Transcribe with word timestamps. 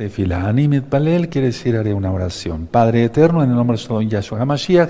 Tefila 0.00 0.48
Animit 0.48 0.84
Palel 0.84 1.28
quiere 1.28 1.48
decir 1.48 1.76
haré 1.76 1.92
una 1.92 2.10
oración. 2.10 2.66
Padre 2.66 3.04
eterno, 3.04 3.44
en 3.44 3.50
el 3.50 3.56
nombre 3.56 3.76
de 3.76 3.82
su 3.82 4.00
Yahshua 4.00 4.40
HaMashiach, 4.40 4.88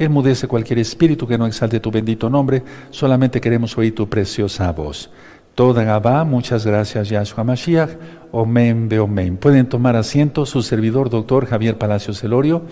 enmudece 0.00 0.48
cualquier 0.48 0.80
espíritu 0.80 1.28
que 1.28 1.38
no 1.38 1.46
exalte 1.46 1.78
tu 1.78 1.92
bendito 1.92 2.28
nombre, 2.28 2.64
solamente 2.90 3.40
queremos 3.40 3.78
oír 3.78 3.94
tu 3.94 4.08
preciosa 4.08 4.72
voz. 4.72 5.12
Toda 5.54 5.84
Gabá, 5.84 6.24
muchas 6.24 6.66
gracias 6.66 7.08
Yahshua 7.08 7.42
HaMashiach, 7.42 7.90
Omen 8.32 8.88
be 8.88 8.98
Omen. 8.98 9.36
Pueden 9.36 9.68
tomar 9.68 9.94
asiento 9.94 10.44
su 10.44 10.60
servidor, 10.62 11.08
doctor 11.08 11.46
Javier 11.46 11.78
Palacios 11.78 12.18
Celorio, 12.18 12.62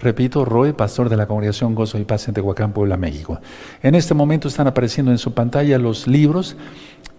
repito, 0.00 0.44
Roe, 0.44 0.74
pastor 0.74 1.08
de 1.08 1.16
la 1.16 1.26
Congregación 1.26 1.74
Gozo 1.74 1.98
y 1.98 2.04
Paz 2.04 2.28
en 2.28 2.34
Tehuacán, 2.34 2.72
Puebla, 2.72 2.96
México. 2.96 3.40
En 3.82 3.96
este 3.96 4.14
momento 4.14 4.46
están 4.46 4.68
apareciendo 4.68 5.10
en 5.10 5.18
su 5.18 5.34
pantalla 5.34 5.76
los 5.80 6.06
libros, 6.06 6.56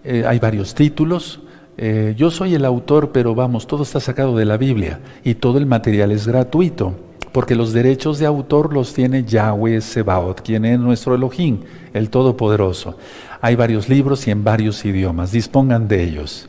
eh, 0.02 0.24
hay 0.26 0.38
varios 0.38 0.74
títulos, 0.74 1.42
eh, 1.76 2.14
yo 2.16 2.30
soy 2.30 2.54
el 2.54 2.64
autor, 2.64 3.10
pero 3.12 3.34
vamos, 3.34 3.66
todo 3.66 3.82
está 3.82 3.98
sacado 3.98 4.36
de 4.36 4.44
la 4.44 4.56
Biblia 4.56 5.00
y 5.24 5.34
todo 5.34 5.58
el 5.58 5.66
material 5.66 6.12
es 6.12 6.26
gratuito, 6.26 6.94
porque 7.32 7.56
los 7.56 7.72
derechos 7.72 8.18
de 8.18 8.26
autor 8.26 8.72
los 8.72 8.94
tiene 8.94 9.24
Yahweh 9.24 9.80
Sebaot, 9.80 10.42
quien 10.42 10.64
es 10.64 10.78
nuestro 10.78 11.16
Elohim, 11.16 11.60
el 11.92 12.10
Todopoderoso. 12.10 12.96
Hay 13.40 13.56
varios 13.56 13.88
libros 13.88 14.26
y 14.28 14.30
en 14.30 14.44
varios 14.44 14.84
idiomas, 14.84 15.32
dispongan 15.32 15.88
de 15.88 16.04
ellos. 16.04 16.48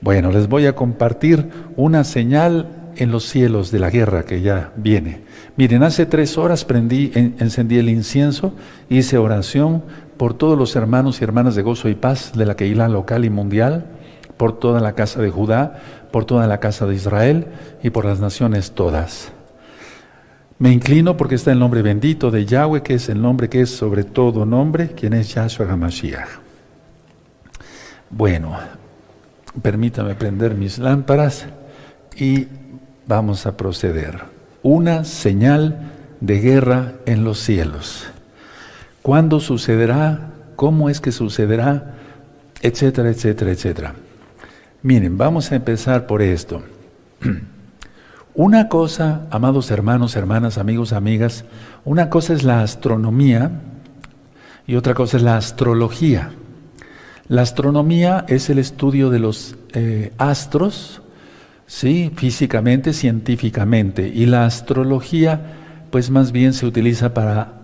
Bueno, 0.00 0.32
les 0.32 0.48
voy 0.48 0.66
a 0.66 0.74
compartir 0.74 1.48
una 1.76 2.02
señal 2.02 2.90
en 2.96 3.10
los 3.10 3.24
cielos 3.24 3.70
de 3.70 3.78
la 3.78 3.90
guerra 3.90 4.24
que 4.24 4.42
ya 4.42 4.72
viene. 4.76 5.22
Miren, 5.56 5.82
hace 5.84 6.04
tres 6.04 6.36
horas 6.36 6.64
prendí, 6.64 7.12
encendí 7.14 7.78
el 7.78 7.88
incienso, 7.88 8.54
hice 8.88 9.18
oración 9.18 9.84
por 10.16 10.34
todos 10.34 10.58
los 10.58 10.74
hermanos 10.76 11.20
y 11.20 11.24
hermanas 11.24 11.54
de 11.54 11.62
gozo 11.62 11.88
y 11.88 11.94
paz 11.94 12.32
de 12.34 12.44
la 12.44 12.56
Keilah 12.56 12.88
local 12.88 13.24
y 13.24 13.30
mundial 13.30 13.86
por 14.36 14.58
toda 14.58 14.80
la 14.80 14.94
casa 14.94 15.20
de 15.20 15.30
Judá, 15.30 15.80
por 16.10 16.24
toda 16.24 16.46
la 16.46 16.60
casa 16.60 16.86
de 16.86 16.94
Israel 16.94 17.46
y 17.82 17.90
por 17.90 18.04
las 18.04 18.20
naciones 18.20 18.72
todas. 18.72 19.32
Me 20.58 20.72
inclino 20.72 21.16
porque 21.16 21.34
está 21.34 21.52
el 21.52 21.58
nombre 21.58 21.82
bendito 21.82 22.30
de 22.30 22.46
Yahweh, 22.46 22.82
que 22.82 22.94
es 22.94 23.08
el 23.08 23.20
nombre 23.20 23.48
que 23.48 23.62
es 23.62 23.70
sobre 23.70 24.04
todo 24.04 24.46
nombre, 24.46 24.90
quien 24.90 25.12
es 25.12 25.34
Yahshua 25.34 25.70
HaMashiach. 25.70 26.28
Bueno, 28.10 28.56
permítame 29.60 30.14
prender 30.14 30.54
mis 30.54 30.78
lámparas 30.78 31.46
y 32.16 32.46
vamos 33.06 33.46
a 33.46 33.56
proceder. 33.56 34.20
Una 34.62 35.04
señal 35.04 35.90
de 36.20 36.40
guerra 36.40 36.92
en 37.06 37.24
los 37.24 37.40
cielos. 37.40 38.06
¿Cuándo 39.02 39.40
sucederá? 39.40 40.30
¿Cómo 40.56 40.88
es 40.88 41.00
que 41.00 41.12
sucederá? 41.12 41.96
Etcétera, 42.62 43.10
etcétera, 43.10 43.50
etcétera. 43.50 43.94
Miren, 44.84 45.16
vamos 45.16 45.50
a 45.50 45.56
empezar 45.56 46.06
por 46.06 46.20
esto. 46.20 46.62
Una 48.34 48.68
cosa, 48.68 49.26
amados 49.30 49.70
hermanos, 49.70 50.14
hermanas, 50.14 50.58
amigos, 50.58 50.92
amigas, 50.92 51.46
una 51.86 52.10
cosa 52.10 52.34
es 52.34 52.42
la 52.42 52.60
astronomía 52.60 53.62
y 54.66 54.74
otra 54.74 54.92
cosa 54.92 55.16
es 55.16 55.22
la 55.22 55.38
astrología. 55.38 56.32
La 57.28 57.40
astronomía 57.40 58.26
es 58.28 58.50
el 58.50 58.58
estudio 58.58 59.08
de 59.08 59.20
los 59.20 59.56
eh, 59.72 60.12
astros, 60.18 61.00
sí, 61.66 62.12
físicamente, 62.14 62.92
científicamente, 62.92 64.06
y 64.06 64.26
la 64.26 64.44
astrología, 64.44 65.40
pues 65.90 66.10
más 66.10 66.30
bien 66.30 66.52
se 66.52 66.66
utiliza 66.66 67.14
para, 67.14 67.54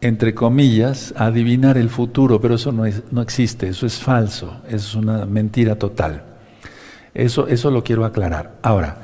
entre 0.00 0.34
comillas, 0.34 1.14
adivinar 1.16 1.78
el 1.78 1.88
futuro, 1.88 2.40
pero 2.40 2.56
eso 2.56 2.72
no, 2.72 2.82
no 3.12 3.22
existe, 3.22 3.68
eso 3.68 3.86
es 3.86 4.00
falso, 4.00 4.60
es 4.68 4.96
una 4.96 5.24
mentira 5.24 5.76
total. 5.76 6.33
Eso, 7.14 7.46
eso 7.46 7.70
lo 7.70 7.84
quiero 7.84 8.04
aclarar. 8.04 8.56
Ahora, 8.62 8.96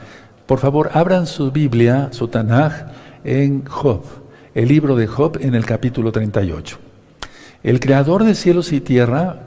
por 0.47 0.59
favor, 0.59 0.91
abran 0.95 1.27
su 1.27 1.53
Biblia, 1.53 2.09
su 2.11 2.29
Tanaj, 2.29 2.73
en 3.25 3.65
Job, 3.65 4.03
el 4.55 4.69
libro 4.69 4.97
de 4.97 5.07
Job 5.07 5.39
en 5.41 5.55
el 5.55 5.65
capítulo 5.65 6.11
38. 6.11 6.77
El 7.63 7.79
creador 7.79 8.25
de 8.25 8.35
cielos 8.35 8.73
y 8.73 8.81
tierra, 8.81 9.43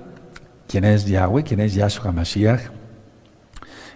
quien 0.67 0.85
es 0.85 1.05
Yahweh, 1.05 1.43
quien 1.43 1.59
es 1.59 1.73
Yahshua 1.73 2.11
Mashiach, 2.11 2.61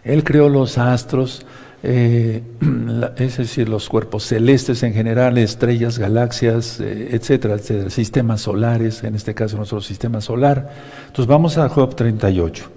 él 0.04 0.24
creó 0.24 0.50
los 0.50 0.78
astros, 0.78 1.46
eh, 1.84 2.42
es 3.18 3.38
decir, 3.38 3.70
los 3.70 3.88
cuerpos 3.88 4.24
celestes 4.26 4.84
en 4.84 4.94
general, 4.94 5.38
estrellas, 5.38 6.00
galaxias, 6.00 6.80
eh, 6.80 7.10
etcétera, 7.12 7.56
etcétera, 7.56 7.90
sistemas 7.90 8.42
solares, 8.42 9.04
en 9.04 9.16
este 9.16 9.34
caso 9.34 9.58
nuestro 9.58 9.82
sistema 9.82 10.20
solar. 10.20 10.74
Entonces 11.08 11.28
vamos 11.28 11.58
a 11.58 11.70
Job 11.70 11.96
38. 11.96 12.77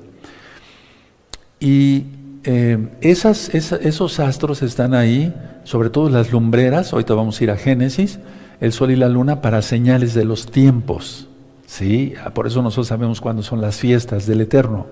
Y 1.60 2.04
eh, 2.44 2.88
esas, 3.02 3.54
esos 3.54 4.18
astros 4.18 4.62
están 4.62 4.94
ahí, 4.94 5.34
sobre 5.64 5.90
todo 5.90 6.08
las 6.08 6.32
lumbreras, 6.32 6.92
ahorita 6.92 7.12
vamos 7.12 7.38
a 7.38 7.44
ir 7.44 7.50
a 7.50 7.56
Génesis, 7.56 8.18
el 8.62 8.72
sol 8.72 8.90
y 8.90 8.96
la 8.96 9.10
luna 9.10 9.42
para 9.42 9.60
señales 9.60 10.14
de 10.14 10.24
los 10.24 10.50
tiempos. 10.50 11.28
¿sí? 11.66 12.14
Ah, 12.24 12.30
por 12.30 12.46
eso 12.46 12.62
nosotros 12.62 12.88
sabemos 12.88 13.20
cuándo 13.20 13.42
son 13.42 13.60
las 13.60 13.76
fiestas 13.76 14.26
del 14.26 14.40
Eterno, 14.40 14.86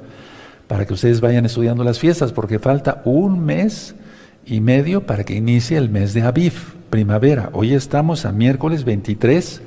para 0.66 0.86
que 0.86 0.92
ustedes 0.92 1.22
vayan 1.22 1.46
estudiando 1.46 1.84
las 1.84 1.98
fiestas, 1.98 2.32
porque 2.32 2.58
falta 2.58 3.00
un 3.06 3.44
mes 3.44 3.94
y 4.44 4.60
medio 4.60 5.06
para 5.06 5.24
que 5.24 5.34
inicie 5.34 5.78
el 5.78 5.88
mes 5.88 6.12
de 6.12 6.22
Aviv, 6.22 6.52
primavera. 6.90 7.48
Hoy 7.54 7.72
estamos 7.72 8.26
a 8.26 8.32
miércoles 8.32 8.84
23 8.84 9.62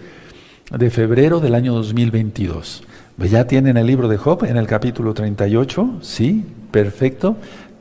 de 0.78 0.90
febrero 0.92 1.40
del 1.40 1.56
año 1.56 1.74
2022. 1.74 2.84
Ya 3.18 3.48
tienen 3.48 3.78
el 3.78 3.88
libro 3.88 4.08
de 4.08 4.18
Job 4.18 4.46
en 4.46 4.58
el 4.58 4.68
capítulo 4.68 5.14
38, 5.14 6.00
¿sí? 6.02 6.46
Perfecto. 6.72 7.36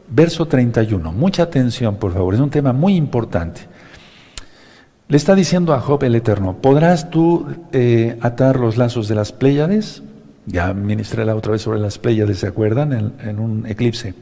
Verso 0.08 0.46
31. 0.46 1.12
Mucha 1.12 1.44
atención, 1.44 1.96
por 1.96 2.12
favor. 2.12 2.34
Es 2.34 2.40
un 2.40 2.50
tema 2.50 2.72
muy 2.72 2.96
importante. 2.96 3.62
Le 5.08 5.16
está 5.16 5.34
diciendo 5.34 5.74
a 5.74 5.80
Job 5.80 6.04
el 6.04 6.14
Eterno, 6.14 6.58
¿podrás 6.62 7.10
tú 7.10 7.46
eh, 7.72 8.16
atar 8.20 8.60
los 8.60 8.76
lazos 8.76 9.08
de 9.08 9.16
las 9.16 9.32
Pléyades? 9.32 10.04
Ya 10.46 10.72
ministré 10.72 11.24
la 11.24 11.34
otra 11.34 11.52
vez 11.52 11.62
sobre 11.62 11.80
las 11.80 11.98
Pléyades, 11.98 12.38
¿se 12.38 12.46
acuerdan? 12.46 13.14
En, 13.20 13.40
un 13.40 13.66
eclipse. 13.66 14.14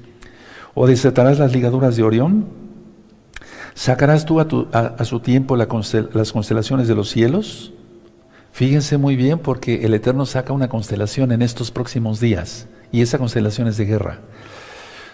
¿O 0.75 0.87
desatarás 0.87 1.39
las 1.39 1.53
ligaduras 1.53 1.97
de 1.97 2.05
Orión? 2.05 2.47
¿Sacarás 3.75 4.25
tú 4.25 4.41
a, 4.41 5.05
su 5.05 5.21
tiempo 5.21 5.56
las 5.56 6.33
constelaciones 6.33 6.89
de 6.89 6.95
los 6.95 7.11
cielos? 7.11 7.73
Fíjense 8.53 8.97
muy 8.97 9.15
bien 9.15 9.39
porque 9.39 9.85
el 9.85 9.95
Eterno 9.95 10.27
saca 10.27 10.53
una 10.53 10.69
constelación 10.69 11.33
en 11.33 11.43
estos 11.43 11.71
próximos 11.71 12.19
días 12.19 12.67
y 12.91 13.03
esa 13.03 13.19
constelación 13.19 13.69
es 13.69 13.77
de 13.77 13.85
guerra. 13.85 14.21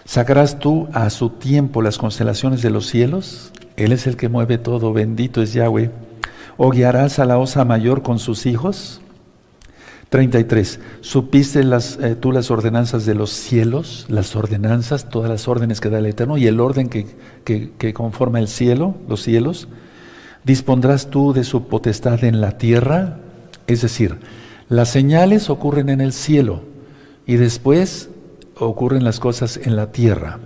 ¿Sacarás 0.05 0.59
tú 0.59 0.87
a 0.93 1.09
su 1.09 1.29
tiempo 1.31 1.81
las 1.81 1.97
constelaciones 1.97 2.61
de 2.61 2.69
los 2.69 2.85
cielos? 2.85 3.51
Él 3.75 3.91
es 3.91 4.05
el 4.05 4.17
que 4.17 4.29
mueve 4.29 4.59
todo, 4.59 4.93
bendito 4.93 5.41
es 5.41 5.53
Yahweh. 5.53 5.89
¿O 6.57 6.69
guiarás 6.69 7.17
a 7.17 7.25
la 7.25 7.39
osa 7.39 7.65
mayor 7.65 8.03
con 8.03 8.19
sus 8.19 8.45
hijos? 8.45 9.01
33. 10.09 10.79
¿Supiste 11.01 11.63
las, 11.63 11.97
eh, 11.97 12.15
tú 12.15 12.31
las 12.31 12.51
ordenanzas 12.51 13.07
de 13.07 13.15
los 13.15 13.31
cielos? 13.31 14.05
Las 14.07 14.35
ordenanzas, 14.35 15.09
todas 15.09 15.29
las 15.29 15.47
órdenes 15.47 15.81
que 15.81 15.89
da 15.89 15.97
el 15.97 16.05
Eterno 16.05 16.37
y 16.37 16.45
el 16.45 16.59
orden 16.59 16.87
que, 16.87 17.07
que 17.43 17.93
conforma 17.93 18.39
el 18.39 18.47
cielo, 18.47 18.95
los 19.09 19.23
cielos. 19.23 19.67
¿Dispondrás 20.43 21.09
tú 21.09 21.33
de 21.33 21.43
su 21.43 21.67
potestad 21.67 22.23
en 22.23 22.41
la 22.41 22.59
tierra? 22.59 23.17
Es 23.65 23.81
decir, 23.81 24.19
las 24.69 24.89
señales 24.89 25.49
ocurren 25.49 25.89
en 25.89 25.99
el 25.99 26.13
cielo 26.13 26.61
y 27.25 27.37
después 27.37 28.09
ocurren 28.57 29.03
las 29.03 29.19
cosas 29.19 29.57
en 29.57 29.75
la 29.75 29.91
tierra. 29.91 30.39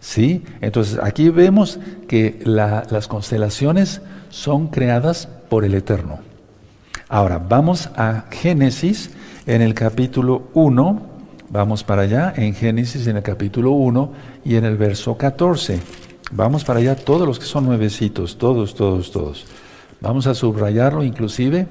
¿Sí? 0.00 0.42
Entonces 0.60 0.98
aquí 1.00 1.28
vemos 1.28 1.78
que 2.08 2.40
las 2.44 3.06
constelaciones 3.06 4.00
son 4.30 4.68
creadas 4.68 5.28
por 5.48 5.64
el 5.64 5.74
Eterno. 5.74 6.18
Ahora, 7.08 7.38
vamos 7.38 7.90
a 7.94 8.24
Génesis 8.30 9.10
en 9.46 9.62
el 9.62 9.74
capítulo 9.74 10.48
1, 10.54 11.02
vamos 11.50 11.84
para 11.84 12.02
allá, 12.02 12.32
en 12.36 12.54
Génesis 12.54 13.06
en 13.06 13.18
el 13.18 13.22
capítulo 13.22 13.72
1 13.72 14.12
y 14.44 14.56
en 14.56 14.64
el 14.64 14.76
verso 14.76 15.16
14. 15.16 15.78
Vamos 16.32 16.64
para 16.64 16.80
allá 16.80 16.96
todos 16.96 17.26
los 17.26 17.38
que 17.38 17.44
son 17.44 17.66
nuevecitos, 17.66 18.38
todos, 18.38 18.74
todos, 18.74 19.12
todos. 19.12 19.46
Vamos 20.00 20.26
a 20.26 20.34
subrayarlo 20.34 21.04
inclusive. 21.04 21.68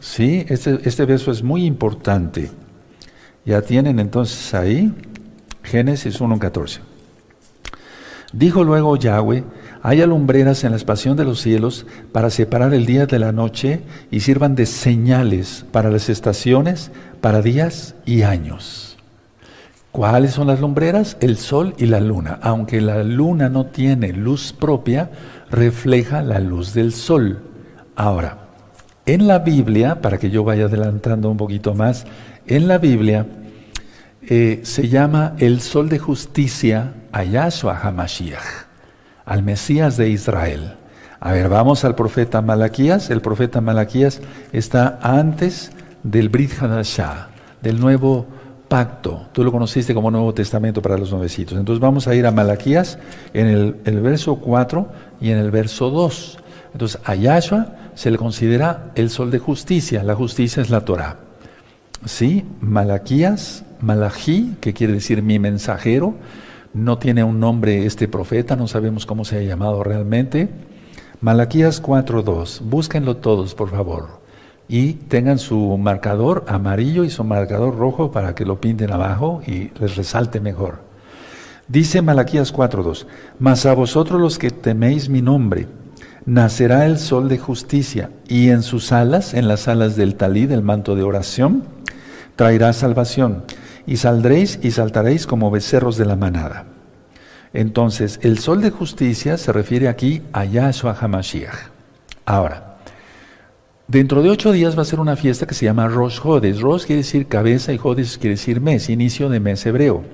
Sí, 0.00 0.44
este, 0.48 0.80
este 0.82 1.04
verso 1.04 1.30
es 1.30 1.42
muy 1.42 1.66
importante. 1.66 2.50
Ya 3.50 3.62
tienen 3.62 3.98
entonces 3.98 4.54
ahí 4.54 4.94
Génesis 5.64 6.20
1.14. 6.20 6.78
Dijo 8.32 8.62
luego 8.62 8.94
Yahweh, 8.94 9.42
hay 9.82 10.02
alumbreras 10.02 10.62
en 10.62 10.70
la 10.70 10.76
expansión 10.76 11.16
de 11.16 11.24
los 11.24 11.40
cielos 11.40 11.84
para 12.12 12.30
separar 12.30 12.72
el 12.74 12.86
día 12.86 13.06
de 13.06 13.18
la 13.18 13.32
noche 13.32 13.80
y 14.12 14.20
sirvan 14.20 14.54
de 14.54 14.66
señales 14.66 15.64
para 15.72 15.90
las 15.90 16.08
estaciones, 16.08 16.92
para 17.20 17.42
días 17.42 17.96
y 18.06 18.22
años. 18.22 18.96
¿Cuáles 19.90 20.30
son 20.30 20.46
las 20.46 20.60
lumbreras? 20.60 21.16
El 21.20 21.36
sol 21.36 21.74
y 21.76 21.86
la 21.86 21.98
luna. 21.98 22.38
Aunque 22.42 22.80
la 22.80 23.02
luna 23.02 23.48
no 23.48 23.66
tiene 23.66 24.12
luz 24.12 24.52
propia, 24.52 25.10
refleja 25.50 26.22
la 26.22 26.38
luz 26.38 26.72
del 26.72 26.92
sol. 26.92 27.40
Ahora, 27.96 28.46
en 29.06 29.26
la 29.26 29.40
Biblia, 29.40 30.00
para 30.00 30.18
que 30.18 30.30
yo 30.30 30.44
vaya 30.44 30.66
adelantando 30.66 31.28
un 31.28 31.36
poquito 31.36 31.74
más, 31.74 32.06
en 32.46 32.68
la 32.68 32.78
Biblia 32.78 33.26
eh, 34.22 34.60
se 34.64 34.88
llama 34.88 35.34
el 35.38 35.60
sol 35.60 35.88
de 35.88 35.98
justicia 35.98 36.94
a 37.12 37.24
Yahshua 37.24 37.80
HaMashiach, 37.82 38.66
al 39.24 39.42
Mesías 39.42 39.96
de 39.96 40.10
Israel. 40.10 40.74
A 41.20 41.32
ver, 41.32 41.48
vamos 41.48 41.84
al 41.84 41.94
profeta 41.94 42.40
Malaquías. 42.40 43.10
El 43.10 43.20
profeta 43.20 43.60
Malaquías 43.60 44.20
está 44.52 44.98
antes 45.02 45.70
del 46.02 46.28
Brit 46.28 46.52
Hadashah, 46.60 47.28
del 47.60 47.78
nuevo 47.78 48.26
pacto. 48.68 49.28
Tú 49.32 49.44
lo 49.44 49.52
conociste 49.52 49.94
como 49.94 50.10
Nuevo 50.10 50.32
Testamento 50.32 50.80
para 50.80 50.96
los 50.96 51.10
nuevecitos. 51.10 51.58
Entonces 51.58 51.80
vamos 51.80 52.08
a 52.08 52.14
ir 52.14 52.26
a 52.26 52.30
Malaquías 52.30 52.98
en 53.34 53.46
el, 53.46 53.76
el 53.84 54.00
verso 54.00 54.36
4 54.36 54.88
y 55.20 55.30
en 55.30 55.38
el 55.38 55.50
verso 55.50 55.90
2. 55.90 56.38
Entonces 56.72 57.00
a 57.04 57.14
Yahshua 57.14 57.74
se 57.94 58.10
le 58.10 58.16
considera 58.16 58.92
el 58.94 59.10
sol 59.10 59.30
de 59.30 59.38
justicia. 59.38 60.02
La 60.02 60.14
justicia 60.14 60.62
es 60.62 60.70
la 60.70 60.84
Torah. 60.84 61.16
Sí, 62.06 62.46
Malaquías, 62.60 63.64
Malají, 63.80 64.56
que 64.60 64.72
quiere 64.72 64.92
decir 64.92 65.22
mi 65.22 65.38
mensajero. 65.38 66.14
No 66.72 66.98
tiene 66.98 67.24
un 67.24 67.40
nombre 67.40 67.86
este 67.86 68.08
profeta, 68.08 68.56
no 68.56 68.68
sabemos 68.68 69.06
cómo 69.06 69.24
se 69.24 69.38
ha 69.38 69.42
llamado 69.42 69.82
realmente. 69.82 70.48
Malaquías 71.20 71.82
4.2, 71.82 72.60
búsquenlo 72.62 73.16
todos, 73.16 73.54
por 73.54 73.70
favor. 73.70 74.20
Y 74.68 74.94
tengan 74.94 75.38
su 75.38 75.76
marcador 75.76 76.44
amarillo 76.46 77.04
y 77.04 77.10
su 77.10 77.24
marcador 77.24 77.76
rojo 77.76 78.12
para 78.12 78.34
que 78.34 78.44
lo 78.44 78.60
pinten 78.60 78.92
abajo 78.92 79.42
y 79.46 79.70
les 79.80 79.96
resalte 79.96 80.40
mejor. 80.40 80.80
Dice 81.66 82.02
Malaquías 82.02 82.54
4.2, 82.54 83.06
mas 83.38 83.66
a 83.66 83.74
vosotros 83.74 84.20
los 84.20 84.38
que 84.38 84.50
teméis 84.50 85.08
mi 85.08 85.22
nombre, 85.22 85.68
nacerá 86.26 86.86
el 86.86 86.98
sol 86.98 87.28
de 87.28 87.38
justicia, 87.38 88.10
y 88.28 88.50
en 88.50 88.62
sus 88.62 88.92
alas, 88.92 89.34
en 89.34 89.48
las 89.48 89.68
alas 89.68 89.96
del 89.96 90.14
talí, 90.16 90.46
del 90.46 90.62
manto 90.62 90.94
de 90.94 91.02
oración, 91.02 91.64
traerá 92.36 92.72
salvación, 92.72 93.44
y 93.90 93.96
saldréis 93.96 94.60
y 94.62 94.70
saltaréis 94.70 95.26
como 95.26 95.50
becerros 95.50 95.96
de 95.96 96.04
la 96.04 96.14
manada. 96.14 96.66
Entonces, 97.52 98.20
el 98.22 98.38
sol 98.38 98.62
de 98.62 98.70
justicia 98.70 99.36
se 99.36 99.52
refiere 99.52 99.88
aquí 99.88 100.22
a 100.32 100.44
Yahshua 100.44 100.96
HaMashiach. 100.98 101.56
Ahora, 102.24 102.76
dentro 103.88 104.22
de 104.22 104.30
ocho 104.30 104.52
días 104.52 104.78
va 104.78 104.82
a 104.82 104.84
ser 104.84 105.00
una 105.00 105.16
fiesta 105.16 105.44
que 105.44 105.54
se 105.54 105.64
llama 105.64 105.88
Rosh 105.88 106.20
Hodes. 106.22 106.60
Rosh 106.60 106.84
quiere 106.84 107.02
decir 107.02 107.26
cabeza 107.26 107.72
y 107.72 107.80
Hodes 107.82 108.16
quiere 108.16 108.36
decir 108.36 108.60
mes, 108.60 108.88
inicio 108.88 109.28
de 109.28 109.40
mes 109.40 109.66
hebreo. 109.66 110.04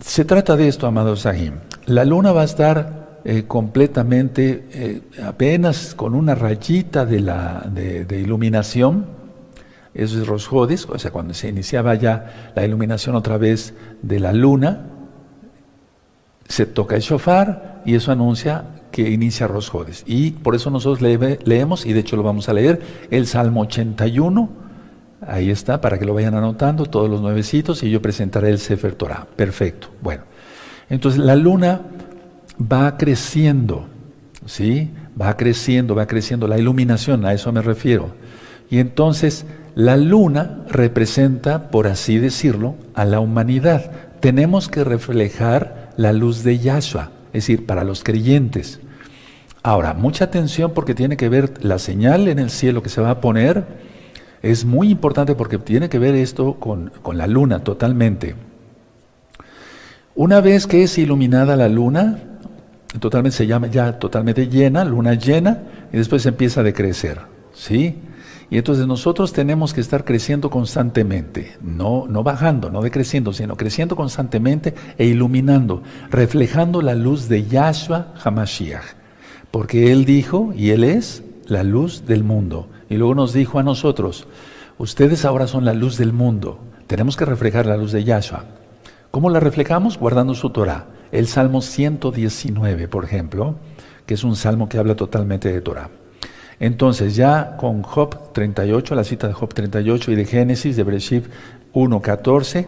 Se 0.00 0.24
trata 0.24 0.56
de 0.56 0.66
esto, 0.66 0.88
amados 0.88 1.20
Sahim. 1.20 1.60
La 1.86 2.04
luna 2.04 2.32
va 2.32 2.42
a 2.42 2.46
estar 2.46 3.20
eh, 3.24 3.44
completamente, 3.46 4.66
eh, 4.72 5.02
apenas 5.22 5.94
con 5.94 6.16
una 6.16 6.34
rayita 6.34 7.06
de, 7.06 7.20
la, 7.20 7.70
de, 7.72 8.18
iluminación, 8.18 9.19
es 9.94 10.26
Rosjodis, 10.26 10.86
o 10.86 10.98
sea, 10.98 11.10
cuando 11.10 11.34
se 11.34 11.48
iniciaba 11.48 11.94
ya 11.94 12.52
la 12.54 12.64
iluminación 12.64 13.16
otra 13.16 13.38
vez 13.38 13.74
de 14.02 14.20
la 14.20 14.32
luna, 14.32 14.86
se 16.48 16.66
toca 16.66 16.96
el 16.96 17.02
shofar 17.02 17.82
y 17.84 17.94
eso 17.94 18.12
anuncia 18.12 18.64
que 18.90 19.08
inicia 19.08 19.46
Rosjodis. 19.46 20.04
Y 20.06 20.32
por 20.32 20.54
eso 20.54 20.70
nosotros 20.70 21.00
leemos, 21.00 21.86
y 21.86 21.92
de 21.92 22.00
hecho 22.00 22.16
lo 22.16 22.22
vamos 22.22 22.48
a 22.48 22.52
leer, 22.52 22.80
el 23.10 23.26
Salmo 23.26 23.62
81, 23.62 24.48
ahí 25.26 25.50
está, 25.50 25.80
para 25.80 25.98
que 25.98 26.04
lo 26.04 26.14
vayan 26.14 26.34
anotando, 26.34 26.86
todos 26.86 27.08
los 27.08 27.20
nuevecitos, 27.20 27.82
y 27.82 27.90
yo 27.90 28.02
presentaré 28.02 28.50
el 28.50 28.58
Sefer 28.58 28.94
Torah. 28.94 29.26
Perfecto. 29.36 29.88
Bueno, 30.02 30.24
entonces 30.88 31.20
la 31.20 31.36
luna 31.36 31.82
va 32.60 32.96
creciendo, 32.96 33.86
¿sí? 34.46 34.90
Va 35.20 35.36
creciendo, 35.36 35.94
va 35.94 36.06
creciendo 36.06 36.48
la 36.48 36.58
iluminación, 36.58 37.24
a 37.24 37.32
eso 37.32 37.52
me 37.52 37.62
refiero. 37.62 38.10
Y 38.70 38.78
entonces 38.78 39.46
la 39.80 39.96
luna 39.96 40.58
representa, 40.68 41.70
por 41.70 41.86
así 41.86 42.18
decirlo, 42.18 42.74
a 42.94 43.06
la 43.06 43.18
humanidad. 43.18 43.90
Tenemos 44.20 44.68
que 44.68 44.84
reflejar 44.84 45.90
la 45.96 46.12
luz 46.12 46.44
de 46.44 46.58
Yahshua, 46.58 47.12
es 47.28 47.44
decir, 47.44 47.64
para 47.64 47.82
los 47.82 48.04
creyentes. 48.04 48.80
Ahora, 49.62 49.94
mucha 49.94 50.24
atención 50.24 50.72
porque 50.74 50.94
tiene 50.94 51.16
que 51.16 51.30
ver 51.30 51.64
la 51.64 51.78
señal 51.78 52.28
en 52.28 52.38
el 52.38 52.50
cielo 52.50 52.82
que 52.82 52.90
se 52.90 53.00
va 53.00 53.08
a 53.08 53.20
poner. 53.22 53.64
Es 54.42 54.66
muy 54.66 54.90
importante 54.90 55.34
porque 55.34 55.56
tiene 55.56 55.88
que 55.88 55.98
ver 55.98 56.14
esto 56.14 56.60
con, 56.60 56.92
con 57.00 57.16
la 57.16 57.26
luna 57.26 57.60
totalmente. 57.60 58.34
Una 60.14 60.42
vez 60.42 60.66
que 60.66 60.82
es 60.82 60.98
iluminada 60.98 61.56
la 61.56 61.70
luna, 61.70 62.18
totalmente 63.00 63.38
se 63.38 63.46
llama 63.46 63.68
ya 63.68 63.98
totalmente 63.98 64.46
llena, 64.46 64.84
luna 64.84 65.14
llena, 65.14 65.62
y 65.90 65.96
después 65.96 66.26
empieza 66.26 66.60
a 66.60 66.64
decrecer, 66.64 67.18
¿sí? 67.54 67.96
Y 68.50 68.58
entonces 68.58 68.86
nosotros 68.86 69.32
tenemos 69.32 69.72
que 69.72 69.80
estar 69.80 70.04
creciendo 70.04 70.50
constantemente, 70.50 71.56
no, 71.62 72.06
no 72.08 72.24
bajando, 72.24 72.68
no 72.68 72.82
decreciendo, 72.82 73.32
sino 73.32 73.56
creciendo 73.56 73.94
constantemente 73.94 74.74
e 74.98 75.06
iluminando, 75.06 75.82
reflejando 76.10 76.82
la 76.82 76.94
luz 76.94 77.28
de 77.28 77.46
Yahshua 77.46 78.14
Hamashiach. 78.22 78.96
Porque 79.50 79.92
Él 79.92 80.04
dijo, 80.04 80.52
y 80.56 80.70
Él 80.70 80.82
es 80.84 81.22
la 81.46 81.62
luz 81.62 82.06
del 82.06 82.24
mundo. 82.24 82.68
Y 82.88 82.96
luego 82.96 83.14
nos 83.14 83.32
dijo 83.32 83.60
a 83.60 83.62
nosotros, 83.62 84.26
ustedes 84.78 85.24
ahora 85.24 85.46
son 85.46 85.64
la 85.64 85.74
luz 85.74 85.96
del 85.96 86.12
mundo. 86.12 86.58
Tenemos 86.88 87.16
que 87.16 87.24
reflejar 87.24 87.66
la 87.66 87.76
luz 87.76 87.92
de 87.92 88.02
Yahshua. 88.02 88.46
¿Cómo 89.12 89.30
la 89.30 89.38
reflejamos? 89.38 89.96
Guardando 89.96 90.34
su 90.34 90.50
Torah 90.50 90.86
el 91.12 91.26
Salmo 91.26 91.60
119, 91.60 92.88
por 92.88 93.04
ejemplo, 93.04 93.56
que 94.06 94.14
es 94.14 94.24
un 94.24 94.36
salmo 94.36 94.68
que 94.68 94.78
habla 94.78 94.94
totalmente 94.94 95.52
de 95.52 95.60
Torah. 95.60 95.90
Entonces, 96.60 97.16
ya 97.16 97.56
con 97.56 97.82
Job 97.82 98.32
38, 98.32 98.94
la 98.94 99.02
cita 99.02 99.26
de 99.26 99.32
Job 99.32 99.52
38 99.54 100.12
y 100.12 100.14
de 100.14 100.26
Génesis, 100.26 100.76
de 100.76 100.82
Bereshit 100.84 101.24
1.14, 101.72 102.66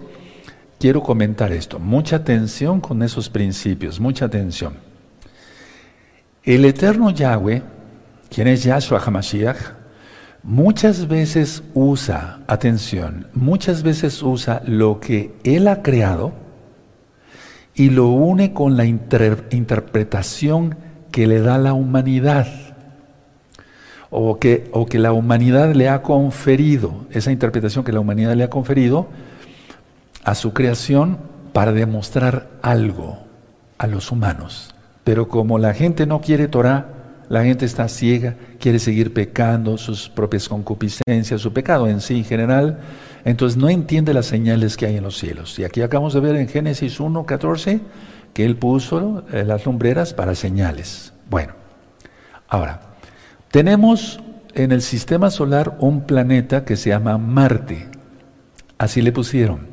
quiero 0.80 1.02
comentar 1.02 1.52
esto. 1.52 1.78
Mucha 1.78 2.16
atención 2.16 2.80
con 2.80 3.02
esos 3.02 3.28
principios, 3.28 4.00
mucha 4.00 4.24
atención. 4.24 4.76
El 6.42 6.64
eterno 6.64 7.10
Yahweh, 7.10 7.62
quien 8.30 8.48
es 8.48 8.64
Yahshua 8.64 8.98
HaMashiach, 8.98 9.58
muchas 10.42 11.06
veces 11.06 11.62
usa, 11.74 12.40
atención, 12.46 13.28
muchas 13.34 13.82
veces 13.82 14.22
usa 14.22 14.62
lo 14.66 15.00
que 15.00 15.34
Él 15.44 15.68
ha 15.68 15.82
creado 15.82 16.32
y 17.74 17.90
lo 17.90 18.08
une 18.08 18.54
con 18.54 18.78
la 18.78 18.86
interpretación 18.86 20.76
que 21.10 21.26
le 21.26 21.40
da 21.42 21.58
la 21.58 21.74
humanidad 21.74 22.61
o 24.14 24.38
que, 24.38 24.68
o 24.72 24.84
que 24.84 24.98
la 24.98 25.12
humanidad 25.12 25.74
le 25.74 25.88
ha 25.88 26.02
conferido, 26.02 27.06
esa 27.10 27.32
interpretación 27.32 27.82
que 27.82 27.92
la 27.92 28.00
humanidad 28.00 28.34
le 28.34 28.44
ha 28.44 28.50
conferido 28.50 29.08
a 30.22 30.34
su 30.34 30.52
creación 30.52 31.18
para 31.54 31.72
demostrar 31.72 32.50
algo 32.60 33.18
a 33.78 33.86
los 33.86 34.12
humanos. 34.12 34.74
Pero 35.02 35.28
como 35.28 35.58
la 35.58 35.72
gente 35.72 36.06
no 36.06 36.20
quiere 36.20 36.46
Torah, 36.46 36.88
la 37.30 37.42
gente 37.42 37.64
está 37.64 37.88
ciega, 37.88 38.36
quiere 38.60 38.78
seguir 38.78 39.14
pecando, 39.14 39.78
sus 39.78 40.10
propias 40.10 40.46
concupiscencias, 40.46 41.40
su 41.40 41.54
pecado 41.54 41.88
en 41.88 42.02
sí 42.02 42.18
en 42.18 42.24
general, 42.24 42.80
entonces 43.24 43.56
no 43.56 43.70
entiende 43.70 44.12
las 44.12 44.26
señales 44.26 44.76
que 44.76 44.84
hay 44.84 44.98
en 44.98 45.04
los 45.04 45.16
cielos. 45.16 45.58
Y 45.58 45.64
aquí 45.64 45.80
acabamos 45.80 46.12
de 46.12 46.20
ver 46.20 46.36
en 46.36 46.48
Génesis 46.48 47.00
1, 47.00 47.24
14, 47.24 47.80
que 48.34 48.44
él 48.44 48.56
puso 48.56 49.24
eh, 49.32 49.44
las 49.44 49.64
lumbreras 49.64 50.12
para 50.12 50.34
señales. 50.34 51.14
Bueno, 51.30 51.54
ahora, 52.46 52.91
tenemos 53.52 54.18
en 54.54 54.72
el 54.72 54.80
sistema 54.80 55.30
solar 55.30 55.76
un 55.78 56.06
planeta 56.06 56.64
que 56.64 56.76
se 56.76 56.88
llama 56.88 57.18
Marte. 57.18 57.86
Así 58.78 59.02
le 59.02 59.12
pusieron. 59.12 59.68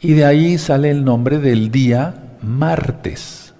Y 0.00 0.12
de 0.12 0.26
ahí 0.26 0.58
sale 0.58 0.90
el 0.90 1.02
nombre 1.02 1.38
del 1.38 1.70
día 1.70 2.36
martes. 2.42 3.54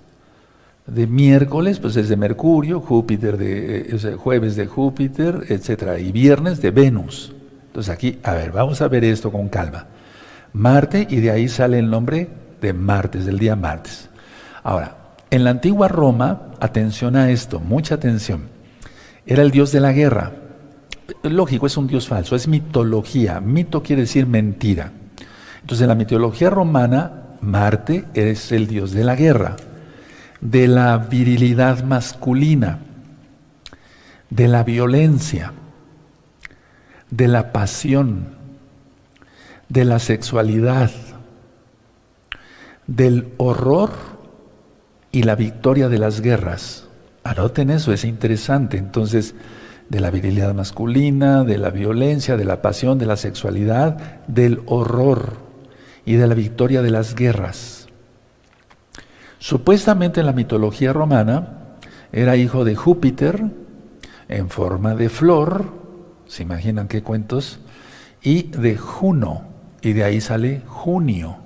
De 0.87 1.07
miércoles, 1.07 1.81
pues 1.81 1.97
es 1.97 2.11
de 2.11 2.17
Mercurio, 2.17 2.81
Júpiter 2.81 3.39
de 3.39 3.97
eh, 3.97 4.17
jueves 4.17 4.57
de 4.57 4.67
Júpiter, 4.67 5.47
etcétera, 5.49 5.99
y 5.99 6.13
viernes 6.13 6.61
de 6.61 6.71
Venus. 6.71 7.35
Entonces 7.69 7.93
aquí, 7.93 8.19
a 8.23 8.35
ver, 8.35 8.53
vamos 8.53 8.83
a 8.83 8.89
ver 8.89 9.05
esto 9.05 9.33
con 9.33 9.49
calma. 9.49 9.87
Marte 10.53 11.07
y 11.09 11.17
de 11.17 11.31
ahí 11.31 11.49
sale 11.49 11.79
el 11.79 11.89
nombre 11.89 12.29
de 12.61 12.75
martes, 12.75 13.25
del 13.25 13.39
día 13.39 13.57
martes. 13.57 14.11
Ahora, 14.63 14.99
en 15.31 15.45
la 15.45 15.51
antigua 15.51 15.89
Roma, 15.89 16.53
atención 16.61 17.17
a 17.17 17.31
esto, 17.31 17.59
mucha 17.59 17.95
atención, 17.97 18.55
era 19.27 19.43
el 19.43 19.51
dios 19.51 19.73
de 19.73 19.81
la 19.81 19.93
guerra. 19.93 20.33
Lógico, 21.23 21.67
es 21.67 21.77
un 21.77 21.87
dios 21.87 22.09
falso, 22.09 22.37
es 22.37 22.49
mitología. 22.49 23.41
Mito 23.41 23.83
quiere 23.83 24.03
decir 24.03 24.27
mentira. 24.27 24.93
Entonces, 25.61 25.83
en 25.83 25.89
la 25.89 25.95
mitología 25.95 26.51
romana, 26.51 27.37
Marte 27.41 28.05
es 28.15 28.53
el 28.53 28.67
dios 28.67 28.93
de 28.93 29.05
la 29.05 29.17
guerra, 29.17 29.57
de 30.41 30.69
la 30.69 30.97
virilidad 30.99 31.85
masculina, 31.85 32.79
de 34.31 34.49
la 34.49 34.63
violencia 34.65 35.53
de 37.11 37.29
la 37.29 37.53
pasión, 37.53 38.37
de 39.69 39.85
la 39.85 39.99
sexualidad, 39.99 40.91
del 42.87 43.33
horror 43.37 43.91
y 45.13 45.23
la 45.23 45.35
victoria 45.35 45.89
de 45.89 45.99
las 45.99 46.21
guerras. 46.21 46.86
Anoten 47.27 47.71
eso, 47.71 47.93
es 47.93 48.05
interesante. 48.05 48.79
Entonces, 48.79 49.35
de 49.89 49.99
la 49.99 50.13
virilidad 50.13 50.55
masculina, 50.55 51.43
de 51.43 51.59
la 51.59 51.71
violencia, 51.71 52.37
de 52.37 52.45
la 52.45 52.63
pasión, 52.63 52.99
de 52.99 53.07
la 53.07 53.17
sexualidad, 53.17 54.25
del 54.29 54.63
horror 54.67 55.39
y 56.05 56.15
de 56.15 56.27
la 56.29 56.35
victoria 56.35 56.83
de 56.83 56.91
las 56.91 57.17
guerras. 57.17 57.89
Supuestamente 59.41 60.21
en 60.21 60.27
la 60.27 60.33
mitología 60.33 60.93
romana 60.93 61.77
era 62.13 62.37
hijo 62.37 62.65
de 62.65 62.77
Júpiter 62.77 63.45
en 64.29 64.49
forma 64.49 64.95
de 64.95 65.09
flor, 65.09 65.73
se 66.27 66.45
imaginan 66.45 66.87
qué 66.87 67.03
cuentos, 67.03 67.59
y 68.23 68.45
de 68.45 68.77
Juno, 68.77 69.43
y 69.83 69.95
de 69.95 70.05
ahí 70.05 70.21
sale 70.21 70.63
junio. 70.67 71.39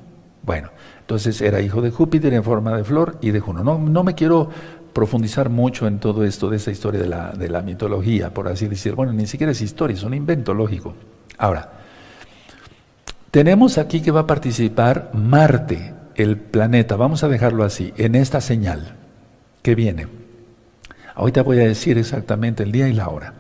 Bueno, 0.43 0.71
entonces 1.01 1.41
era 1.41 1.61
hijo 1.61 1.83
de 1.83 1.91
Júpiter 1.91 2.33
en 2.33 2.45
forma 2.45 2.77
de 2.77 2.85
flor 2.85 3.19
y 3.21 3.31
de 3.31 3.41
Juno. 3.41 3.65
No, 3.65 3.79
no 3.79 4.05
me 4.05 4.15
quiero 4.15 4.49
profundizar 4.93 5.49
mucho 5.51 5.87
en 5.87 5.99
todo 5.99 6.25
esto 6.25 6.51
de 6.51 6.57
esta 6.57 6.71
historia 6.71 7.01
de 7.01 7.09
la, 7.09 7.33
de 7.33 7.49
la 7.49 7.63
mitología, 7.63 8.33
por 8.33 8.49
así 8.49 8.69
decir. 8.69 8.95
Bueno, 8.95 9.13
ni 9.13 9.27
siquiera 9.27 9.53
es 9.53 9.61
historia, 9.61 9.97
es 9.97 10.03
un 10.03 10.15
invento 10.15 10.55
lógico. 10.55 10.95
Ahora, 11.39 11.71
tenemos 13.31 13.79
aquí 13.79 14.01
que 14.01 14.11
va 14.11 14.21
a 14.21 14.27
participar 14.27 15.11
Marte, 15.15 15.95
el 16.17 16.37
planeta, 16.37 16.97
vamos 16.97 17.23
a 17.23 17.29
dejarlo 17.29 17.65
así, 17.65 17.95
en 17.97 18.15
esta 18.15 18.41
señal 18.41 18.97
que 19.63 19.75
viene. 19.75 20.09
Ahorita 21.15 21.43
voy 21.43 21.61
a 21.61 21.67
decir 21.67 21.99
exactamente 21.99 22.63
el 22.63 22.73
día 22.73 22.89
y 22.89 22.93
la 22.93 23.09
hora, 23.09 23.35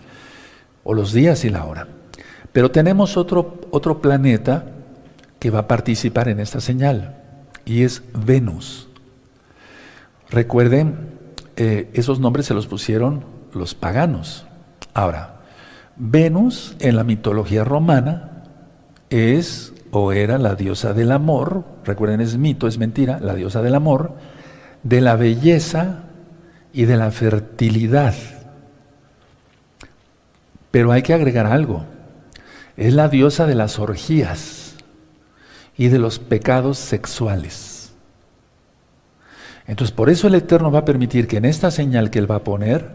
o 0.84 0.94
los 0.94 1.12
días 1.12 1.44
y 1.44 1.50
la 1.50 1.64
hora. 1.64 1.88
Pero 2.52 2.70
tenemos 2.70 3.16
otro, 3.16 3.60
otro 3.70 4.00
planeta 4.00 4.64
que 5.38 5.50
va 5.50 5.60
a 5.60 5.68
participar 5.68 6.28
en 6.28 6.40
esta 6.40 6.60
señal, 6.60 7.16
y 7.64 7.82
es 7.82 8.02
Venus. 8.14 8.88
Recuerden 10.30 11.09
eh, 11.62 11.90
esos 11.92 12.20
nombres 12.20 12.46
se 12.46 12.54
los 12.54 12.66
pusieron 12.66 13.22
los 13.52 13.74
paganos. 13.74 14.46
Ahora, 14.94 15.42
Venus 15.94 16.74
en 16.80 16.96
la 16.96 17.04
mitología 17.04 17.64
romana 17.64 18.44
es 19.10 19.74
o 19.90 20.12
era 20.12 20.38
la 20.38 20.54
diosa 20.54 20.94
del 20.94 21.12
amor, 21.12 21.66
recuerden 21.84 22.22
es 22.22 22.38
mito, 22.38 22.66
es 22.66 22.78
mentira, 22.78 23.20
la 23.20 23.34
diosa 23.34 23.60
del 23.60 23.74
amor, 23.74 24.14
de 24.84 25.02
la 25.02 25.16
belleza 25.16 26.04
y 26.72 26.86
de 26.86 26.96
la 26.96 27.10
fertilidad. 27.10 28.14
Pero 30.70 30.92
hay 30.92 31.02
que 31.02 31.12
agregar 31.12 31.44
algo, 31.44 31.84
es 32.78 32.94
la 32.94 33.10
diosa 33.10 33.46
de 33.46 33.54
las 33.54 33.78
orgías 33.78 34.76
y 35.76 35.88
de 35.88 35.98
los 35.98 36.20
pecados 36.20 36.78
sexuales. 36.78 37.69
Entonces, 39.70 39.94
por 39.94 40.10
eso 40.10 40.26
el 40.26 40.34
Eterno 40.34 40.72
va 40.72 40.80
a 40.80 40.84
permitir 40.84 41.28
que 41.28 41.36
en 41.36 41.44
esta 41.44 41.70
señal 41.70 42.10
que 42.10 42.18
Él 42.18 42.28
va 42.28 42.34
a 42.34 42.44
poner 42.44 42.90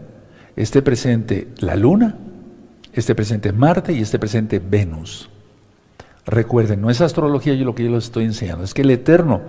esté 0.56 0.82
presente 0.82 1.48
la 1.56 1.74
luna, 1.74 2.18
esté 2.92 3.14
presente 3.14 3.50
Marte 3.50 3.94
y 3.94 4.02
esté 4.02 4.18
presente 4.18 4.58
Venus. 4.58 5.30
Recuerden, 6.26 6.82
no 6.82 6.90
es 6.90 7.00
astrología 7.00 7.54
yo 7.54 7.64
lo 7.64 7.74
que 7.74 7.84
yo 7.84 7.90
les 7.90 8.04
estoy 8.04 8.26
enseñando, 8.26 8.62
es 8.62 8.74
que 8.74 8.82
el 8.82 8.90
Eterno 8.90 9.40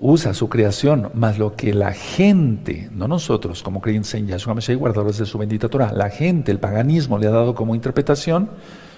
usa 0.00 0.34
su 0.34 0.48
creación, 0.48 1.10
más 1.14 1.36
lo 1.36 1.56
que 1.56 1.74
la 1.74 1.94
gente, 1.94 2.88
no 2.92 3.08
nosotros 3.08 3.64
como 3.64 3.80
creyentes 3.80 4.14
en 4.14 4.28
Yahshua 4.28 4.54
Mashiach, 4.54 4.78
guardadores 4.78 5.18
de 5.18 5.26
su 5.26 5.38
bendita 5.38 5.68
Torah, 5.68 5.92
la 5.92 6.10
gente, 6.10 6.52
el 6.52 6.60
paganismo 6.60 7.18
le 7.18 7.26
ha 7.26 7.30
dado 7.30 7.56
como 7.56 7.74
interpretación 7.74 8.50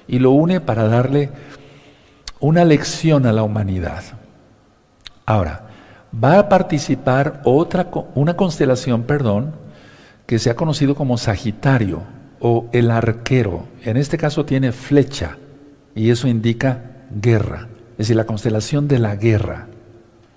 y 0.07 0.19
lo 0.19 0.33
une 0.33 0.61
para 0.61 0.87
darle 0.87 1.31
una 2.41 2.63
lección 2.67 3.25
a 3.25 3.33
la 3.33 3.43
humanidad. 3.43 4.03
Ahora, 5.25 5.71
va 6.23 6.39
a 6.39 6.49
participar 6.49 7.41
otra, 7.45 7.89
una 8.15 8.37
constelación, 8.37 9.03
perdón, 9.03 9.53
que 10.27 10.39
se 10.39 10.51
ha 10.51 10.57
conocido 10.57 10.95
como 10.95 11.19
Sagitario 11.19 12.03
o 12.41 12.67
el 12.73 12.91
arquero. 12.91 13.65
En 13.83 13.97
este 13.97 14.19
caso 14.19 14.45
tiene 14.45 14.73
flecha 14.73 15.39
y 15.95 16.11
eso 16.11 16.29
indica 16.29 17.07
guerra, 17.11 17.69
es 17.93 17.99
decir, 17.99 18.17
la 18.17 18.27
constelación 18.27 18.89
de 18.89 18.99
la 18.99 19.17
guerra. 19.17 19.69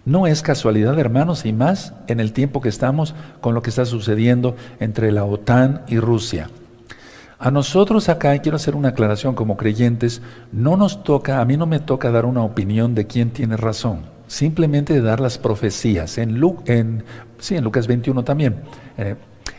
No 0.05 0.25
es 0.25 0.41
casualidad, 0.41 0.97
hermanos, 0.99 1.45
y 1.45 1.51
más 1.51 1.93
en 2.07 2.21
el 2.21 2.31
tiempo 2.31 2.61
que 2.61 2.69
estamos 2.69 3.13
con 3.41 3.53
lo 3.53 3.61
que 3.61 3.69
está 3.69 3.85
sucediendo 3.85 4.55
entre 4.79 5.11
la 5.11 5.25
OTAN 5.25 5.81
y 5.87 5.99
Rusia. 5.99 6.49
A 7.39 7.51
nosotros 7.51 8.07
acá, 8.07 8.33
y 8.33 8.39
quiero 8.39 8.55
hacer 8.55 8.75
una 8.75 8.89
aclaración 8.89 9.35
como 9.35 9.57
creyentes, 9.57 10.21
no 10.51 10.77
nos 10.77 11.03
toca, 11.03 11.39
a 11.39 11.45
mí 11.45 11.57
no 11.57 11.65
me 11.65 11.79
toca 11.79 12.09
dar 12.09 12.25
una 12.25 12.41
opinión 12.41 12.95
de 12.95 13.05
quién 13.05 13.31
tiene 13.31 13.57
razón 13.57 14.16
simplemente 14.27 14.93
de 14.93 15.01
dar 15.01 15.19
las 15.19 15.37
profecías. 15.37 16.17
En, 16.17 16.41
en, 16.65 17.03
sí, 17.39 17.55
en 17.55 17.63
Lucas 17.63 17.87
21 17.87 18.23
también. 18.23 18.61
Eh, 18.97 19.15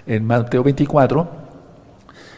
en 0.06 0.24
Mateo 0.24 0.62
24 0.62 1.28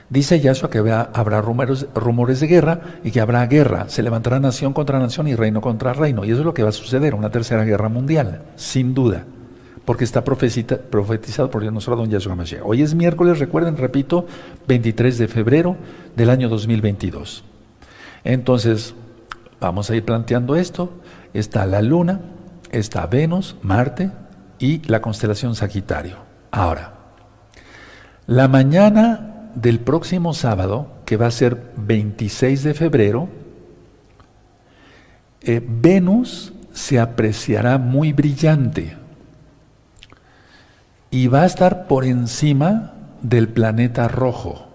dice 0.08 0.40
Yahshua 0.40 0.70
que 0.70 0.78
habrá, 0.78 1.40
rumores, 1.40 1.86
rumores, 1.94 2.40
de 2.40 2.46
guerra 2.46 2.80
y 3.04 3.10
que 3.10 3.20
habrá 3.20 3.46
guerra. 3.46 3.88
Se 3.88 4.02
levantará 4.02 4.40
nación 4.40 4.72
contra 4.72 4.98
nación 4.98 5.28
y 5.28 5.34
reino 5.34 5.60
contra 5.60 5.92
reino. 5.92 6.24
Y 6.24 6.30
eso 6.30 6.40
es 6.40 6.44
lo 6.44 6.54
que 6.54 6.62
va 6.62 6.70
a 6.70 6.72
suceder, 6.72 7.14
una 7.14 7.30
tercera 7.30 7.64
guerra 7.64 7.88
mundial, 7.88 8.42
sin 8.56 8.94
duda. 8.94 9.24
Porque 9.84 10.04
está 10.04 10.22
profetizado 10.22 11.50
por 11.50 11.64
nuestro 11.72 11.96
don 11.96 12.10
Yahshua 12.10 12.34
Mashiach. 12.34 12.62
Hoy 12.64 12.82
es 12.82 12.94
miércoles, 12.94 13.38
recuerden, 13.38 13.76
repito, 13.76 14.26
23 14.68 15.18
de 15.18 15.28
febrero 15.28 15.76
del 16.16 16.30
año 16.30 16.48
2022. 16.48 17.42
Entonces, 18.22 18.94
vamos 19.58 19.90
a 19.90 19.96
ir 19.96 20.04
planteando 20.04 20.54
esto 20.54 20.92
está 21.34 21.66
la 21.66 21.82
Luna, 21.82 22.20
está 22.70 23.06
Venus, 23.06 23.56
Marte 23.62 24.10
y 24.58 24.86
la 24.88 25.00
constelación 25.00 25.54
Sagitario. 25.54 26.18
Ahora, 26.50 26.94
la 28.26 28.48
mañana 28.48 29.50
del 29.54 29.80
próximo 29.80 30.34
sábado, 30.34 30.88
que 31.04 31.16
va 31.16 31.26
a 31.26 31.32
ser 31.32 31.72
26 31.76 32.62
de 32.62 32.74
febrero, 32.74 33.28
eh, 35.42 35.64
Venus 35.66 36.52
se 36.72 37.00
apreciará 37.00 37.78
muy 37.78 38.12
brillante 38.12 38.96
y 41.10 41.26
va 41.26 41.42
a 41.42 41.46
estar 41.46 41.88
por 41.88 42.04
encima 42.04 42.92
del 43.22 43.48
planeta 43.48 44.06
rojo. 44.06 44.69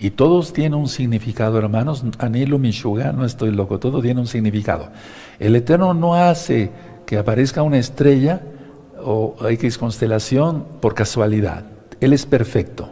Y 0.00 0.10
todos 0.10 0.52
tienen 0.52 0.74
un 0.74 0.88
significado, 0.88 1.58
hermanos. 1.58 2.04
Anilo 2.18 2.58
Mishuga, 2.58 3.12
no 3.12 3.24
estoy 3.24 3.50
loco, 3.50 3.78
todo 3.78 4.00
tiene 4.00 4.20
un 4.20 4.26
significado. 4.26 4.90
El 5.38 5.56
Eterno 5.56 5.92
no 5.94 6.14
hace 6.14 6.70
que 7.04 7.18
aparezca 7.18 7.62
una 7.62 7.78
estrella 7.78 8.42
o 9.02 9.36
X 9.48 9.78
constelación 9.78 10.64
por 10.80 10.94
casualidad. 10.94 11.64
Él 12.00 12.12
es 12.12 12.26
perfecto. 12.26 12.90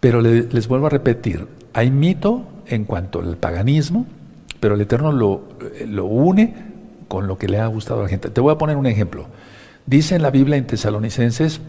Pero 0.00 0.20
les 0.20 0.68
vuelvo 0.68 0.86
a 0.86 0.90
repetir, 0.90 1.46
hay 1.72 1.90
mito 1.90 2.42
en 2.66 2.84
cuanto 2.84 3.20
al 3.20 3.38
paganismo, 3.38 4.06
pero 4.60 4.74
el 4.74 4.82
Eterno 4.82 5.12
lo, 5.12 5.48
lo 5.86 6.04
une 6.04 6.54
con 7.08 7.26
lo 7.26 7.38
que 7.38 7.48
le 7.48 7.60
ha 7.60 7.66
gustado 7.66 8.00
a 8.00 8.02
la 8.02 8.08
gente. 8.10 8.28
Te 8.28 8.42
voy 8.42 8.52
a 8.52 8.58
poner 8.58 8.76
un 8.76 8.86
ejemplo. 8.86 9.26
Dice 9.86 10.14
en 10.14 10.22
la 10.22 10.30
Biblia 10.30 10.56
en 10.56 10.66
Tesalonicenses 10.66 11.60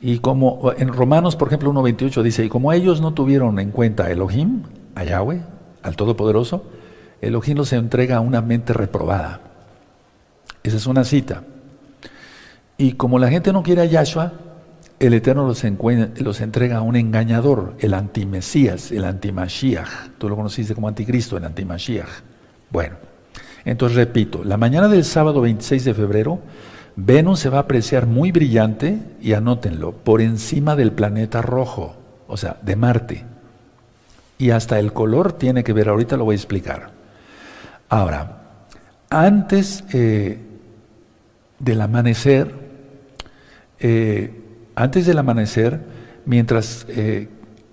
y 0.00 0.18
como 0.18 0.72
en 0.76 0.88
Romanos, 0.92 1.36
por 1.36 1.48
ejemplo, 1.48 1.72
1.28 1.72 2.22
dice, 2.22 2.44
y 2.44 2.48
como 2.48 2.72
ellos 2.72 3.00
no 3.00 3.14
tuvieron 3.14 3.58
en 3.58 3.70
cuenta 3.70 4.04
a 4.04 4.10
Elohim, 4.10 4.62
a 4.94 5.04
Yahweh, 5.04 5.40
al 5.82 5.96
Todopoderoso, 5.96 6.64
Elohim 7.20 7.56
los 7.56 7.72
entrega 7.72 8.18
a 8.18 8.20
una 8.20 8.40
mente 8.40 8.72
reprobada. 8.72 9.40
Esa 10.62 10.76
es 10.76 10.86
una 10.86 11.04
cita. 11.04 11.42
Y 12.76 12.92
como 12.92 13.18
la 13.18 13.28
gente 13.28 13.52
no 13.52 13.62
quiere 13.62 13.82
a 13.82 13.86
Yahshua, 13.86 14.32
el 15.00 15.14
Eterno 15.14 15.46
los, 15.46 16.40
entrega 16.40 16.78
a 16.78 16.82
un 16.82 16.96
engañador, 16.96 17.74
el 17.78 17.94
antimesías, 17.94 18.90
el 18.92 19.04
antimashiach. 19.04 20.10
Tú 20.18 20.28
lo 20.28 20.36
conociste 20.36 20.74
como 20.74 20.88
anticristo, 20.88 21.36
el 21.36 21.44
antimashiach. 21.44 22.08
Bueno, 22.70 22.96
entonces 23.64 23.96
repito, 23.96 24.42
la 24.44 24.56
mañana 24.56 24.88
del 24.88 25.04
sábado 25.04 25.40
26 25.40 25.84
de 25.84 25.94
febrero, 25.94 26.40
Venus 27.00 27.38
se 27.38 27.48
va 27.48 27.58
a 27.58 27.60
apreciar 27.60 28.08
muy 28.08 28.32
brillante, 28.32 28.98
y 29.20 29.34
anótenlo, 29.34 29.92
por 29.92 30.20
encima 30.20 30.74
del 30.74 30.90
planeta 30.90 31.42
rojo, 31.42 31.94
o 32.26 32.36
sea, 32.36 32.56
de 32.62 32.74
Marte. 32.74 33.24
Y 34.36 34.50
hasta 34.50 34.80
el 34.80 34.92
color 34.92 35.32
tiene 35.32 35.62
que 35.62 35.72
ver, 35.72 35.90
ahorita 35.90 36.16
lo 36.16 36.24
voy 36.24 36.34
a 36.34 36.36
explicar. 36.38 36.90
Ahora, 37.88 38.38
antes 39.10 39.84
eh, 39.92 40.40
del 41.60 41.80
amanecer, 41.82 42.52
eh, 43.78 44.42
antes 44.74 45.06
del 45.06 45.18
amanecer, 45.18 45.80
mientras 46.26 46.84
eh, 46.88 47.28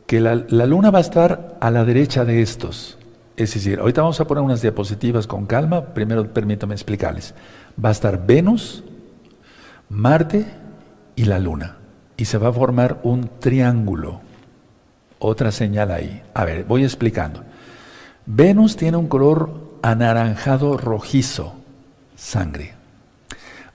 que 0.06 0.22
la, 0.22 0.46
la 0.50 0.68
luna 0.68 0.92
va 0.92 1.00
a 1.00 1.02
estar 1.02 1.58
a 1.60 1.72
la 1.72 1.84
derecha 1.84 2.26
de 2.26 2.44
estos, 2.44 3.00
es 3.38 3.56
decir, 3.56 3.80
ahorita 3.80 4.04
vamos 4.04 4.20
a 4.22 4.28
poner 4.28 4.44
unas 4.44 4.62
diapositivas 4.62 5.26
con 5.26 5.48
calma, 5.48 5.84
primero 5.96 6.32
permítame 6.32 6.76
explicarles. 6.76 7.34
Va 7.84 7.90
a 7.90 7.92
estar 7.92 8.24
Venus, 8.28 8.84
Marte 9.90 10.46
y 11.16 11.26
la 11.26 11.40
Luna. 11.40 11.78
Y 12.18 12.26
se 12.26 12.38
va 12.38 12.50
a 12.50 12.54
formar 12.54 13.00
un 13.04 13.30
triángulo. 13.40 14.22
Otra 15.20 15.52
señal 15.52 15.92
ahí. 15.92 16.22
A 16.34 16.46
ver, 16.46 16.66
voy 16.66 16.84
explicando. 16.84 17.44
Venus 18.26 18.76
tiene 18.76 18.98
un 18.98 19.08
color 19.08 19.80
anaranjado 19.82 20.78
rojizo, 20.78 21.56
sangre. 22.16 22.74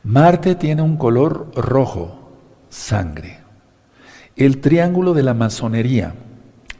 Marte 0.03 0.55
tiene 0.55 0.83
un 0.83 0.97
color 0.97 1.53
rojo, 1.55 2.33
sangre. 2.69 3.39
El 4.37 4.61
triángulo 4.61 5.13
de 5.13 5.23
la 5.23 5.35
masonería, 5.35 6.15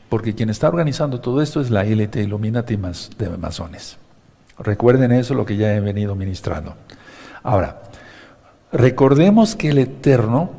porque 0.09 0.35
quien 0.35 0.51
está 0.51 0.69
organizando 0.69 1.21
todo 1.21 1.43
esto 1.43 1.61
es 1.61 1.71
la 1.71 1.85
élite 1.85 2.23
Illuminati 2.23 2.77
de 3.19 3.37
masones. 3.37 3.99
Recuerden 4.59 5.13
eso, 5.13 5.35
lo 5.35 5.45
que 5.45 5.57
ya 5.57 5.75
he 5.75 5.81
venido 5.81 6.15
ministrando. 6.15 6.75
Ahora, 7.43 7.83
recordemos 8.73 9.57
que 9.57 9.71
el 9.71 9.79
Eterno 9.79 10.51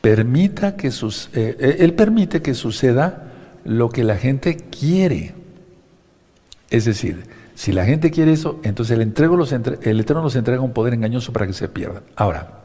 permita 0.00 0.76
que 0.76 0.90
sus, 0.90 1.28
eh, 1.34 1.56
eh, 1.58 1.92
permite 1.92 2.42
que 2.42 2.54
suceda 2.54 3.32
lo 3.64 3.88
que 3.88 4.04
la 4.04 4.16
gente 4.16 4.56
quiere. 4.56 5.34
Es 6.70 6.84
decir, 6.84 7.24
si 7.54 7.72
la 7.72 7.84
gente 7.84 8.10
quiere 8.10 8.32
eso, 8.32 8.58
entonces 8.64 8.98
el 8.98 9.02
Eterno 9.02 10.22
los 10.22 10.36
entrega 10.36 10.60
un 10.60 10.72
poder 10.72 10.94
engañoso 10.94 11.32
para 11.32 11.46
que 11.46 11.52
se 11.52 11.68
pierdan. 11.68 12.02
Ahora, 12.16 12.62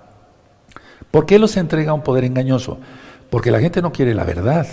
¿por 1.12 1.26
qué 1.26 1.38
los 1.38 1.58
entrega 1.58 1.94
un 1.94 2.04
poder 2.04 2.24
engañoso? 2.24 2.80
Porque 3.30 3.52
la 3.52 3.60
gente 3.60 3.82
no 3.82 3.92
quiere 3.92 4.14
la 4.16 4.24
verdad, 4.24 4.66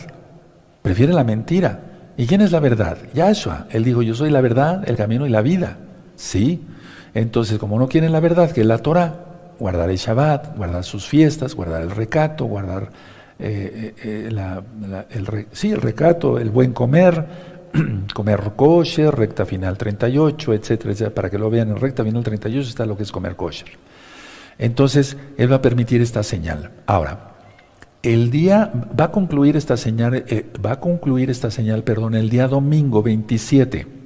prefiere 0.83 1.13
la 1.13 1.25
mentira. 1.25 1.81
¿Y 2.17 2.27
quién 2.27 2.41
es 2.41 2.53
la 2.53 2.61
verdad? 2.61 2.99
Yahshua. 3.13 3.67
Él 3.71 3.83
dijo, 3.83 4.03
yo 4.03 4.15
soy 4.15 4.31
la 4.31 4.41
verdad, 4.41 4.89
el 4.89 4.97
camino 4.97 5.27
y 5.27 5.31
la 5.31 5.43
vida. 5.43 5.79
Sí. 6.15 6.65
Entonces, 7.13 7.59
como 7.59 7.79
no 7.79 7.89
quieren 7.89 8.13
la 8.13 8.21
verdad, 8.21 8.53
que 8.53 8.61
es 8.61 8.67
la 8.67 8.79
Torah, 8.79 9.34
guardar 9.65 9.89
el 9.89 9.97
Shabbat, 9.97 10.59
guardar 10.59 10.85
sus 10.85 11.07
fiestas, 11.07 11.55
guardar 11.55 11.81
el 11.81 11.91
recato, 11.91 12.45
guardar 12.45 12.91
eh, 13.39 13.95
eh, 14.05 14.29
eh, 14.29 15.07
el, 15.09 15.47
sí, 15.53 15.71
el 15.71 15.81
recato, 15.81 16.39
el 16.39 16.51
buen 16.51 16.75
comer, 16.75 17.25
comer 18.15 18.53
kosher, 18.57 19.15
recta 19.15 19.47
final 19.47 19.79
38, 19.79 20.53
etcétera, 20.53 20.93
etcétera, 20.93 21.15
para 21.15 21.31
que 21.31 21.39
lo 21.39 21.49
vean 21.49 21.71
en 21.71 21.77
recta 21.77 22.05
final 22.05 22.23
38 22.23 22.69
está 22.69 22.85
lo 22.85 22.95
que 22.95 23.05
es 23.05 23.11
comer 23.11 23.37
kosher. 23.37 23.71
Entonces, 24.59 25.17
Él 25.39 25.51
va 25.51 25.57
a 25.57 25.63
permitir 25.63 26.03
esta 26.03 26.23
señal. 26.23 26.71
Ahora, 26.85 27.31
el 28.03 28.31
día 28.31 28.71
va 29.01 29.07
a 29.07 29.11
concluir 29.13 29.57
esta 29.57 29.79
señal, 29.79 30.27
va 30.63 30.73
a 30.73 30.81
concluir 30.81 31.31
esta 31.31 31.51
señal, 31.51 31.85
perdón, 31.85 32.17
el 32.17 32.29
día 32.29 32.49
domingo 32.49 33.03
27. 33.03 34.04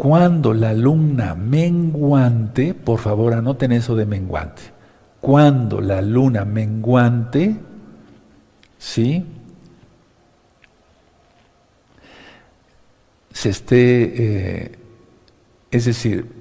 Cuando 0.00 0.54
la 0.54 0.72
luna 0.72 1.34
menguante, 1.34 2.72
por 2.72 3.00
favor 3.00 3.34
anoten 3.34 3.70
eso 3.72 3.94
de 3.94 4.06
menguante. 4.06 4.62
Cuando 5.20 5.82
la 5.82 6.00
luna 6.00 6.46
menguante, 6.46 7.54
¿sí? 8.78 9.26
Se 13.30 13.50
esté, 13.50 14.62
eh, 14.64 14.78
es 15.70 15.84
decir, 15.84 16.32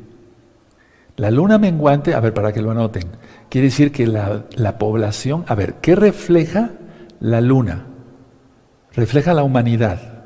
la 1.18 1.30
luna 1.30 1.58
menguante, 1.58 2.14
a 2.14 2.22
ver, 2.22 2.34
para 2.34 2.54
que 2.54 2.62
lo 2.62 2.72
anoten, 2.72 3.10
quiere 3.50 3.68
decir 3.68 3.92
que 3.92 4.08
la, 4.08 4.46
la 4.56 4.78
población, 4.78 5.44
a 5.50 5.56
ver, 5.56 5.74
¿qué 5.82 5.98
refleja 5.98 6.70
la 7.20 7.42
luna? 7.42 7.88
Refleja 8.94 9.34
la 9.34 9.44
humanidad. 9.44 10.24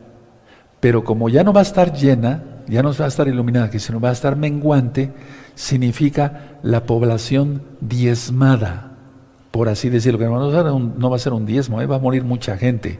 Pero 0.80 1.04
como 1.04 1.30
ya 1.30 1.44
no 1.44 1.52
va 1.52 1.62
a 1.62 1.64
estar 1.64 1.94
llena, 1.94 2.53
ya 2.68 2.82
no 2.82 2.94
va 2.94 3.06
a 3.06 3.08
estar 3.08 3.28
iluminada, 3.28 3.70
que 3.70 3.80
sino 3.80 4.00
va 4.00 4.10
a 4.10 4.14
estar 4.14 4.36
menguante, 4.36 5.12
significa 5.56 6.60
la 6.64 6.86
población 6.86 7.64
diezmada 7.82 8.94
por 9.54 9.70
así 9.70 9.92
decirlo, 9.92 10.18
que 10.18 10.26
no 10.26 11.10
va 11.12 11.16
a 11.16 11.20
ser 11.20 11.32
un 11.32 11.46
diezmo, 11.46 11.80
¿eh? 11.80 11.86
va 11.86 11.98
a 11.98 12.00
morir 12.00 12.24
mucha 12.24 12.58
gente. 12.58 13.00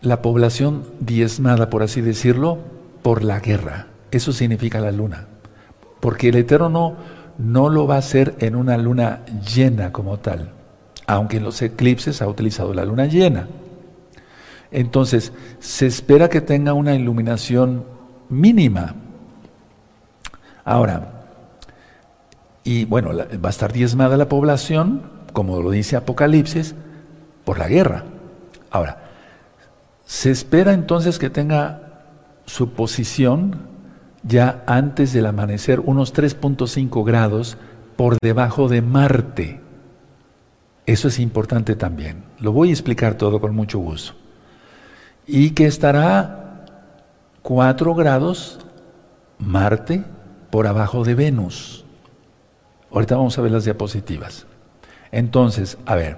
La 0.00 0.22
población 0.22 0.84
diezmada, 1.00 1.68
por 1.68 1.82
así 1.82 2.00
decirlo, 2.00 2.60
por 3.02 3.24
la 3.24 3.40
guerra. 3.40 3.88
Eso 4.12 4.32
significa 4.32 4.78
la 4.78 4.92
luna. 4.92 5.26
Porque 5.98 6.28
el 6.28 6.36
Eterno 6.36 6.68
no, 6.68 6.96
no 7.38 7.70
lo 7.70 7.88
va 7.88 7.96
a 7.96 7.98
hacer 7.98 8.36
en 8.38 8.54
una 8.54 8.78
luna 8.78 9.24
llena 9.52 9.90
como 9.90 10.20
tal, 10.20 10.52
aunque 11.08 11.38
en 11.38 11.42
los 11.42 11.60
eclipses 11.60 12.22
ha 12.22 12.28
utilizado 12.28 12.72
la 12.72 12.84
luna 12.84 13.06
llena. 13.06 13.48
Entonces, 14.70 15.32
se 15.58 15.88
espera 15.88 16.28
que 16.28 16.40
tenga 16.40 16.72
una 16.72 16.94
iluminación 16.94 17.82
mínima. 18.28 18.94
Ahora, 20.64 21.14
y 22.64 22.86
bueno, 22.86 23.10
va 23.14 23.48
a 23.48 23.50
estar 23.50 23.72
diezmada 23.72 24.16
la 24.16 24.28
población, 24.28 25.02
como 25.32 25.60
lo 25.60 25.70
dice 25.70 25.96
Apocalipsis, 25.96 26.74
por 27.44 27.58
la 27.58 27.68
guerra. 27.68 28.04
Ahora, 28.70 29.04
se 30.06 30.30
espera 30.30 30.72
entonces 30.72 31.18
que 31.18 31.30
tenga 31.30 32.02
su 32.46 32.70
posición 32.70 33.68
ya 34.22 34.64
antes 34.66 35.12
del 35.12 35.26
amanecer, 35.26 35.80
unos 35.80 36.14
3.5 36.14 37.04
grados 37.04 37.58
por 37.96 38.16
debajo 38.22 38.68
de 38.68 38.80
Marte. 38.80 39.60
Eso 40.86 41.08
es 41.08 41.18
importante 41.18 41.76
también. 41.76 42.24
Lo 42.40 42.52
voy 42.52 42.70
a 42.70 42.72
explicar 42.72 43.14
todo 43.14 43.40
con 43.40 43.54
mucho 43.54 43.78
gusto. 43.78 44.14
Y 45.26 45.50
que 45.50 45.66
estará 45.66 46.43
4 47.44 47.94
grados 47.94 48.58
Marte 49.38 50.02
por 50.48 50.66
abajo 50.66 51.04
de 51.04 51.14
Venus. 51.14 51.84
Ahorita 52.90 53.16
vamos 53.16 53.36
a 53.36 53.42
ver 53.42 53.52
las 53.52 53.64
diapositivas. 53.64 54.46
Entonces, 55.12 55.76
a 55.84 55.94
ver, 55.94 56.16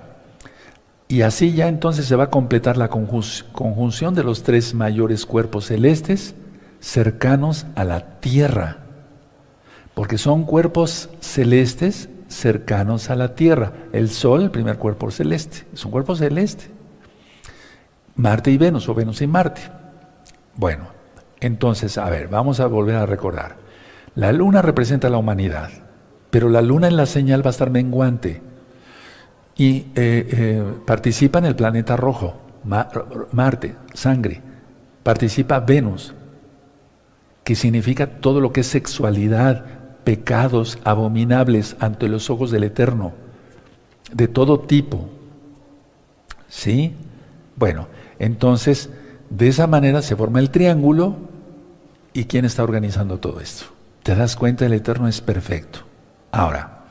y 1.09 1.23
así 1.23 1.53
ya 1.53 1.67
entonces 1.67 2.07
se 2.07 2.15
va 2.15 2.25
a 2.25 2.31
completar 2.31 2.77
la 2.77 2.91
conjunción 2.91 4.15
de 4.15 4.23
los 4.23 4.45
tres 4.45 4.73
mayores 4.73 5.27
cuerpos 5.27 5.67
celestes 5.67 6.37
cercanos 6.79 7.67
a 7.75 7.83
la 7.83 8.21
Tierra, 8.21 8.85
porque 9.95 10.19
son 10.19 10.45
cuerpos 10.45 11.09
celestes 11.19 12.09
cercanos 12.29 13.11
a 13.11 13.17
la 13.17 13.35
Tierra. 13.35 13.73
El 13.93 14.11
Sol, 14.11 14.45
el 14.45 14.53
primer 14.53 14.79
cuerpo 14.79 15.11
celeste, 15.11 15.67
es 15.75 15.85
un 15.85 15.91
cuerpo 15.91 16.15
celeste. 16.15 16.71
Marte 18.15 18.53
y 18.53 18.59
Venus, 18.59 18.89
o 18.89 18.95
Venus 18.95 19.23
y 19.23 19.27
Marte. 19.27 19.63
Bueno, 20.55 20.96
entonces, 21.41 21.99
a 21.99 22.09
ver, 22.11 22.29
vamos 22.29 22.61
a 22.61 22.67
volver 22.67 22.97
a 22.97 23.07
recordar. 23.07 23.57
La 24.15 24.33
Luna 24.33 24.63
representa 24.63 25.11
la 25.11 25.19
humanidad 25.19 25.71
pero 26.37 26.51
la 26.51 26.61
luna 26.61 26.89
en 26.89 26.97
la 26.97 27.07
señal 27.07 27.43
va 27.43 27.49
a 27.49 27.51
estar 27.51 27.71
menguante 27.71 28.43
y 29.57 29.77
eh, 29.77 29.87
eh, 29.97 30.65
participa 30.87 31.39
en 31.39 31.47
el 31.47 31.57
planeta 31.57 31.97
rojo, 31.97 32.37
Marte, 33.33 33.75
sangre, 33.95 34.43
participa 35.03 35.61
Venus, 35.61 36.15
que 37.43 37.55
significa 37.55 38.21
todo 38.21 38.43
lo 38.43 38.53
que 38.53 38.61
es 38.61 38.67
sexualidad, 38.67 39.65
pecados 40.05 40.79
abominables 40.85 41.75
ante 41.81 42.07
los 42.07 42.29
ojos 42.29 42.51
del 42.51 42.65
Eterno, 42.65 43.15
de 44.13 44.29
todo 44.29 44.61
tipo. 44.61 45.09
¿Sí? 46.49 46.97
Bueno, 47.57 47.89
entonces, 48.19 48.91
de 49.31 49.49
esa 49.49 49.67
manera 49.67 50.03
se 50.03 50.17
forma 50.17 50.41
el 50.41 50.51
triángulo 50.51 51.17
y 52.13 52.25
¿quién 52.25 52.45
está 52.45 52.63
organizando 52.63 53.19
todo 53.19 53.41
esto? 53.41 53.67
¿Te 54.03 54.15
das 54.15 54.37
cuenta? 54.37 54.67
El 54.67 54.73
Eterno 54.73 55.09
es 55.09 55.21
perfecto. 55.21 55.81
Ahora, 56.33 56.85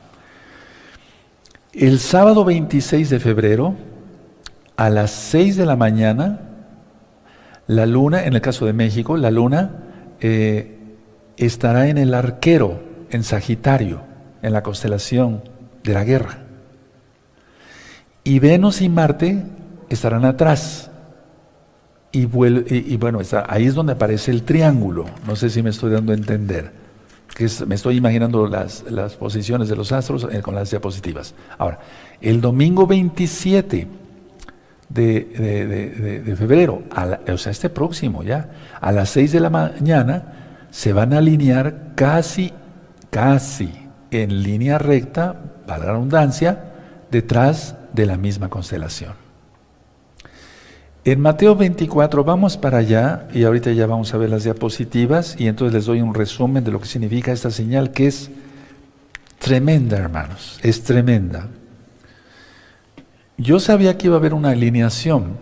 el 1.72 1.98
sábado 1.98 2.44
26 2.44 3.10
de 3.10 3.20
febrero, 3.20 3.74
a 4.76 4.90
las 4.90 5.10
6 5.10 5.56
de 5.56 5.66
la 5.66 5.76
mañana, 5.76 6.40
la 7.66 7.86
luna, 7.86 8.24
en 8.24 8.34
el 8.34 8.40
caso 8.40 8.66
de 8.66 8.72
México, 8.72 9.16
la 9.16 9.30
luna 9.30 9.70
eh, 10.20 10.78
estará 11.36 11.88
en 11.88 11.98
el 11.98 12.14
arquero, 12.14 12.80
en 13.10 13.24
Sagitario, 13.24 14.02
en 14.42 14.52
la 14.52 14.62
constelación 14.62 15.42
de 15.82 15.94
la 15.94 16.04
guerra. 16.04 16.38
Y 18.24 18.38
Venus 18.38 18.80
y 18.82 18.88
Marte 18.88 19.42
estarán 19.88 20.24
atrás. 20.24 20.90
Y, 22.16 22.96
bueno, 22.96 23.20
ahí 23.46 23.66
es 23.66 23.74
donde 23.74 23.92
aparece 23.92 24.30
el 24.30 24.42
triángulo. 24.42 25.04
No 25.26 25.36
sé 25.36 25.50
si 25.50 25.62
me 25.62 25.68
estoy 25.68 25.92
dando 25.92 26.12
a 26.12 26.14
entender 26.14 26.72
que 27.34 27.46
me 27.66 27.74
estoy 27.74 27.96
imaginando 27.96 28.46
las, 28.46 28.82
posiciones 29.18 29.68
de 29.68 29.76
los 29.76 29.92
astros 29.92 30.26
eh, 30.32 30.40
con 30.40 30.54
las 30.54 30.70
diapositivas. 30.70 31.34
Ahora, 31.58 31.78
el 32.22 32.40
domingo 32.40 32.86
27 32.86 33.86
de, 34.88 36.34
febrero, 36.38 36.84
o 37.30 37.36
sea, 37.36 37.52
este 37.52 37.68
próximo 37.68 38.22
ya, 38.22 38.48
a 38.80 38.90
las 38.92 39.10
6 39.10 39.32
de 39.32 39.40
la 39.40 39.50
mañana, 39.50 40.68
se 40.70 40.94
van 40.94 41.12
a 41.12 41.18
alinear 41.18 41.92
casi, 41.94 42.50
casi 43.10 43.70
en 44.10 44.42
línea 44.42 44.78
recta, 44.78 45.38
para 45.66 45.84
la 45.84 45.92
redundancia, 45.92 46.64
detrás 47.10 47.76
de 47.92 48.06
la 48.06 48.16
misma 48.16 48.48
constelación. 48.48 49.25
En 51.06 51.20
Mateo 51.20 51.54
24 51.54 52.24
vamos 52.24 52.56
para 52.56 52.78
allá 52.78 53.28
y 53.32 53.44
ahorita 53.44 53.70
ya 53.70 53.86
vamos 53.86 54.12
a 54.12 54.16
ver 54.16 54.28
las 54.28 54.42
diapositivas 54.42 55.36
y 55.38 55.46
entonces 55.46 55.72
les 55.72 55.86
doy 55.86 56.00
un 56.00 56.12
resumen 56.12 56.64
de 56.64 56.72
lo 56.72 56.80
que 56.80 56.88
significa 56.88 57.30
esta 57.30 57.52
señal 57.52 57.92
que 57.92 58.08
es 58.08 58.28
tremenda, 59.38 59.98
hermanos, 59.98 60.58
es 60.64 60.82
tremenda. 60.82 61.46
Yo 63.38 63.60
sabía 63.60 63.96
que 63.96 64.08
iba 64.08 64.16
a 64.16 64.18
haber 64.18 64.34
una 64.34 64.48
alineación, 64.48 65.36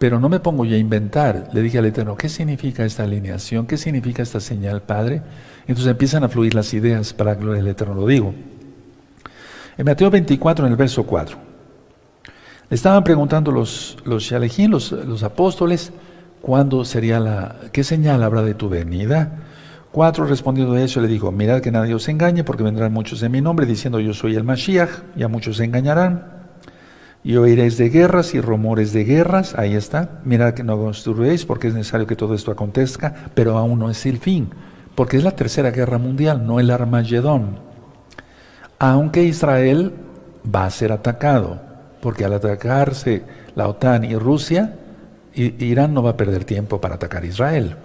pero 0.00 0.18
no 0.18 0.28
me 0.28 0.40
pongo 0.40 0.64
ya 0.64 0.74
a 0.74 0.80
inventar. 0.80 1.50
Le 1.52 1.62
dije 1.62 1.78
al 1.78 1.86
Eterno, 1.86 2.16
¿qué 2.16 2.28
significa 2.28 2.84
esta 2.84 3.04
alineación? 3.04 3.68
¿Qué 3.68 3.76
significa 3.76 4.24
esta 4.24 4.40
señal, 4.40 4.82
Padre? 4.82 5.22
Entonces 5.68 5.86
empiezan 5.86 6.24
a 6.24 6.28
fluir 6.28 6.56
las 6.56 6.74
ideas 6.74 7.12
para 7.12 7.36
gloria 7.36 7.62
del 7.62 7.70
Eterno, 7.70 7.94
lo 7.94 8.08
digo. 8.08 8.34
En 9.78 9.86
Mateo 9.86 10.10
24, 10.10 10.66
en 10.66 10.72
el 10.72 10.76
verso 10.76 11.06
4. 11.06 11.49
Estaban 12.70 13.02
preguntando 13.02 13.50
los, 13.50 13.98
los 14.04 14.30
los, 14.30 14.92
los 14.92 15.22
apóstoles, 15.24 15.92
¿cuándo 16.40 16.84
sería 16.84 17.18
la, 17.18 17.56
qué 17.72 17.82
señal 17.82 18.22
habrá 18.22 18.42
de 18.42 18.54
tu 18.54 18.68
venida? 18.68 19.40
Cuatro, 19.90 20.24
respondiendo 20.24 20.74
a 20.74 20.80
eso, 20.80 21.00
le 21.00 21.08
dijo, 21.08 21.32
mirad 21.32 21.62
que 21.62 21.72
nadie 21.72 21.94
os 21.94 22.08
engañe, 22.08 22.44
porque 22.44 22.62
vendrán 22.62 22.92
muchos 22.92 23.24
en 23.24 23.32
mi 23.32 23.40
nombre, 23.40 23.66
diciendo 23.66 23.98
yo 23.98 24.14
soy 24.14 24.36
el 24.36 24.44
Mashiach, 24.44 24.88
y 25.16 25.24
a 25.24 25.28
muchos 25.28 25.56
se 25.56 25.64
engañarán. 25.64 26.26
Y 27.24 27.34
oiréis 27.34 27.76
de 27.76 27.88
guerras 27.88 28.34
y 28.34 28.40
rumores 28.40 28.92
de 28.92 29.02
guerras, 29.02 29.58
ahí 29.58 29.74
está. 29.74 30.20
Mirad 30.24 30.54
que 30.54 30.62
no 30.62 30.78
construyéis, 30.78 31.44
porque 31.44 31.66
es 31.66 31.74
necesario 31.74 32.06
que 32.06 32.14
todo 32.14 32.34
esto 32.34 32.52
acontezca, 32.52 33.32
pero 33.34 33.58
aún 33.58 33.80
no 33.80 33.90
es 33.90 34.06
el 34.06 34.18
fin, 34.18 34.48
porque 34.94 35.16
es 35.16 35.24
la 35.24 35.32
tercera 35.32 35.72
guerra 35.72 35.98
mundial, 35.98 36.46
no 36.46 36.60
el 36.60 36.70
Armagedón. 36.70 37.58
Aunque 38.78 39.24
Israel 39.24 39.92
va 40.46 40.66
a 40.66 40.70
ser 40.70 40.92
atacado, 40.92 41.69
porque 42.00 42.24
al 42.24 42.32
atacarse 42.32 43.22
la 43.54 43.68
OTAN 43.68 44.04
y 44.04 44.14
Rusia, 44.16 44.74
Irán 45.34 45.94
no 45.94 46.02
va 46.02 46.10
a 46.10 46.16
perder 46.16 46.44
tiempo 46.44 46.80
para 46.80 46.96
atacar 46.96 47.22
a 47.22 47.26
Israel. 47.26 47.76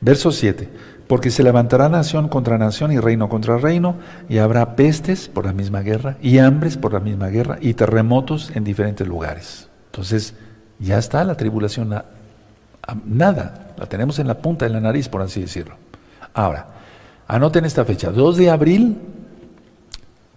Verso 0.00 0.30
7. 0.30 0.68
Porque 1.08 1.30
se 1.30 1.42
levantará 1.42 1.88
nación 1.88 2.28
contra 2.28 2.58
nación 2.58 2.92
y 2.92 2.98
reino 2.98 3.30
contra 3.30 3.56
reino, 3.56 3.96
y 4.28 4.38
habrá 4.38 4.76
pestes 4.76 5.28
por 5.28 5.46
la 5.46 5.54
misma 5.54 5.80
guerra, 5.80 6.18
y 6.20 6.38
hambres 6.38 6.76
por 6.76 6.92
la 6.92 7.00
misma 7.00 7.28
guerra, 7.28 7.56
y 7.60 7.72
terremotos 7.74 8.50
en 8.54 8.62
diferentes 8.62 9.06
lugares. 9.08 9.68
Entonces, 9.86 10.34
ya 10.78 10.98
está 10.98 11.24
la 11.24 11.34
tribulación, 11.34 11.88
nada, 13.06 13.72
la 13.76 13.86
tenemos 13.86 14.18
en 14.18 14.26
la 14.26 14.38
punta 14.38 14.66
de 14.66 14.70
la 14.70 14.80
nariz, 14.80 15.08
por 15.08 15.22
así 15.22 15.40
decirlo. 15.40 15.76
Ahora, 16.34 16.66
anoten 17.26 17.64
esta 17.64 17.86
fecha, 17.86 18.10
2 18.10 18.36
de 18.36 18.50
abril, 18.50 18.98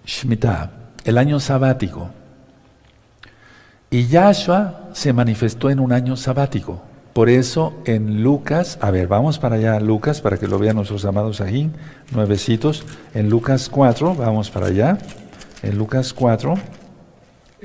Shemitah, 0.06 0.72
el 1.04 1.18
año 1.18 1.40
sabático. 1.42 2.12
Y 3.94 4.08
Yahshua 4.08 4.92
se 4.94 5.12
manifestó 5.12 5.70
en 5.70 5.82
un 5.82 5.92
año 5.92 6.16
sabático. 6.16 6.82
Por 7.12 7.28
eso 7.28 7.74
en 7.84 8.24
Lucas, 8.24 8.78
a 8.80 8.90
ver, 8.90 9.10
vamos 9.10 9.38
para 9.38 9.58
allá, 9.58 9.82
Lucas, 9.82 10.22
para 10.22 10.38
que 10.38 10.48
lo 10.48 10.58
vean 10.58 10.78
nuestros 10.78 11.04
amados 11.04 11.42
ahí, 11.42 11.70
nuevecitos. 12.14 12.86
En 13.14 13.30
Lucas 13.30 13.68
4, 13.68 14.16
vamos 14.16 14.50
para 14.50 14.68
allá. 14.68 14.98
En 15.62 15.78
Lucas 15.78 16.14
4, 16.14 16.54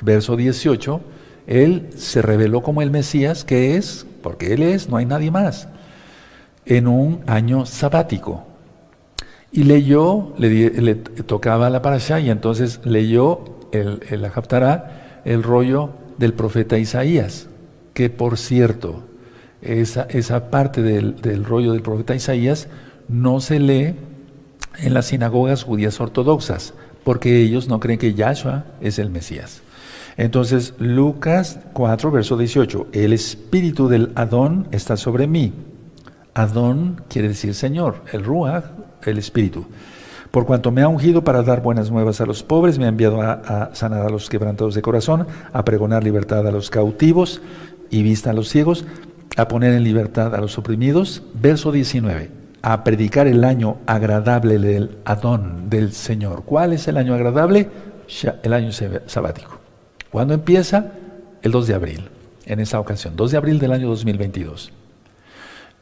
verso 0.03 0.35
18, 0.35 1.01
Él 1.47 1.91
se 1.97 2.23
reveló 2.23 2.61
como 2.61 2.83
el 2.83 2.91
Mesías, 2.91 3.45
que 3.45 3.77
es, 3.77 4.05
porque 4.21 4.53
Él 4.53 4.65
es, 4.65 4.89
no 4.89 4.97
hay 4.97 5.07
nadie 5.07 5.31
más, 5.31 5.69
en 6.65 6.89
un 6.89 7.21
año 7.29 7.67
sabático. 7.67 8.43
Y 9.53 9.63
leyó, 9.63 10.35
le, 10.39 10.97
tocaba 10.97 11.71
la 11.71 11.83
parasha 11.83 12.19
y 12.19 12.31
entonces 12.31 12.81
leyó 12.83 13.45
el, 13.71 14.01
el 14.11 14.29
el 15.25 15.43
rollo 15.45 16.06
del 16.19 16.33
profeta 16.35 16.79
Isaías, 16.79 17.49
que 17.95 18.11
por 18.11 18.39
cierto, 18.39 19.05
esa, 19.63 20.03
esa 20.03 20.51
parte 20.51 20.83
del, 20.83 21.21
del, 21.21 21.45
rollo 21.45 21.73
del 21.73 21.83
profeta 21.83 22.15
Isaías 22.15 22.69
no 23.09 23.41
se 23.41 23.59
lee 23.59 23.95
en 24.79 24.95
las 24.95 25.07
sinagogas 25.07 25.63
judías 25.63 26.01
ortodoxas, 26.01 26.75
porque 27.05 27.41
ellos 27.41 27.69
no 27.69 27.81
creen 27.81 27.99
que 27.99 28.15
Yahshua 28.15 28.65
es 28.81 28.99
el 28.99 29.11
Mesías. 29.11 29.63
Entonces, 30.17 30.75
Lucas 30.79 31.61
4, 31.73 32.11
verso 32.11 32.37
18, 32.37 32.89
el 32.93 33.13
espíritu 33.13 33.89
del 33.89 34.13
Adón 34.15 34.67
está 34.71 34.97
sobre 34.97 35.27
mí. 35.27 35.53
Adón 36.35 37.03
quiere 37.09 37.29
decir 37.29 37.55
Señor, 37.55 38.03
el 38.13 38.25
Ruach, 38.25 38.65
el 39.05 39.19
espíritu. 39.19 39.67
Por 40.37 40.45
cuanto 40.45 40.71
me 40.71 40.83
ha 40.83 40.89
ungido 40.89 41.25
para 41.25 41.43
dar 41.43 41.63
buenas 41.63 41.91
nuevas 41.91 42.21
a 42.21 42.27
los 42.27 42.43
pobres, 42.43 42.79
me 42.79 42.85
ha 42.85 42.89
enviado 42.89 43.23
a, 43.23 43.71
sanar 43.73 44.03
a 44.03 44.11
los 44.11 44.29
quebrantados 44.29 44.75
de 44.75 44.83
corazón, 44.83 45.27
a 45.51 45.65
pregonar 45.65 46.05
libertad 46.05 46.47
a 46.47 46.51
los 46.51 46.69
cautivos 46.69 47.41
y 47.89 48.03
vista 48.03 48.33
a 48.33 48.33
los 48.35 48.51
ciegos, 48.51 48.85
a 49.39 49.49
poner 49.49 49.73
en 49.73 49.83
libertad 49.83 50.35
a 50.35 50.41
los 50.43 50.59
oprimidos. 50.59 51.23
Verso 51.33 51.73
19, 51.73 52.29
a 52.61 52.85
predicar 52.85 53.27
el 53.29 53.45
año 53.45 53.79
agradable 53.87 54.59
del 54.59 54.99
Adón, 55.07 55.71
del 55.71 55.93
Señor. 55.93 56.43
¿Cuál 56.45 56.75
es 56.75 56.87
el 56.87 56.99
año 56.99 57.15
agradable? 57.15 57.71
El 58.43 58.53
año 58.53 58.73
sabático. 59.07 59.59
¿Cuándo 60.11 60.35
empieza? 60.35 60.93
El 61.41 61.51
2 61.51 61.67
de 61.67 61.75
abril, 61.75 62.11
en 62.45 62.61
esa 62.61 62.79
ocasión, 62.79 63.17
2 63.17 63.31
de 63.31 63.37
abril 63.39 63.59
del 63.59 63.73
año 63.73 63.89
2022. 63.89 64.71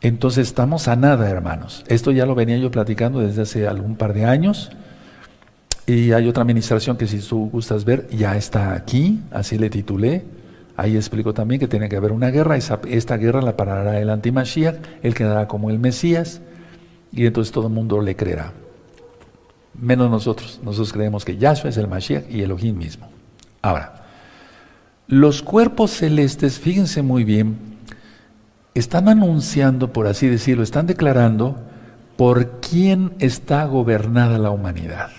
Entonces 0.04 0.48
estamos 0.48 0.86
a 0.86 0.96
nada, 0.96 1.30
hermanos. 1.30 1.82
Esto 1.88 2.12
ya 2.12 2.26
lo 2.26 2.34
venía 2.34 2.58
yo 2.58 2.70
platicando 2.70 3.20
desde 3.20 3.40
hace 3.40 3.66
algún 3.66 3.96
par 3.96 4.12
de 4.12 4.26
años. 4.26 4.70
Y 5.86 6.12
hay 6.12 6.28
otra 6.28 6.42
administración 6.42 6.98
que 6.98 7.06
si 7.06 7.20
tú 7.20 7.48
gustas 7.48 7.86
ver, 7.86 8.06
ya 8.10 8.36
está 8.36 8.74
aquí, 8.74 9.22
así 9.30 9.56
le 9.56 9.70
titulé. 9.70 10.22
Ahí 10.76 10.96
explico 10.96 11.32
también 11.32 11.58
que 11.58 11.68
tiene 11.68 11.88
que 11.88 11.96
haber 11.96 12.12
una 12.12 12.30
guerra, 12.30 12.58
esta 12.58 13.16
guerra 13.16 13.40
la 13.40 13.56
parará 13.56 13.98
el 13.98 14.10
antimashiach, 14.10 14.76
él 15.02 15.14
quedará 15.14 15.48
como 15.48 15.70
el 15.70 15.78
Mesías, 15.78 16.42
y 17.10 17.24
entonces 17.24 17.50
todo 17.50 17.68
el 17.68 17.72
mundo 17.72 18.02
le 18.02 18.14
creerá. 18.14 18.52
Menos 19.72 20.10
nosotros, 20.10 20.60
nosotros 20.62 20.92
creemos 20.92 21.24
que 21.24 21.38
Yahshua 21.38 21.70
es 21.70 21.78
el 21.78 21.88
Mashiach 21.88 22.30
y 22.30 22.42
Elohim 22.42 22.76
mismo. 22.76 23.08
Ahora, 23.62 24.04
los 25.06 25.42
cuerpos 25.42 25.92
celestes, 25.92 26.58
fíjense 26.58 27.00
muy 27.00 27.24
bien, 27.24 27.73
están 28.74 29.08
anunciando, 29.08 29.92
por 29.92 30.06
así 30.06 30.28
decirlo, 30.28 30.62
están 30.62 30.86
declarando 30.86 31.56
por 32.16 32.60
quién 32.60 33.14
está 33.18 33.64
gobernada 33.64 34.38
la 34.38 34.50
humanidad. 34.50 35.10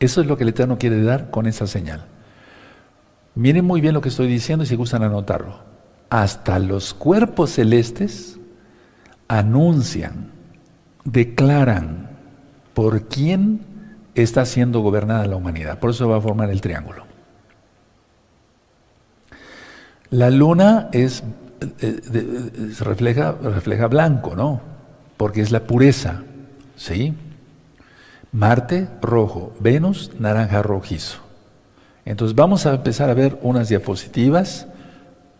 Eso 0.00 0.20
es 0.20 0.26
lo 0.26 0.36
que 0.36 0.44
el 0.44 0.50
Eterno 0.50 0.78
quiere 0.78 1.02
dar 1.02 1.30
con 1.30 1.46
esa 1.46 1.66
señal. 1.66 2.04
Miren 3.34 3.64
muy 3.64 3.80
bien 3.80 3.94
lo 3.94 4.00
que 4.00 4.08
estoy 4.08 4.26
diciendo 4.26 4.64
y 4.64 4.66
si 4.66 4.76
gustan 4.76 5.02
anotarlo. 5.02 5.60
Hasta 6.10 6.58
los 6.58 6.94
cuerpos 6.94 7.50
celestes 7.50 8.38
anuncian, 9.28 10.30
declaran 11.04 12.10
por 12.74 13.08
quién 13.08 13.60
está 14.14 14.44
siendo 14.46 14.80
gobernada 14.80 15.26
la 15.26 15.36
humanidad. 15.36 15.78
Por 15.78 15.90
eso 15.90 16.08
va 16.08 16.16
a 16.16 16.20
formar 16.20 16.50
el 16.50 16.60
triángulo. 16.60 17.04
La 20.10 20.30
luna 20.30 20.88
es 20.92 21.22
eh, 21.60 22.72
refleja, 22.80 23.32
refleja 23.32 23.86
blanco, 23.86 24.36
¿no? 24.36 24.60
Porque 25.16 25.40
es 25.40 25.50
la 25.50 25.60
pureza, 25.60 26.22
¿sí? 26.76 27.14
Marte, 28.32 28.88
rojo, 29.00 29.54
Venus, 29.60 30.12
naranja 30.18 30.62
rojizo. 30.62 31.18
Entonces 32.04 32.34
vamos 32.34 32.66
a 32.66 32.74
empezar 32.74 33.10
a 33.10 33.14
ver 33.14 33.38
unas 33.42 33.68
diapositivas. 33.68 34.66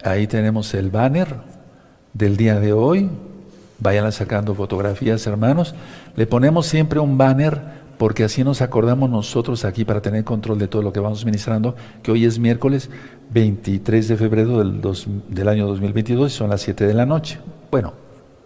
Ahí 0.04 0.26
tenemos 0.26 0.74
el 0.74 0.90
banner 0.90 1.28
del 2.12 2.36
día 2.36 2.60
de 2.60 2.72
hoy. 2.72 3.08
Vayan 3.78 4.10
sacando 4.12 4.54
fotografías, 4.54 5.26
hermanos. 5.26 5.74
Le 6.16 6.26
ponemos 6.26 6.66
siempre 6.66 6.98
un 6.98 7.16
banner 7.16 7.60
porque 7.98 8.22
así 8.22 8.44
nos 8.44 8.62
acordamos 8.62 9.10
nosotros 9.10 9.64
aquí 9.64 9.84
para 9.84 10.00
tener 10.00 10.24
control 10.24 10.58
de 10.58 10.68
todo 10.68 10.82
lo 10.82 10.92
que 10.92 11.00
vamos 11.00 11.24
ministrando, 11.24 11.74
que 12.02 12.12
hoy 12.12 12.24
es 12.24 12.38
miércoles 12.38 12.90
23 13.30 14.08
de 14.08 14.16
febrero 14.16 14.58
del, 14.58 15.48
año 15.48 15.66
2022 15.66 16.32
y 16.32 16.36
son 16.36 16.50
las 16.50 16.62
7 16.62 16.86
de 16.86 16.94
la 16.94 17.04
noche. 17.04 17.40
Bueno, 17.70 17.92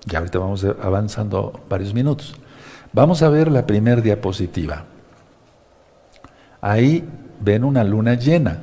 ya 0.06 0.18
ahorita 0.18 0.38
vamos 0.38 0.64
avanzando 0.64 1.60
varios 1.68 1.92
minutos. 1.92 2.34
Vamos 2.94 3.22
a 3.22 3.28
ver 3.28 3.52
la 3.52 3.66
primera 3.66 4.00
diapositiva. 4.00 4.86
Ahí 6.62 7.04
ven 7.40 7.64
una 7.64 7.84
luna 7.84 8.14
llena. 8.14 8.60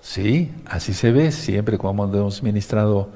Sí, 0.00 0.52
así 0.66 0.94
se 0.94 1.12
ve 1.12 1.32
siempre 1.32 1.76
como 1.76 2.04
hemos 2.04 2.42
ministrado 2.42 3.10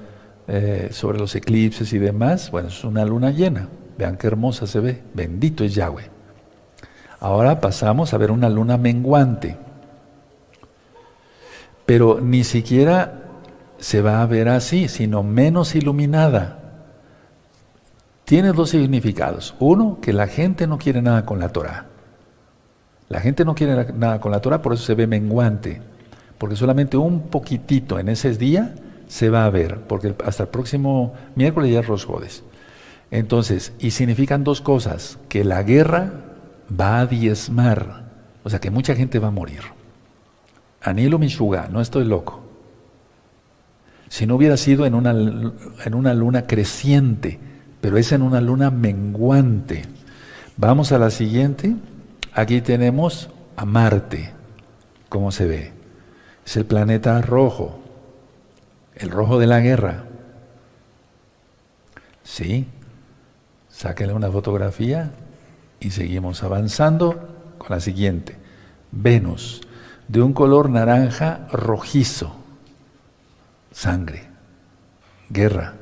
eh, 0.46 0.88
sobre 0.90 1.18
los 1.18 1.34
eclipses 1.34 1.92
y 1.94 1.98
demás. 1.98 2.50
Bueno, 2.50 2.68
es 2.68 2.84
una 2.84 3.04
luna 3.04 3.30
llena. 3.30 3.68
Vean 3.96 4.16
qué 4.16 4.26
hermosa 4.26 4.66
se 4.66 4.80
ve. 4.80 5.02
Bendito 5.14 5.64
es 5.64 5.74
Yahweh. 5.74 6.17
Ahora 7.20 7.60
pasamos 7.60 8.14
a 8.14 8.18
ver 8.18 8.30
una 8.30 8.48
luna 8.48 8.76
menguante. 8.76 9.56
Pero 11.86 12.20
ni 12.20 12.44
siquiera 12.44 13.22
se 13.78 14.02
va 14.02 14.22
a 14.22 14.26
ver 14.26 14.48
así, 14.48 14.88
sino 14.88 15.22
menos 15.22 15.74
iluminada. 15.74 16.58
Tiene 18.24 18.52
dos 18.52 18.70
significados. 18.70 19.54
Uno, 19.58 19.98
que 20.00 20.12
la 20.12 20.26
gente 20.26 20.66
no 20.66 20.78
quiere 20.78 21.00
nada 21.00 21.24
con 21.24 21.38
la 21.38 21.48
Torah. 21.48 21.86
La 23.08 23.20
gente 23.20 23.44
no 23.44 23.54
quiere 23.54 23.92
nada 23.94 24.20
con 24.20 24.32
la 24.32 24.40
Torah, 24.40 24.60
por 24.60 24.74
eso 24.74 24.84
se 24.84 24.94
ve 24.94 25.06
menguante. 25.06 25.80
Porque 26.36 26.56
solamente 26.56 26.96
un 26.96 27.28
poquitito 27.28 27.98
en 27.98 28.10
ese 28.10 28.34
día 28.34 28.74
se 29.06 29.30
va 29.30 29.46
a 29.46 29.50
ver, 29.50 29.80
porque 29.86 30.14
hasta 30.24 30.42
el 30.42 30.50
próximo 30.50 31.14
miércoles 31.34 31.72
ya 31.72 31.80
es 31.80 31.86
Rosjodes. 31.86 32.44
Entonces, 33.10 33.72
y 33.78 33.92
significan 33.92 34.44
dos 34.44 34.60
cosas, 34.60 35.18
que 35.30 35.42
la 35.42 35.62
guerra 35.62 36.27
va 36.68 37.00
a 37.00 37.06
diezmar, 37.06 38.04
o 38.44 38.50
sea 38.50 38.60
que 38.60 38.70
mucha 38.70 38.94
gente 38.94 39.18
va 39.18 39.28
a 39.28 39.32
morir. 39.32 39.60
Anilo 40.82 41.18
Mishuga, 41.18 41.68
no 41.70 41.80
estoy 41.80 42.04
loco. 42.04 42.42
Si 44.08 44.26
no 44.26 44.36
hubiera 44.36 44.56
sido 44.56 44.86
en 44.86 44.94
una, 44.94 45.10
en 45.10 45.94
una 45.94 46.14
luna 46.14 46.46
creciente, 46.46 47.38
pero 47.80 47.98
es 47.98 48.12
en 48.12 48.22
una 48.22 48.40
luna 48.40 48.70
menguante. 48.70 49.82
Vamos 50.56 50.92
a 50.92 50.98
la 50.98 51.10
siguiente. 51.10 51.76
Aquí 52.32 52.60
tenemos 52.60 53.28
a 53.56 53.64
Marte, 53.64 54.32
¿cómo 55.08 55.30
se 55.30 55.46
ve? 55.46 55.72
Es 56.46 56.56
el 56.56 56.64
planeta 56.64 57.20
rojo, 57.20 57.80
el 58.94 59.10
rojo 59.10 59.38
de 59.38 59.46
la 59.46 59.60
guerra. 59.60 60.04
Sí, 62.22 62.66
sáquenle 63.68 64.14
una 64.14 64.30
fotografía 64.30 65.10
y 65.80 65.90
seguimos 65.90 66.42
avanzando 66.42 67.28
con 67.58 67.70
la 67.70 67.80
siguiente. 67.80 68.36
Venus, 68.90 69.60
de 70.08 70.22
un 70.22 70.32
color 70.32 70.70
naranja 70.70 71.46
rojizo, 71.52 72.34
sangre, 73.70 74.28
guerra. 75.28 75.74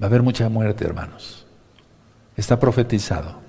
Va 0.00 0.06
a 0.06 0.08
haber 0.08 0.22
mucha 0.22 0.48
muerte, 0.48 0.84
hermanos. 0.84 1.46
Está 2.36 2.58
profetizado. 2.58 3.40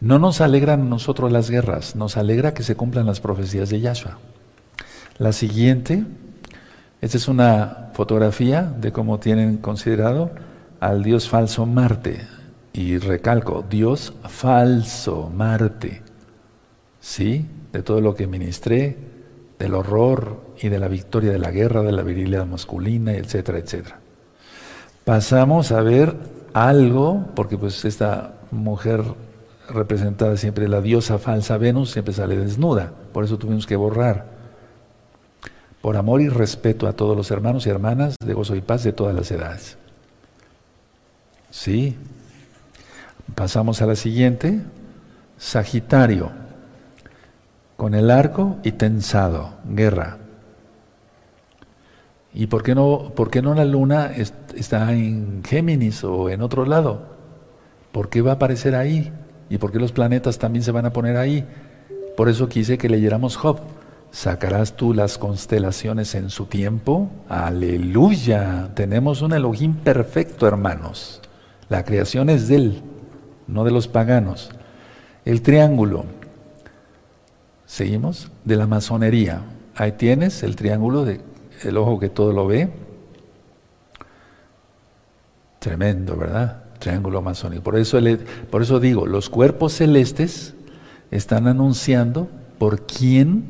No 0.00 0.18
nos 0.18 0.40
alegran 0.40 0.82
a 0.82 0.84
nosotros 0.84 1.32
las 1.32 1.50
guerras, 1.50 1.96
nos 1.96 2.16
alegra 2.16 2.52
que 2.52 2.62
se 2.62 2.76
cumplan 2.76 3.06
las 3.06 3.20
profecías 3.20 3.70
de 3.70 3.80
Yahshua. 3.80 4.18
La 5.18 5.32
siguiente, 5.32 6.04
esta 7.00 7.16
es 7.16 7.28
una 7.28 7.90
fotografía 7.94 8.62
de 8.62 8.92
cómo 8.92 9.18
tienen 9.18 9.56
considerado 9.56 10.30
al 10.80 11.02
dios 11.02 11.28
falso 11.30 11.64
Marte. 11.64 12.35
Y 12.76 12.98
recalco, 12.98 13.64
Dios 13.68 14.12
falso, 14.28 15.30
Marte. 15.34 16.02
¿Sí? 17.00 17.46
De 17.72 17.82
todo 17.82 18.02
lo 18.02 18.14
que 18.14 18.26
ministré, 18.26 18.98
del 19.58 19.72
horror 19.72 20.42
y 20.60 20.68
de 20.68 20.78
la 20.78 20.86
victoria 20.86 21.32
de 21.32 21.38
la 21.38 21.50
guerra, 21.50 21.80
de 21.80 21.92
la 21.92 22.02
virilidad 22.02 22.44
masculina, 22.44 23.14
etcétera, 23.14 23.58
etcétera. 23.58 23.98
Pasamos 25.06 25.72
a 25.72 25.80
ver 25.80 26.16
algo, 26.52 27.24
porque 27.34 27.56
pues 27.56 27.86
esta 27.86 28.34
mujer 28.50 29.02
representada 29.70 30.36
siempre 30.36 30.68
la 30.68 30.82
diosa 30.82 31.16
falsa 31.16 31.56
Venus 31.56 31.92
siempre 31.92 32.12
sale 32.12 32.36
desnuda, 32.36 32.92
por 33.14 33.24
eso 33.24 33.38
tuvimos 33.38 33.66
que 33.66 33.76
borrar. 33.76 34.26
Por 35.80 35.96
amor 35.96 36.20
y 36.20 36.28
respeto 36.28 36.86
a 36.88 36.92
todos 36.92 37.16
los 37.16 37.30
hermanos 37.30 37.66
y 37.66 37.70
hermanas 37.70 38.16
de 38.22 38.34
gozo 38.34 38.54
y 38.54 38.60
paz 38.60 38.84
de 38.84 38.92
todas 38.92 39.14
las 39.14 39.30
edades. 39.30 39.78
Sí. 41.50 41.96
Pasamos 43.34 43.82
a 43.82 43.86
la 43.86 43.96
siguiente. 43.96 44.60
Sagitario. 45.38 46.30
Con 47.76 47.94
el 47.94 48.10
arco 48.10 48.56
y 48.62 48.72
tensado. 48.72 49.54
Guerra. 49.68 50.18
¿Y 52.32 52.46
por 52.48 52.62
qué 52.62 52.74
no, 52.74 53.12
por 53.16 53.30
qué 53.30 53.40
no 53.40 53.54
la 53.54 53.64
luna 53.64 54.12
está 54.54 54.92
en 54.92 55.42
Géminis 55.42 56.04
o 56.04 56.28
en 56.28 56.42
otro 56.42 56.66
lado? 56.66 57.16
¿Por 57.92 58.10
qué 58.10 58.20
va 58.20 58.32
a 58.32 58.34
aparecer 58.34 58.74
ahí? 58.74 59.10
¿Y 59.48 59.56
por 59.56 59.72
qué 59.72 59.78
los 59.78 59.92
planetas 59.92 60.38
también 60.38 60.62
se 60.62 60.70
van 60.70 60.84
a 60.84 60.92
poner 60.92 61.16
ahí? 61.16 61.46
Por 62.14 62.28
eso 62.28 62.48
quise 62.48 62.76
que 62.76 62.90
leyéramos 62.90 63.36
Job. 63.36 63.60
¿Sacarás 64.10 64.76
tú 64.76 64.94
las 64.94 65.18
constelaciones 65.18 66.14
en 66.14 66.30
su 66.30 66.46
tiempo? 66.46 67.10
Aleluya. 67.28 68.70
Tenemos 68.74 69.22
un 69.22 69.32
Elohim 69.32 69.74
perfecto, 69.74 70.46
hermanos. 70.46 71.20
La 71.68 71.84
creación 71.84 72.30
es 72.30 72.48
de 72.48 72.56
él, 72.56 72.82
no 73.46 73.64
de 73.64 73.70
los 73.70 73.88
paganos. 73.88 74.50
El 75.24 75.42
triángulo. 75.42 76.04
Seguimos. 77.66 78.30
De 78.44 78.56
la 78.56 78.66
masonería. 78.66 79.42
Ahí 79.74 79.92
tienes 79.92 80.42
el 80.42 80.56
triángulo 80.56 81.04
de 81.04 81.20
el 81.62 81.76
ojo 81.76 81.98
que 81.98 82.08
todo 82.08 82.32
lo 82.32 82.46
ve. 82.46 82.70
Tremendo, 85.58 86.16
¿verdad? 86.16 86.64
Triángulo 86.78 87.22
masónico. 87.22 87.62
Por 87.62 87.76
eso, 87.76 87.98
por 88.50 88.62
eso 88.62 88.78
digo, 88.78 89.06
los 89.06 89.28
cuerpos 89.28 89.72
celestes 89.74 90.54
están 91.10 91.46
anunciando 91.46 92.28
por 92.58 92.86
quién 92.86 93.44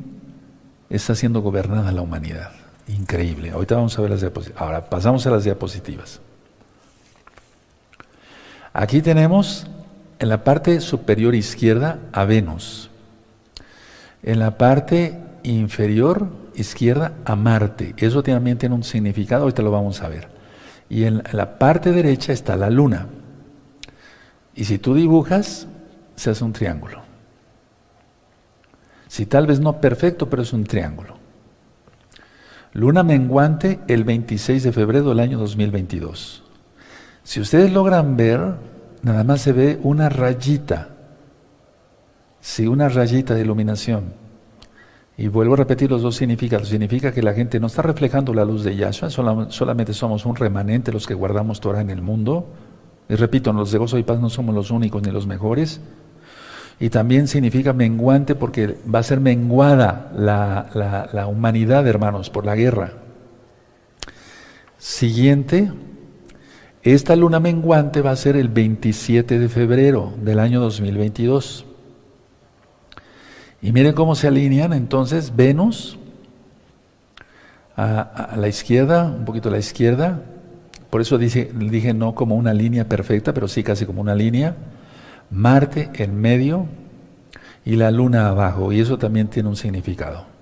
está 0.89 1.15
siendo 1.15 1.41
gobernada 1.41 1.91
la 1.91 2.01
humanidad. 2.01 2.51
Increíble. 2.87 3.51
Ahorita 3.51 3.75
vamos 3.75 3.97
a 3.97 4.01
ver 4.01 4.11
las 4.11 4.21
diapositivas. 4.21 4.61
Ahora 4.61 4.89
pasamos 4.89 5.27
a 5.27 5.31
las 5.31 5.43
diapositivas. 5.43 6.21
Aquí 8.73 9.01
tenemos 9.01 9.67
en 10.19 10.29
la 10.29 10.43
parte 10.43 10.79
superior 10.81 11.35
izquierda 11.35 11.99
a 12.11 12.25
Venus. 12.25 12.89
En 14.23 14.39
la 14.39 14.57
parte 14.57 15.19
inferior 15.43 16.27
izquierda 16.55 17.13
a 17.25 17.35
Marte. 17.35 17.93
Eso 17.97 18.23
también 18.23 18.57
tiene 18.57 18.75
un 18.75 18.83
significado, 18.83 19.43
ahorita 19.43 19.61
lo 19.61 19.71
vamos 19.71 20.01
a 20.01 20.09
ver. 20.09 20.27
Y 20.89 21.03
en 21.03 21.23
la 21.31 21.59
parte 21.59 21.91
derecha 21.91 22.33
está 22.33 22.55
la 22.55 22.69
luna. 22.69 23.07
Y 24.55 24.65
si 24.65 24.79
tú 24.79 24.95
dibujas, 24.95 25.67
se 26.15 26.31
hace 26.31 26.43
un 26.43 26.53
triángulo. 26.53 27.01
Si 29.07 29.25
tal 29.25 29.47
vez 29.47 29.59
no 29.59 29.79
perfecto, 29.79 30.29
pero 30.29 30.41
es 30.41 30.51
un 30.51 30.63
triángulo. 30.63 31.15
Luna 32.73 33.03
menguante 33.03 33.79
el 33.87 34.03
26 34.03 34.63
de 34.63 34.71
febrero 34.71 35.09
del 35.09 35.19
año 35.19 35.37
2022. 35.39 36.43
Si 37.23 37.39
ustedes 37.39 37.71
logran 37.71 38.17
ver, 38.17 38.55
nada 39.07 39.23
más 39.23 39.41
se 39.41 39.53
ve 39.53 39.79
una 39.83 40.09
rayita. 40.09 40.89
Sí, 42.39 42.67
una 42.67 42.89
rayita 42.89 43.33
de 43.33 43.41
iluminación. 43.41 44.13
Y 45.17 45.27
vuelvo 45.29 45.55
a 45.55 45.57
repetir 45.57 45.89
los 45.89 46.01
dos 46.01 46.15
significados. 46.15 46.69
Significa 46.69 47.11
que 47.11 47.23
la 47.23 47.33
gente 47.33 47.59
no 47.59 47.67
está 47.67 47.81
reflejando 47.81 48.33
la 48.33 48.45
luz 48.45 48.63
de 48.63 48.75
Yahshua, 48.75 49.09
solamente 49.09 49.93
somos 49.93 50.25
un 50.25 50.35
remanente 50.35 50.91
los 50.91 51.07
que 51.07 51.15
guardamos 51.15 51.59
Torah 51.59 51.81
en 51.81 51.89
el 51.89 52.01
mundo. 52.01 52.47
Y 53.09 53.15
repito, 53.15 53.51
los 53.53 53.71
de 53.71 53.79
gozo 53.79 53.97
y 53.97 54.03
paz 54.03 54.19
no 54.19 54.29
somos 54.29 54.53
los 54.53 54.69
únicos 54.69 55.01
ni 55.01 55.11
los 55.11 55.25
mejores. 55.25 55.81
Y 56.79 56.89
también 56.89 57.27
significa 57.27 57.73
menguante 57.73 58.35
porque 58.35 58.77
va 58.93 58.99
a 58.99 59.03
ser 59.03 59.19
menguada 59.19 60.11
la, 60.15 61.09
la 61.11 61.27
humanidad, 61.27 61.87
hermanos, 61.87 62.29
por 62.29 62.45
la 62.45 62.55
guerra. 62.55 62.93
Siguiente, 64.77 65.71
esta 66.93 67.15
luna 67.15 67.39
menguante 67.39 68.01
va 68.01 68.11
a 68.11 68.15
ser 68.15 68.37
el 68.37 68.49
27 68.49 69.39
de 69.39 69.49
febrero 69.49 70.13
del 70.21 70.39
año 70.39 70.61
2022. 70.61 71.65
Y 73.61 73.71
miren 73.71 73.93
cómo 73.93 74.15
se 74.15 74.27
alinean 74.27 74.73
entonces 74.73 75.35
Venus 75.35 75.97
a, 77.75 78.35
la 78.37 78.47
izquierda, 78.47 79.05
un 79.05 79.25
poquito 79.25 79.49
a 79.49 79.51
la 79.51 79.57
izquierda. 79.59 80.21
Por 80.89 81.01
eso 81.01 81.17
dije, 81.17 81.51
no 81.93 82.15
como 82.15 82.35
una 82.35 82.53
línea 82.53 82.87
perfecta, 82.87 83.33
pero 83.33 83.47
sí 83.47 83.63
casi 83.63 83.85
como 83.85 84.01
una 84.01 84.15
línea. 84.15 84.55
Marte 85.29 85.89
en 85.95 86.15
medio 86.15 86.67
y 87.65 87.75
la 87.75 87.91
luna 87.91 88.29
abajo. 88.29 88.71
Y 88.71 88.79
eso 88.79 88.97
también 88.97 89.27
tiene 89.27 89.49
un 89.49 89.57
significado. 89.57 90.36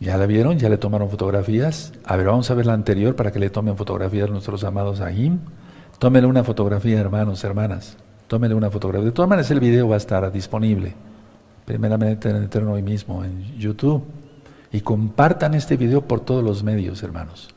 ¿Ya 0.00 0.16
la 0.16 0.26
vieron? 0.26 0.58
¿Ya 0.58 0.68
le 0.68 0.76
tomaron 0.76 1.08
fotografías? 1.08 1.92
A 2.04 2.16
ver, 2.16 2.26
vamos 2.26 2.50
a 2.50 2.54
ver 2.54 2.66
la 2.66 2.72
anterior 2.72 3.14
para 3.14 3.30
que 3.32 3.38
le 3.38 3.50
tomen 3.50 3.76
fotografías 3.76 4.28
nuestros 4.28 4.64
amados 4.64 5.00
Ahim. 5.00 5.38
Tómenle 5.98 6.28
una 6.28 6.44
fotografía, 6.44 7.00
hermanos, 7.00 7.44
hermanas. 7.44 7.96
Tómele 8.26 8.54
una 8.54 8.70
fotografía. 8.70 9.06
De 9.06 9.12
todas 9.12 9.28
maneras, 9.28 9.50
el 9.50 9.60
video 9.60 9.88
va 9.88 9.94
a 9.94 9.98
estar 9.98 10.30
disponible, 10.32 10.94
primeramente 11.64 12.30
en 12.30 12.36
el 12.36 12.68
hoy 12.68 12.82
mismo, 12.82 13.24
en 13.24 13.56
YouTube. 13.58 14.04
Y 14.72 14.80
compartan 14.80 15.54
este 15.54 15.76
video 15.76 16.02
por 16.02 16.20
todos 16.20 16.42
los 16.42 16.64
medios, 16.64 17.02
hermanos. 17.02 17.54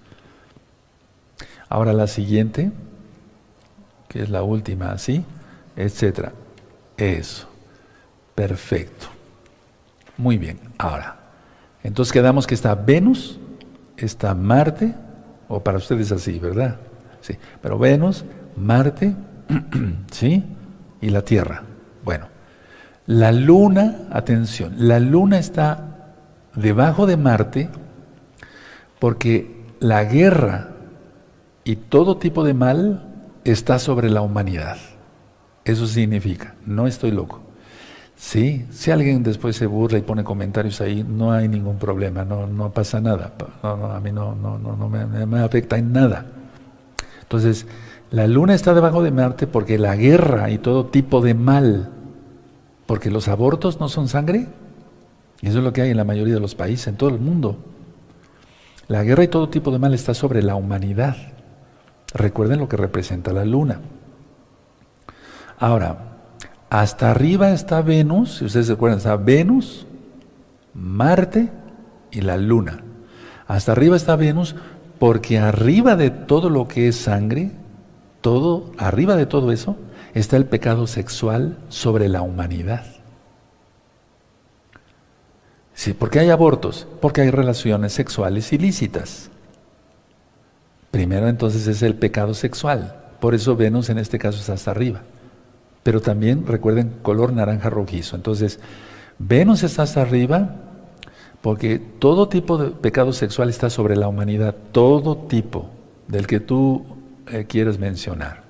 Ahora 1.67 1.93
la 1.93 2.05
siguiente, 2.05 2.71
que 4.07 4.21
es 4.21 4.29
la 4.29 4.43
última, 4.43 4.91
así, 4.91 5.25
etcétera. 5.75 6.33
Eso. 6.95 7.47
Perfecto. 8.35 9.07
Muy 10.17 10.37
bien. 10.37 10.59
Ahora, 10.77 11.16
entonces 11.87 12.11
quedamos 12.11 12.45
que 12.45 12.53
está 12.53 12.75
Venus, 12.75 13.39
está 13.95 14.35
Marte, 14.35 14.93
o 15.47 15.63
para 15.63 15.77
ustedes 15.77 16.11
así, 16.11 16.37
¿verdad? 16.37 16.75
Sí. 17.21 17.37
Pero 17.61 17.79
Venus, 17.79 18.25
Marte, 18.57 19.15
¿sí? 20.11 20.43
y 20.99 21.09
la 21.09 21.21
Tierra. 21.21 21.63
Bueno, 22.03 22.27
la 23.05 23.31
Luna, 23.31 23.99
atención, 24.11 24.73
la 24.77 24.99
Luna 24.99 25.39
está 25.39 26.11
debajo 26.55 27.05
de 27.05 27.15
Marte 27.15 27.69
porque 28.99 29.63
la 29.79 30.03
guerra 30.03 30.71
y 31.63 31.77
todo 31.77 32.17
tipo 32.17 32.43
de 32.43 32.53
mal 32.53 33.29
está 33.45 33.79
sobre 33.79 34.09
la 34.09 34.19
humanidad. 34.19 34.75
Eso 35.63 35.87
significa, 35.87 36.55
no 36.65 36.85
estoy 36.85 37.11
loco. 37.11 37.46
Sí, 38.17 38.65
si 38.71 38.89
alguien 38.89 39.21
después 39.21 39.55
se 39.55 39.67
burla 39.67 39.99
y 39.99 40.01
pone 40.01 40.23
comentarios 40.23 40.81
ahí, 40.81 41.05
no 41.07 41.31
hay 41.31 41.47
ningún 41.47 41.77
problema, 41.77 42.25
no, 42.25 42.47
no 42.47 42.71
pasa 42.71 42.99
nada. 42.99 43.33
a 43.61 43.99
mí 44.03 44.11
no, 44.11 44.33
no, 44.33 44.57
no, 44.57 44.75
no 44.75 44.89
me, 44.89 45.05
me 45.05 45.39
afecta 45.39 45.77
en 45.77 45.93
nada. 45.93 46.25
Entonces, 47.21 47.67
la 48.09 48.25
luna 48.25 48.55
está 48.55 48.73
debajo 48.73 49.03
de 49.03 49.11
Marte 49.11 49.45
porque 49.45 49.77
la 49.77 49.95
guerra 49.95 50.49
y 50.49 50.57
todo 50.57 50.87
tipo 50.87 51.21
de 51.21 51.35
mal, 51.35 51.91
porque 52.87 53.11
los 53.11 53.27
abortos 53.27 53.79
no 53.79 53.87
son 53.87 54.07
sangre, 54.07 54.47
eso 55.43 55.59
es 55.59 55.63
lo 55.63 55.71
que 55.71 55.83
hay 55.83 55.91
en 55.91 55.97
la 55.97 56.03
mayoría 56.03 56.33
de 56.33 56.39
los 56.39 56.55
países, 56.55 56.87
en 56.87 56.97
todo 56.97 57.09
el 57.09 57.19
mundo. 57.19 57.57
La 58.87 59.03
guerra 59.03 59.25
y 59.25 59.27
todo 59.27 59.49
tipo 59.49 59.71
de 59.71 59.77
mal 59.77 59.93
está 59.93 60.15
sobre 60.15 60.41
la 60.41 60.55
humanidad. 60.55 61.17
Recuerden 62.15 62.59
lo 62.59 62.67
que 62.67 62.77
representa 62.77 63.31
la 63.31 63.45
luna. 63.45 63.79
Ahora, 65.59 66.16
hasta 66.69 67.11
arriba 67.11 67.51
está 67.51 67.81
Venus, 67.81 68.37
si 68.37 68.45
ustedes 68.45 68.67
se 68.67 68.73
acuerdan, 68.73 68.97
está 68.97 69.15
Venus, 69.15 69.85
Marte 70.73 71.49
y 72.11 72.21
la 72.21 72.37
Luna. 72.37 72.83
Hasta 73.47 73.71
arriba 73.71 73.95
está 73.95 74.15
Venus 74.15 74.55
porque 74.99 75.39
arriba 75.39 75.95
de 75.95 76.09
todo 76.09 76.49
lo 76.49 76.67
que 76.67 76.89
es 76.89 76.97
sangre, 76.97 77.51
todo, 78.21 78.71
arriba 78.77 79.15
de 79.15 79.25
todo 79.25 79.51
eso, 79.51 79.77
está 80.13 80.35
el 80.35 80.45
pecado 80.45 80.87
sexual 80.87 81.57
sobre 81.69 82.09
la 82.09 82.21
humanidad. 82.21 82.85
Sí, 85.73 85.93
¿por 85.93 86.09
qué 86.09 86.19
hay 86.19 86.31
abortos? 86.31 86.87
Porque 86.99 87.21
hay 87.21 87.29
relaciones 87.29 87.93
sexuales 87.93 88.51
ilícitas. 88.51 89.29
Primero 90.91 91.27
entonces 91.29 91.67
es 91.67 91.83
el 91.83 91.95
pecado 91.95 92.33
sexual. 92.33 92.95
Por 93.19 93.35
eso 93.35 93.55
Venus 93.55 93.89
en 93.89 93.99
este 93.99 94.17
caso 94.17 94.39
está 94.39 94.53
hasta 94.53 94.71
arriba. 94.71 95.03
Pero 95.87 96.01
también 96.01 96.45
recuerden 96.45 96.95
color 97.01 97.31
naranja 97.31 97.69
rojizo. 97.69 98.17
Entonces, 98.17 98.59
Venus 99.19 99.63
está 99.63 99.83
hasta 99.83 100.01
arriba 100.01 100.55
porque 101.39 101.79
todo 101.79 102.27
tipo 102.27 102.57
de 102.57 102.71
pecado 102.71 103.13
sexual 103.13 103.47
está 103.47 103.69
sobre 103.69 103.95
la 103.95 104.09
humanidad, 104.09 104.53
todo 104.73 105.15
tipo 105.15 105.69
del 106.09 106.27
que 106.27 106.41
tú 106.41 106.85
eh, 107.27 107.45
quieres 107.47 107.79
mencionar. 107.79 108.43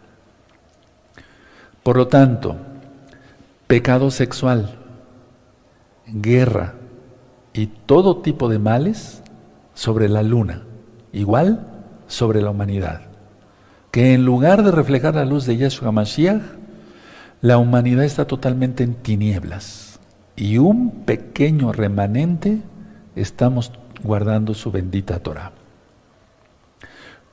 Por 1.84 1.98
lo 1.98 2.08
tanto, 2.08 2.58
pecado 3.68 4.10
sexual, 4.10 4.76
guerra 6.08 6.74
y 7.54 7.68
todo 7.68 8.18
tipo 8.18 8.50
de 8.50 8.58
males 8.58 9.22
sobre 9.76 10.10
la 10.10 10.24
luna, 10.24 10.64
igual 11.14 11.68
sobre 12.08 12.42
la 12.42 12.50
humanidad. 12.50 13.02
Que 13.92 14.16
en 14.16 14.26
lugar 14.26 14.64
de 14.64 14.72
reflejar 14.72 15.14
la 15.14 15.26
luz 15.26 15.46
de 15.46 15.56
Yeshua 15.56 15.92
Mashiach, 15.92 16.42
la 17.42 17.58
humanidad 17.58 18.04
está 18.04 18.26
totalmente 18.26 18.84
en 18.84 18.96
tinieblas 18.96 20.00
y 20.36 20.58
un 20.58 21.04
pequeño 21.06 21.72
remanente 21.72 22.62
estamos 23.16 23.72
guardando 24.04 24.54
su 24.54 24.72
bendita 24.72 25.20
Torah. 25.20 25.52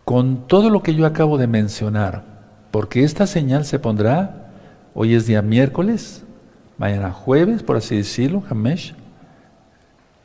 Con 0.05 0.47
todo 0.47 0.69
lo 0.69 0.83
que 0.83 0.95
yo 0.95 1.07
acabo 1.07 1.39
de 1.39 1.47
mencionar, 1.47 2.25
porque 2.71 3.05
esta 3.05 3.27
señal 3.27 3.65
se 3.65 3.79
pondrá, 3.79 4.51
hoy 4.95 5.15
es 5.15 5.27
día 5.27 5.41
miércoles, 5.41 6.25
mañana 6.77 7.11
jueves, 7.11 7.63
por 7.63 7.77
así 7.77 7.97
decirlo, 7.97 8.43
Hamesh, 8.49 8.95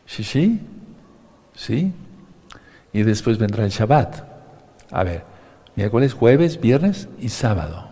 Shishi, 0.08 0.60
¿sí? 1.54 1.94
Y 2.92 3.04
después 3.04 3.38
vendrá 3.38 3.64
el 3.64 3.70
Shabbat. 3.70 4.24
A 4.92 5.04
ver, 5.04 5.24
miércoles, 5.76 6.14
jueves, 6.14 6.60
viernes 6.60 7.08
y 7.20 7.30
sábado. 7.30 7.89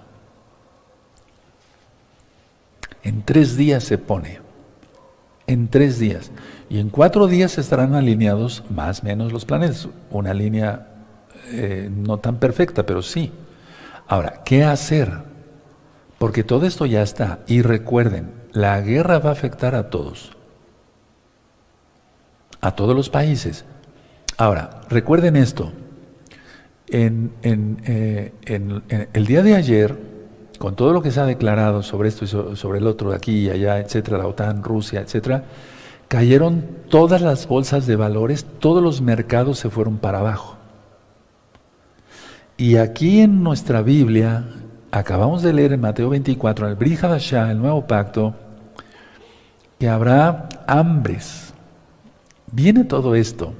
En 3.07 3.21
tres 3.21 3.55
días 3.55 3.85
se 3.85 3.97
pone. 3.97 4.41
En 5.47 5.69
tres 5.69 5.97
días. 5.97 6.29
Y 6.69 6.79
en 6.79 6.89
cuatro 6.89 7.27
días 7.27 7.57
estarán 7.57 7.95
alineados 7.95 8.65
más 8.69 8.99
o 8.99 9.05
menos 9.05 9.31
los 9.31 9.45
planetas. 9.45 9.87
Una 10.11 10.33
línea 10.33 10.89
eh, 11.53 11.89
no 11.89 12.17
tan 12.17 12.37
perfecta, 12.37 12.85
pero 12.85 13.01
sí. 13.01 13.31
Ahora, 14.09 14.41
¿qué 14.43 14.65
hacer? 14.65 15.09
Porque 16.17 16.43
todo 16.43 16.65
esto 16.65 16.85
ya 16.85 17.01
está. 17.01 17.39
Y 17.47 17.61
recuerden, 17.61 18.33
la 18.51 18.81
guerra 18.81 19.19
va 19.19 19.29
a 19.29 19.33
afectar 19.33 19.73
a 19.73 19.89
todos. 19.89 20.35
A 22.59 22.75
todos 22.75 22.93
los 22.93 23.09
países. 23.09 23.63
Ahora, 24.35 24.81
recuerden 24.89 25.37
esto. 25.37 25.71
En, 26.87 27.31
eh, 27.41 28.33
el 29.13 29.25
día 29.25 29.43
de 29.43 29.55
ayer, 29.55 29.97
con 30.57 30.75
todo 30.75 30.93
lo 30.93 31.01
que 31.01 31.11
se 31.11 31.19
ha 31.19 31.25
declarado 31.25 31.83
sobre 31.83 32.09
esto 32.09 32.25
y 32.25 32.57
sobre 32.57 32.79
el 32.79 32.87
otro, 32.87 33.13
aquí 33.13 33.45
y 33.45 33.49
allá, 33.49 33.79
etcétera, 33.79 34.17
la 34.17 34.27
OTAN, 34.27 34.63
Rusia, 34.63 35.01
etcétera, 35.01 35.43
cayeron 36.07 36.65
todas 36.89 37.21
las 37.21 37.47
bolsas 37.47 37.85
de 37.85 37.95
valores, 37.95 38.45
todos 38.59 38.81
los 38.81 39.01
mercados 39.01 39.59
se 39.59 39.69
fueron 39.69 39.97
para 39.97 40.19
abajo. 40.19 40.57
Y 42.57 42.77
aquí 42.77 43.21
en 43.21 43.43
nuestra 43.43 43.81
Biblia, 43.81 44.45
acabamos 44.91 45.43
de 45.43 45.53
leer 45.53 45.73
en 45.73 45.81
Mateo 45.81 46.09
24, 46.09 46.65
en 46.65 46.71
el 46.71 46.77
Brihadashah, 46.77 47.51
el 47.51 47.59
nuevo 47.59 47.85
pacto, 47.85 48.33
que 49.79 49.87
habrá 49.87 50.49
hambres. 50.65 51.53
Viene 52.51 52.83
todo 52.83 53.13
esto. 53.13 53.53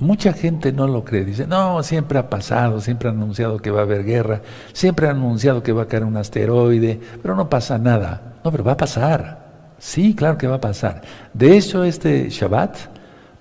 Mucha 0.00 0.32
gente 0.32 0.72
no 0.72 0.86
lo 0.86 1.04
cree, 1.04 1.26
dice, 1.26 1.46
no, 1.46 1.82
siempre 1.82 2.18
ha 2.18 2.30
pasado, 2.30 2.80
siempre 2.80 3.10
han 3.10 3.16
anunciado 3.16 3.58
que 3.58 3.70
va 3.70 3.80
a 3.80 3.82
haber 3.82 4.02
guerra, 4.04 4.40
siempre 4.72 5.06
han 5.06 5.16
anunciado 5.16 5.62
que 5.62 5.72
va 5.72 5.82
a 5.82 5.88
caer 5.88 6.04
un 6.04 6.16
asteroide, 6.16 6.98
pero 7.20 7.36
no 7.36 7.50
pasa 7.50 7.78
nada. 7.78 8.38
No, 8.42 8.50
pero 8.50 8.64
va 8.64 8.72
a 8.72 8.76
pasar. 8.78 9.74
Sí, 9.78 10.14
claro 10.14 10.38
que 10.38 10.46
va 10.46 10.56
a 10.56 10.60
pasar. 10.60 11.02
De 11.34 11.56
hecho, 11.56 11.84
este 11.84 12.30
Shabbat 12.30 12.76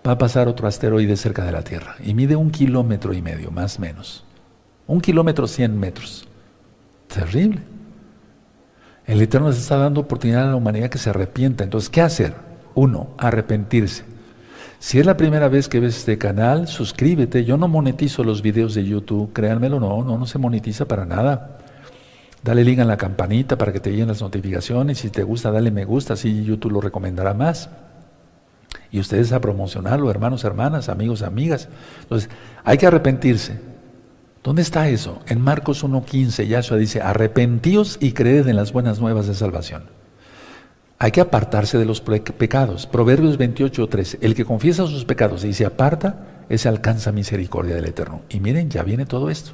va 0.06 0.12
a 0.12 0.18
pasar 0.18 0.50
otro 0.50 0.68
asteroide 0.68 1.16
cerca 1.16 1.46
de 1.46 1.54
la 1.54 1.64
Tierra 1.64 1.96
y 2.04 2.14
mide 2.14 2.36
un 2.36 2.52
kilómetro 2.52 3.14
y 3.14 3.22
medio, 3.22 3.52
más 3.52 3.78
o 3.78 3.82
menos. 3.82 4.26
Un 4.86 5.00
kilómetro 5.00 5.48
cien 5.48 5.80
metros. 5.80 6.28
Terrible. 7.08 7.62
El 9.06 9.22
Eterno 9.22 9.48
les 9.48 9.60
está 9.60 9.78
dando 9.78 10.02
oportunidad 10.02 10.44
a 10.44 10.52
la 10.52 10.56
humanidad 10.56 10.90
que 10.90 10.98
se 10.98 11.10
arrepienta. 11.10 11.64
Entonces, 11.64 11.90
¿qué 11.90 12.02
hacer? 12.02 12.36
Uno, 12.76 13.12
arrepentirse. 13.18 14.04
Si 14.80 14.98
es 14.98 15.06
la 15.06 15.18
primera 15.18 15.50
vez 15.50 15.68
que 15.68 15.82
ves 15.82 15.98
este 15.98 16.18
canal, 16.18 16.70
suscríbete. 16.70 17.44
Yo 17.44 17.58
no 17.58 17.68
monetizo 17.68 18.24
los 18.24 18.42
videos 18.42 18.74
de 18.74 18.86
YouTube, 18.86 19.34
créanmelo, 19.34 19.78
no, 19.80 20.04
no, 20.04 20.18
no 20.18 20.26
se 20.26 20.40
monetiza 20.40 20.88
para 20.88 21.06
nada. 21.06 21.58
Dale 22.42 22.64
link 22.64 22.80
a 22.80 22.86
la 22.86 22.96
campanita 22.96 23.58
para 23.58 23.74
que 23.74 23.82
te 23.82 23.92
lleguen 23.92 24.08
las 24.08 24.22
notificaciones. 24.22 25.00
Si 25.00 25.10
te 25.10 25.24
gusta, 25.24 25.52
dale 25.52 25.70
me 25.70 25.84
gusta, 25.84 26.14
así 26.14 26.46
YouTube 26.46 26.72
lo 26.72 26.82
recomendará 26.82 27.34
más. 27.34 27.70
Y 28.90 29.02
ustedes 29.02 29.34
a 29.34 29.42
promocionarlo, 29.42 30.10
hermanos, 30.10 30.46
hermanas, 30.46 30.88
amigos, 30.88 31.24
amigas. 31.24 31.68
Entonces, 32.04 32.30
hay 32.64 32.78
que 32.78 32.88
arrepentirse. 32.88 33.60
¿Dónde 34.42 34.62
está 34.62 34.88
eso? 34.88 35.20
En 35.28 35.42
Marcos 35.42 35.84
1.15, 35.84 36.48
Yahshua 36.48 36.78
dice, 36.78 37.02
arrepentíos 37.02 37.98
y 38.00 38.14
creed 38.14 38.48
en 38.48 38.56
las 38.56 38.72
buenas 38.72 39.02
nuevas 39.02 39.28
de 39.28 39.36
salvación. 39.36 39.99
Hay 41.02 41.12
que 41.12 41.22
apartarse 41.22 41.78
de 41.78 41.86
los 41.86 42.02
pecados. 42.02 42.86
Proverbios 42.86 43.40
28.13, 43.40 44.18
el 44.20 44.36
que 44.36 44.44
confiesa 44.44 44.86
sus 44.86 45.06
pecados 45.06 45.46
y 45.46 45.54
se 45.54 45.66
aparta, 45.66 46.44
ese 46.50 46.68
alcanza 46.68 47.14
misericordia 47.14 47.74
del 47.76 47.86
Eterno. 47.86 48.24
Y 48.30 48.42
miren, 48.42 48.70
ya 48.70 48.84
viene 48.84 49.06
todo 49.06 49.30
esto. 49.30 49.52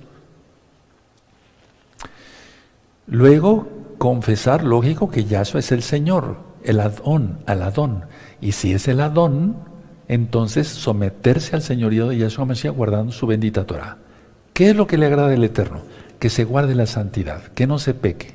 Luego, 3.06 3.68
confesar, 4.00 4.64
lógico, 4.64 5.12
que 5.12 5.26
Yahshua 5.26 5.60
es 5.60 5.72
el 5.72 5.84
Señor, 5.84 6.38
el 6.64 6.80
Adón, 6.80 7.38
al 7.46 7.62
Adón. 7.62 8.06
Y 8.42 8.54
si 8.54 8.74
es 8.74 8.88
el 8.88 9.00
Adón, 9.00 9.58
entonces 10.08 10.68
someterse 10.68 11.56
al 11.56 11.62
señorío 11.62 12.08
de 12.08 12.18
Yahshua 12.18 12.46
Mashiach 12.46 12.76
guardando 12.76 13.12
su 13.12 13.28
bendita 13.28 13.66
Torah. 13.66 14.00
¿Qué 14.54 14.72
es 14.72 14.76
lo 14.76 14.88
que 14.88 14.98
le 14.98 15.06
agrada 15.06 15.32
al 15.32 15.44
Eterno? 15.44 15.84
Que 16.18 16.32
se 16.32 16.44
guarde 16.44 16.74
la 16.74 16.88
santidad, 16.88 17.44
que 17.50 17.68
no 17.68 17.78
se 17.78 17.94
peque, 17.94 18.34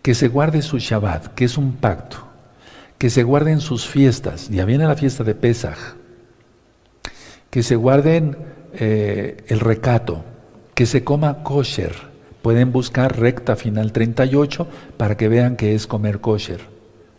que 0.00 0.14
se 0.14 0.28
guarde 0.28 0.62
su 0.62 0.78
Shabbat, 0.78 1.34
que 1.34 1.44
es 1.44 1.58
un 1.58 1.72
pacto, 1.72 2.29
que 3.00 3.08
se 3.08 3.22
guarden 3.22 3.60
sus 3.60 3.86
fiestas, 3.86 4.50
ya 4.50 4.66
viene 4.66 4.86
la 4.86 4.94
fiesta 4.94 5.24
de 5.24 5.34
Pesach, 5.34 5.78
que 7.48 7.62
se 7.62 7.74
guarden 7.74 8.36
eh, 8.74 9.42
el 9.48 9.58
recato, 9.58 10.22
que 10.74 10.84
se 10.84 11.02
coma 11.02 11.42
kosher, 11.42 12.10
Pueden 12.42 12.72
buscar 12.72 13.18
recta 13.18 13.56
final 13.56 13.92
38 13.92 14.66
para 14.96 15.16
que 15.16 15.28
vean 15.28 15.56
que 15.56 15.74
es 15.74 15.86
comer 15.86 16.20
kosher. 16.20 16.60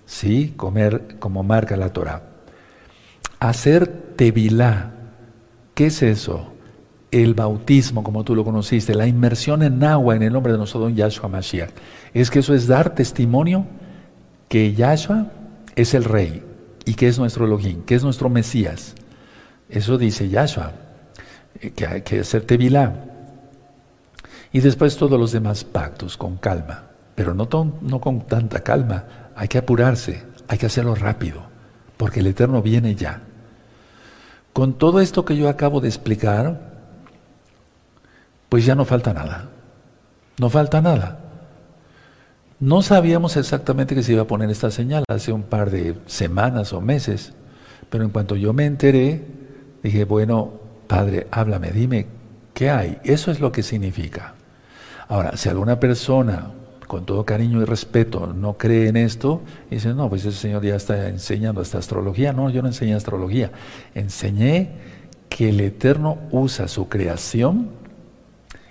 Sí, 0.05 0.53
comer 0.57 1.17
como 1.19 1.43
marca 1.43 1.77
la 1.77 1.93
Torah. 1.93 2.23
Hacer 3.39 3.87
tevilá. 4.15 4.91
¿Qué 5.75 5.87
es 5.87 6.01
eso? 6.01 6.53
El 7.11 7.35
bautismo, 7.35 8.03
como 8.03 8.23
tú 8.23 8.35
lo 8.35 8.43
conociste, 8.43 8.95
la 8.95 9.05
inmersión 9.05 9.61
en 9.61 9.83
agua 9.83 10.15
en 10.15 10.23
el 10.23 10.33
nombre 10.33 10.53
de 10.53 10.57
nuestro 10.57 10.79
don 10.79 10.95
Yahshua 10.95 11.29
Mashiach. 11.29 11.69
Es 12.15 12.31
que 12.31 12.39
eso 12.39 12.55
es 12.55 12.65
dar 12.65 12.95
testimonio 12.95 13.67
que 14.47 14.73
Yahshua 14.73 15.31
es 15.75 15.93
el 15.93 16.03
Rey 16.03 16.43
y 16.85 16.93
que 16.95 17.07
es 17.07 17.19
nuestro 17.19 17.45
Elohim, 17.45 17.83
que 17.83 17.95
es 17.95 18.03
nuestro 18.03 18.29
Mesías. 18.29 18.95
Eso 19.69 19.97
dice 19.97 20.29
Yahshua, 20.29 20.73
eh, 21.59 21.71
que 21.71 21.87
hay 21.87 22.01
que 22.01 22.19
hacer 22.19 22.43
tevilá. 22.43 23.05
Y 24.51 24.59
después 24.59 24.97
todos 24.97 25.19
los 25.19 25.31
demás 25.31 25.63
pactos 25.63 26.17
con 26.17 26.37
calma, 26.37 26.83
pero 27.15 27.33
no, 27.33 27.47
no 27.81 28.01
con 28.01 28.27
tanta 28.27 28.61
calma. 28.61 29.05
Hay 29.35 29.47
que 29.47 29.57
apurarse, 29.57 30.23
hay 30.47 30.57
que 30.57 30.65
hacerlo 30.65 30.95
rápido, 30.95 31.43
porque 31.97 32.19
el 32.19 32.27
Eterno 32.27 32.61
viene 32.61 32.95
ya. 32.95 33.21
Con 34.51 34.77
todo 34.77 34.99
esto 34.99 35.23
que 35.23 35.37
yo 35.37 35.47
acabo 35.47 35.79
de 35.79 35.87
explicar, 35.87 36.71
pues 38.49 38.65
ya 38.65 38.75
no 38.75 38.83
falta 38.83 39.13
nada. 39.13 39.49
No 40.37 40.49
falta 40.49 40.81
nada. 40.81 41.20
No 42.61 42.83
sabíamos 42.83 43.37
exactamente 43.37 43.95
que 43.95 44.03
se 44.03 44.13
iba 44.13 44.21
a 44.21 44.27
poner 44.27 44.51
esta 44.51 44.69
señal 44.69 45.03
hace 45.07 45.33
un 45.33 45.41
par 45.41 45.71
de 45.71 45.95
semanas 46.05 46.73
o 46.73 46.79
meses, 46.79 47.33
pero 47.89 48.03
en 48.03 48.11
cuanto 48.11 48.35
yo 48.35 48.53
me 48.53 48.67
enteré, 48.67 49.25
dije, 49.81 50.05
bueno, 50.05 50.53
Padre, 50.85 51.25
háblame, 51.31 51.71
dime, 51.71 52.05
¿qué 52.53 52.69
hay? 52.69 52.99
Eso 53.03 53.31
es 53.31 53.39
lo 53.39 53.51
que 53.51 53.63
significa. 53.63 54.35
Ahora, 55.07 55.37
si 55.37 55.49
alguna 55.49 55.79
persona 55.79 56.51
con 56.85 57.03
todo 57.03 57.25
cariño 57.25 57.63
y 57.63 57.65
respeto, 57.65 58.27
no 58.27 58.59
cree 58.59 58.89
en 58.89 58.97
esto, 58.97 59.41
dice, 59.71 59.95
no, 59.95 60.07
pues 60.07 60.23
ese 60.25 60.37
señor 60.37 60.63
ya 60.63 60.75
está 60.75 61.09
enseñando 61.09 61.63
esta 61.63 61.79
astrología. 61.79 62.31
No, 62.31 62.51
yo 62.51 62.61
no 62.61 62.67
enseñé 62.67 62.93
astrología. 62.93 63.51
Enseñé 63.95 64.73
que 65.29 65.49
el 65.49 65.61
Eterno 65.61 66.19
usa 66.29 66.67
su 66.67 66.87
creación 66.89 67.71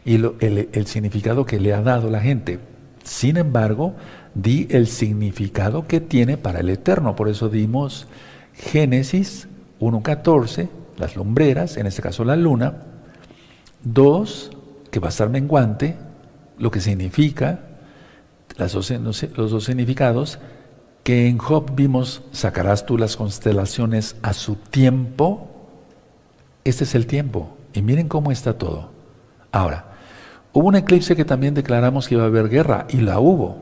y 0.05 0.15
el 0.15 0.87
significado 0.87 1.45
que 1.45 1.59
le 1.59 1.75
ha 1.75 1.83
dado 1.83 2.09
la 2.09 2.21
gente. 2.21 2.70
Sin 3.03 3.37
embargo, 3.37 3.95
di 4.35 4.69
el 4.71 4.87
significado 4.87 5.87
que 5.87 6.01
tiene 6.01 6.37
para 6.37 6.61
el 6.61 6.69
Eterno. 6.69 7.17
Por 7.17 7.29
eso 7.29 7.49
dimos 7.49 8.07
Génesis 8.55 9.49
1.14, 9.81 10.69
las 10.99 11.17
lumbreras, 11.17 11.77
en 11.77 11.87
este 11.87 12.03
caso 12.03 12.25
la 12.25 12.37
luna. 12.37 12.83
Dos, 13.83 14.51
que 14.91 15.01
va 15.01 15.09
a 15.09 15.11
estar 15.11 15.31
menguante, 15.31 15.97
lo 16.59 16.71
que 16.71 16.81
significa, 16.81 17.61
las 18.57 18.75
los 18.75 19.51
dos 19.51 19.65
significados, 19.65 20.39
que 21.03 21.29
en 21.29 21.39
Job 21.39 21.75
vimos, 21.75 22.23
sacarás 22.31 22.85
tú 22.85 22.99
las 22.99 23.17
constelaciones 23.17 24.17
a 24.23 24.35
su 24.35 24.57
tiempo. 24.57 25.49
Este 26.65 26.85
es 26.85 26.95
el 26.95 27.07
tiempo. 27.07 27.57
Y 27.73 27.81
miren 27.81 28.09
cómo 28.09 28.31
está 28.31 28.59
todo. 28.59 28.91
Ahora, 29.51 29.90
hubo 30.53 30.69
un 30.69 30.77
eclipse 30.77 31.17
que 31.17 31.25
también 31.25 31.55
declaramos 31.55 32.09
que 32.09 32.15
iba 32.15 32.25
a 32.25 32.29
haber 32.29 32.49
guerra, 32.49 32.87
y 32.89 32.99
la 32.99 33.21
hubo. 33.21 33.59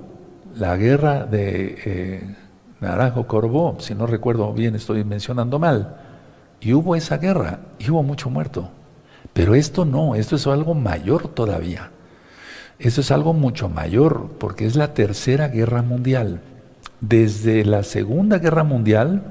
La 0.56 0.76
guerra 0.76 1.24
de 1.24 1.78
eh, 1.84 2.36
Naranjo 2.80 3.26
Corvó, 3.26 3.76
si 3.80 3.94
no 3.94 4.06
recuerdo 4.06 4.52
bien, 4.52 4.74
estoy 4.74 5.04
mencionando 5.04 5.58
mal. 5.58 5.96
Y 6.60 6.72
hubo 6.72 6.96
esa 6.96 7.18
guerra, 7.18 7.60
y 7.78 7.90
hubo 7.90 8.02
mucho 8.02 8.30
muerto. 8.30 8.70
Pero 9.32 9.54
esto 9.54 9.84
no, 9.84 10.14
esto 10.14 10.36
es 10.36 10.46
algo 10.46 10.74
mayor 10.74 11.28
todavía. 11.28 11.90
Esto 12.78 13.00
es 13.00 13.10
algo 13.10 13.32
mucho 13.32 13.68
mayor, 13.68 14.30
porque 14.38 14.66
es 14.66 14.76
la 14.76 14.94
tercera 14.94 15.48
guerra 15.48 15.82
mundial. 15.82 16.40
Desde 17.00 17.64
la 17.64 17.82
segunda 17.82 18.38
guerra 18.38 18.64
mundial, 18.64 19.22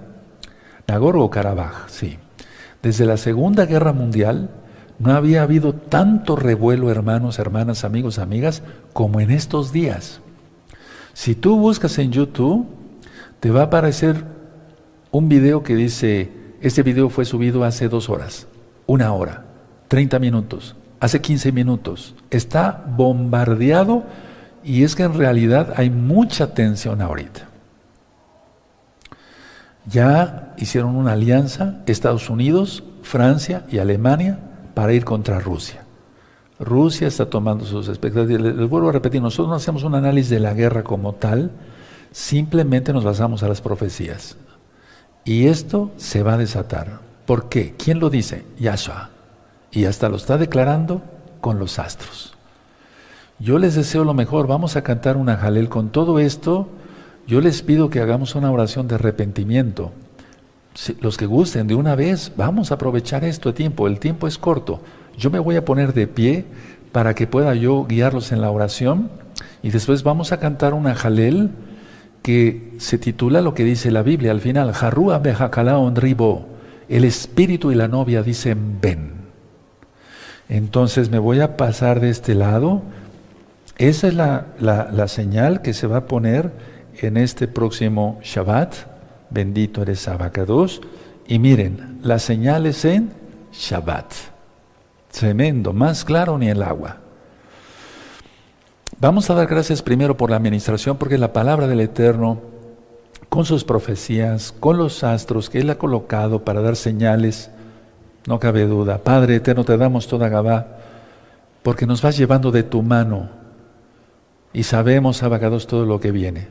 Nagorno-Karabaj, 0.87 1.87
sí. 1.87 2.17
Desde 2.81 3.05
la 3.05 3.17
segunda 3.17 3.65
guerra 3.65 3.91
mundial 3.91 4.49
no 4.99 5.13
había 5.13 5.43
habido 5.43 5.73
tanto 5.73 6.35
revuelo, 6.35 6.89
hermanos, 6.89 7.39
hermanas, 7.39 7.83
amigos, 7.83 8.17
amigas, 8.17 8.63
como 8.93 9.19
en 9.19 9.31
estos 9.31 9.71
días. 9.71 10.21
Si 11.13 11.35
tú 11.35 11.57
buscas 11.57 11.97
en 11.99 12.11
YouTube, 12.11 12.67
te 13.39 13.51
va 13.51 13.61
a 13.61 13.65
aparecer 13.65 14.23
un 15.11 15.29
video 15.29 15.63
que 15.63 15.75
dice, 15.75 16.31
este 16.61 16.83
video 16.83 17.09
fue 17.09 17.25
subido 17.25 17.63
hace 17.63 17.89
dos 17.89 18.09
horas, 18.09 18.47
una 18.87 19.13
hora, 19.13 19.45
30 19.87 20.17
minutos, 20.19 20.75
hace 20.99 21.21
15 21.21 21.51
minutos. 21.51 22.15
Está 22.31 22.83
bombardeado 22.95 24.03
y 24.63 24.83
es 24.83 24.95
que 24.95 25.03
en 25.03 25.13
realidad 25.13 25.73
hay 25.75 25.91
mucha 25.91 26.53
tensión 26.53 27.01
ahorita. 27.01 27.47
Ya 29.85 30.53
hicieron 30.57 30.95
una 30.95 31.13
alianza 31.13 31.81
Estados 31.85 32.29
Unidos, 32.29 32.83
Francia 33.03 33.65
y 33.69 33.77
Alemania 33.77 34.39
para 34.77 34.93
ir 34.93 35.05
contra 35.05 35.39
Rusia. 35.39 35.83
Rusia 36.59 37.07
está 37.07 37.27
tomando 37.27 37.65
sus 37.65 37.89
expectativas. 37.89 38.43
Les 38.43 38.69
vuelvo 38.69 38.89
a 38.89 38.91
repetir, 38.91 39.19
nosotros 39.19 39.47
no 39.47 39.55
hacemos 39.55 39.81
un 39.81 39.95
análisis 39.95 40.29
de 40.29 40.39
la 40.39 40.53
guerra 40.53 40.83
como 40.83 41.13
tal, 41.13 41.49
simplemente 42.11 42.93
nos 42.93 43.03
basamos 43.03 43.41
a 43.41 43.47
las 43.47 43.59
profecías. 43.59 44.37
Y 45.25 45.47
esto 45.47 45.89
se 45.97 46.21
va 46.21 46.35
a 46.35 46.37
desatar. 46.37 46.99
¿Por 47.25 47.49
qué? 47.49 47.73
¿Quién 47.75 47.99
lo 47.99 48.11
dice? 48.11 48.45
Yahshua. 48.59 49.09
Y 49.71 49.85
hasta 49.85 50.09
lo 50.09 50.17
está 50.17 50.37
declarando 50.37 51.01
con 51.41 51.57
los 51.57 51.79
astros. 51.79 52.35
Yo 53.39 53.57
les 53.57 53.73
deseo 53.73 54.03
lo 54.03 54.13
mejor. 54.13 54.45
Vamos 54.45 54.75
a 54.75 54.83
cantar 54.83 55.17
una 55.17 55.37
jalel 55.37 55.69
con 55.69 55.89
todo 55.89 56.19
esto. 56.19 56.69
Yo 57.25 57.41
les 57.41 57.63
pido 57.63 57.89
que 57.89 57.99
hagamos 57.99 58.35
una 58.35 58.51
oración 58.51 58.87
de 58.87 58.93
arrepentimiento. 58.93 59.91
Los 60.99 61.17
que 61.17 61.25
gusten 61.25 61.67
de 61.67 61.75
una 61.75 61.95
vez, 61.95 62.31
vamos 62.35 62.71
a 62.71 62.75
aprovechar 62.75 63.23
esto 63.23 63.49
de 63.49 63.53
tiempo. 63.53 63.87
El 63.87 63.99
tiempo 63.99 64.27
es 64.27 64.37
corto. 64.37 64.81
Yo 65.17 65.31
me 65.31 65.39
voy 65.39 65.55
a 65.55 65.65
poner 65.65 65.93
de 65.93 66.07
pie 66.07 66.45
para 66.91 67.15
que 67.15 67.27
pueda 67.27 67.55
yo 67.55 67.85
guiarlos 67.85 68.31
en 68.31 68.41
la 68.41 68.51
oración 68.51 69.09
y 69.63 69.71
después 69.71 70.03
vamos 70.03 70.31
a 70.31 70.39
cantar 70.39 70.73
una 70.73 70.95
jalel 70.95 71.51
que 72.21 72.73
se 72.77 72.97
titula 72.97 73.41
lo 73.41 73.53
que 73.53 73.63
dice 73.63 73.91
la 73.91 74.03
Biblia 74.03 74.31
al 74.31 74.41
final, 74.41 74.73
Harrua 74.79 75.21
ribo, 75.95 76.47
el 76.89 77.05
espíritu 77.05 77.71
y 77.71 77.75
la 77.75 77.87
novia 77.87 78.21
dicen 78.21 78.79
ven. 78.81 79.13
Entonces 80.49 81.09
me 81.09 81.19
voy 81.19 81.39
a 81.39 81.57
pasar 81.57 81.99
de 81.99 82.09
este 82.09 82.35
lado. 82.35 82.81
Esa 83.77 84.07
es 84.07 84.13
la, 84.13 84.47
la 84.59 85.07
señal 85.07 85.61
que 85.61 85.73
se 85.73 85.87
va 85.87 85.97
a 85.97 86.05
poner 86.05 86.51
en 86.99 87.17
este 87.17 87.47
próximo 87.47 88.19
Shabbat. 88.23 88.96
Bendito 89.29 89.81
eres 89.81 90.07
Abacados. 90.07 90.81
Y 91.27 91.39
miren, 91.39 91.99
la 92.03 92.19
señal 92.19 92.65
es 92.65 92.85
en 92.85 93.11
Shabbat. 93.51 94.13
Tremendo, 95.11 95.73
más 95.73 96.05
claro 96.05 96.37
ni 96.37 96.49
el 96.49 96.61
agua. 96.61 96.97
Vamos 98.99 99.29
a 99.29 99.35
dar 99.35 99.47
gracias 99.47 99.81
primero 99.81 100.17
por 100.17 100.29
la 100.29 100.37
administración, 100.37 100.97
porque 100.97 101.17
la 101.17 101.33
palabra 101.33 101.67
del 101.67 101.81
Eterno, 101.81 102.41
con 103.29 103.45
sus 103.45 103.63
profecías, 103.63 104.53
con 104.59 104.77
los 104.77 105.03
astros 105.03 105.49
que 105.49 105.59
Él 105.59 105.69
ha 105.69 105.77
colocado 105.77 106.43
para 106.43 106.61
dar 106.61 106.75
señales, 106.75 107.51
no 108.25 108.39
cabe 108.39 108.65
duda. 108.65 108.99
Padre 109.03 109.35
Eterno, 109.35 109.63
te 109.63 109.77
damos 109.77 110.07
toda 110.07 110.29
Gabá, 110.29 110.79
porque 111.61 111.85
nos 111.85 112.01
vas 112.01 112.17
llevando 112.17 112.51
de 112.51 112.63
tu 112.63 112.81
mano 112.81 113.29
y 114.53 114.63
sabemos, 114.63 115.21
abagados, 115.21 115.67
todo 115.67 115.85
lo 115.85 115.99
que 115.99 116.11
viene. 116.11 116.47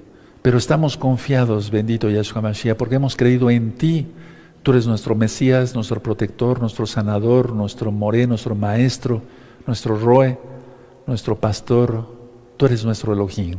Pero 0.47 0.59
estamos 0.59 0.97
confiados, 0.97 1.73
bendito 1.73 2.09
Yahshua 2.09 2.41
Mashiach, 2.41 2.77
porque 2.77 2.95
hemos 2.95 3.17
creído 3.17 3.51
en 3.51 3.73
ti 3.73 4.07
Tú 4.63 4.71
eres 4.71 4.87
nuestro 4.87 5.17
Mesías, 5.17 5.75
nuestro 5.75 6.01
protector, 6.01 6.61
nuestro 6.61 6.87
sanador, 6.87 7.53
nuestro 7.53 7.91
moré, 7.91 8.29
nuestro 8.29 8.55
maestro, 8.55 9.23
nuestro 9.67 9.99
roe, 9.99 10.39
nuestro 11.05 11.37
pastor. 11.41 12.07
Tú 12.57 12.67
eres 12.67 12.85
nuestro 12.85 13.13
Elohim. 13.13 13.59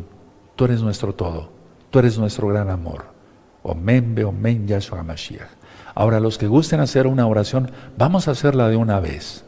Tú 0.55 0.63
eres 0.63 0.81
nuestro 0.81 1.13
todo. 1.13 1.49
Tú 1.89 1.99
eres 1.99 2.17
nuestro 2.17 2.47
gran 2.47 2.69
amor. 2.69 3.03
Omen, 3.63 4.15
be 4.15 4.23
omen, 4.23 4.65
Yahshua 4.65 5.03
Mashiach. 5.03 5.49
Ahora, 5.93 6.21
los 6.21 6.37
que 6.37 6.47
gusten 6.47 6.79
hacer 6.79 7.05
una 7.05 7.27
oración, 7.27 7.69
vamos 7.97 8.29
a 8.29 8.31
hacerla 8.31 8.69
de 8.69 8.77
una 8.77 9.01
vez. 9.01 9.43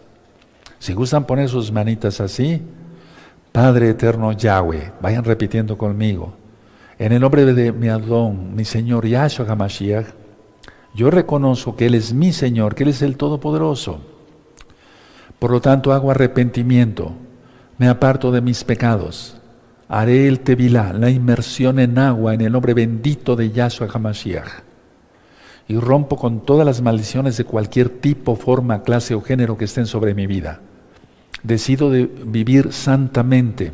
Si 0.79 0.91
gustan 0.91 1.23
poner 1.23 1.47
sus 1.47 1.71
manitas 1.71 2.19
así, 2.19 2.61
Padre 3.53 3.91
eterno 3.91 4.33
Yahweh, 4.33 4.91
vayan 5.01 5.23
repitiendo 5.23 5.77
conmigo. 5.77 6.33
En 6.99 7.13
el 7.13 7.21
nombre 7.21 7.45
de 7.45 7.71
mi 7.71 7.87
Adón, 7.87 8.55
mi 8.55 8.65
Señor 8.65 9.07
Yahshua 9.07 9.49
HaMashiach, 9.49 10.05
yo 10.93 11.09
reconozco 11.09 11.77
que 11.77 11.85
Él 11.85 11.95
es 11.95 12.13
mi 12.13 12.33
Señor, 12.33 12.75
que 12.75 12.83
Él 12.83 12.89
es 12.89 13.01
el 13.01 13.15
Todopoderoso. 13.15 14.01
Por 15.39 15.51
lo 15.51 15.61
tanto, 15.61 15.93
hago 15.93 16.11
arrepentimiento, 16.11 17.13
me 17.77 17.87
aparto 17.87 18.33
de 18.33 18.41
mis 18.41 18.65
pecados, 18.65 19.37
haré 19.87 20.27
el 20.27 20.41
tevilá, 20.41 20.91
la 20.91 21.09
inmersión 21.09 21.79
en 21.79 21.97
agua 21.97 22.33
en 22.33 22.41
el 22.41 22.51
nombre 22.51 22.73
bendito 22.73 23.37
de 23.37 23.49
Yahshua 23.49 23.87
HaMashiach. 23.87 24.49
Y 25.69 25.77
rompo 25.77 26.17
con 26.17 26.41
todas 26.41 26.65
las 26.65 26.81
maldiciones 26.81 27.37
de 27.37 27.45
cualquier 27.45 27.87
tipo, 27.87 28.35
forma, 28.35 28.83
clase 28.83 29.15
o 29.15 29.21
género 29.21 29.57
que 29.57 29.65
estén 29.65 29.85
sobre 29.85 30.13
mi 30.13 30.27
vida. 30.27 30.59
Decido 31.43 31.91
de 31.91 32.07
vivir 32.07 32.73
santamente, 32.73 33.71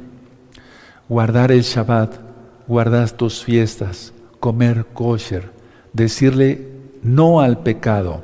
guardar 1.09 1.51
el 1.51 1.63
Shabbat, 1.63 2.24
guardar 2.67 3.11
tus 3.11 3.43
fiestas, 3.43 4.13
comer 4.39 4.85
kosher, 4.93 5.51
decirle 5.93 6.67
no 7.03 7.41
al 7.41 7.59
pecado. 7.59 8.23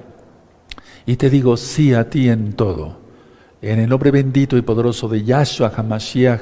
Y 1.05 1.15
te 1.15 1.29
digo 1.29 1.57
sí 1.57 1.93
a 1.93 2.09
ti 2.09 2.29
en 2.29 2.53
todo. 2.53 2.99
En 3.61 3.79
el 3.79 3.89
nombre 3.89 4.11
bendito 4.11 4.57
y 4.57 4.61
poderoso 4.61 5.07
de 5.07 5.23
Yahshua 5.23 5.71
HaMashiach, 5.75 6.41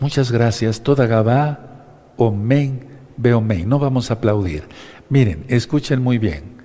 muchas 0.00 0.32
gracias. 0.32 0.82
Toda 0.82 1.06
Gabá, 1.06 2.12
Omen, 2.16 2.86
Beomen. 3.16 3.68
No 3.68 3.78
vamos 3.78 4.10
a 4.10 4.14
aplaudir. 4.14 4.64
Miren, 5.10 5.44
escuchen 5.48 6.02
muy 6.02 6.18
bien. 6.18 6.58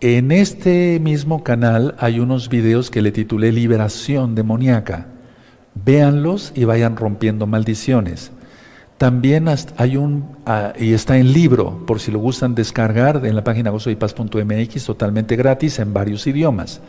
En 0.00 0.32
este 0.32 0.98
mismo 1.00 1.44
canal 1.44 1.94
hay 1.98 2.20
unos 2.20 2.48
videos 2.48 2.90
que 2.90 3.02
le 3.02 3.12
titulé 3.12 3.52
Liberación 3.52 4.34
demoníaca. 4.34 5.06
Véanlos 5.74 6.52
y 6.54 6.64
vayan 6.64 6.96
rompiendo 6.96 7.46
maldiciones. 7.46 8.32
También 9.00 9.46
hay 9.78 9.96
un, 9.96 10.36
ah, 10.44 10.74
y 10.78 10.92
está 10.92 11.16
en 11.16 11.32
libro, 11.32 11.86
por 11.86 12.00
si 12.00 12.10
lo 12.10 12.18
gustan 12.18 12.54
descargar, 12.54 13.24
en 13.24 13.34
la 13.34 13.42
página 13.42 13.70
gozoypaz.mx, 13.70 14.84
totalmente 14.84 15.36
gratis, 15.36 15.78
en 15.78 15.94
varios 15.94 16.26
idiomas. 16.26 16.82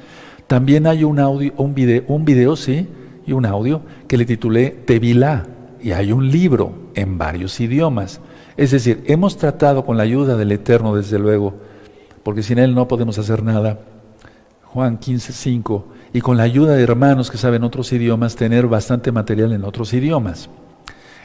También 0.46 0.88
hay 0.88 1.06
un 1.06 1.20
audio, 1.20 1.54
un 1.56 1.74
video, 1.74 2.04
un 2.10 2.26
video, 2.26 2.58
sí, 2.58 2.86
y 3.26 3.32
un 3.32 3.46
audio 3.46 3.84
que 4.10 4.18
le 4.18 4.26
titulé 4.26 4.72
Tevilá, 4.72 5.48
y 5.82 5.94
hay 5.94 6.12
un 6.12 6.30
libro 6.30 6.74
en 6.96 7.18
varios 7.18 7.58
idiomas. 7.62 8.20
Es 8.58 8.72
decir, 8.72 9.06
hemos 9.06 9.38
tratado 9.38 9.86
con 9.86 9.96
la 9.96 10.04
ayuda 10.04 10.36
del 10.36 10.52
Eterno, 10.52 10.94
desde 10.94 11.18
luego, 11.18 11.54
porque 12.24 12.44
sin 12.44 12.58
Él 12.58 12.76
no 12.76 12.90
podemos 12.90 13.20
hacer 13.20 13.42
nada. 13.42 13.80
Juan 14.66 14.98
15, 14.98 15.32
5, 15.32 15.88
y 16.12 16.20
con 16.20 16.36
la 16.36 16.44
ayuda 16.44 16.74
de 16.74 16.84
hermanos 16.84 17.32
que 17.32 17.38
saben 17.38 17.64
otros 17.64 17.94
idiomas, 17.94 18.36
tener 18.36 18.68
bastante 18.68 19.14
material 19.14 19.54
en 19.54 19.64
otros 19.64 19.94
idiomas. 19.94 20.50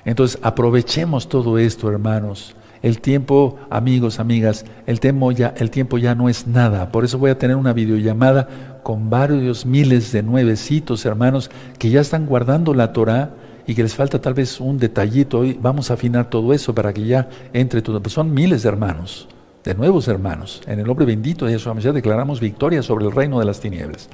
Entonces, 0.06 0.38
aprovechemos 0.40 1.28
todo 1.28 1.58
esto, 1.58 1.90
hermanos. 1.90 2.54
El 2.80 3.00
tiempo, 3.00 3.58
amigos, 3.68 4.20
amigas, 4.20 4.64
el 4.86 5.00
tiempo, 5.00 5.32
ya, 5.32 5.52
el 5.56 5.70
tiempo 5.70 5.98
ya 5.98 6.14
no 6.14 6.28
es 6.28 6.46
nada. 6.46 6.92
Por 6.92 7.04
eso 7.04 7.18
voy 7.18 7.30
a 7.30 7.38
tener 7.38 7.56
una 7.56 7.72
videollamada 7.72 8.80
con 8.84 9.10
varios 9.10 9.66
miles 9.66 10.12
de 10.12 10.22
nuevecitos, 10.22 11.04
hermanos, 11.04 11.50
que 11.78 11.90
ya 11.90 12.00
están 12.00 12.24
guardando 12.26 12.72
la 12.72 12.92
Torah 12.92 13.30
y 13.66 13.74
que 13.74 13.82
les 13.82 13.96
falta 13.96 14.20
tal 14.20 14.34
vez 14.34 14.60
un 14.60 14.78
detallito. 14.78 15.40
Hoy 15.40 15.58
vamos 15.60 15.90
a 15.90 15.94
afinar 15.94 16.30
todo 16.30 16.52
eso 16.52 16.72
para 16.72 16.92
que 16.92 17.04
ya 17.04 17.28
entre 17.52 17.82
todo. 17.82 18.00
Pues 18.00 18.12
son 18.12 18.32
miles 18.32 18.62
de 18.62 18.68
hermanos, 18.68 19.26
de 19.64 19.74
nuevos 19.74 20.06
hermanos. 20.06 20.62
En 20.68 20.78
el 20.78 20.86
nombre 20.86 21.04
bendito 21.04 21.46
de 21.46 21.52
Yeshua 21.52 21.76
ya 21.80 21.90
declaramos 21.90 22.38
victoria 22.38 22.80
sobre 22.80 23.06
el 23.06 23.12
reino 23.12 23.40
de 23.40 23.46
las 23.46 23.58
tinieblas. 23.58 24.08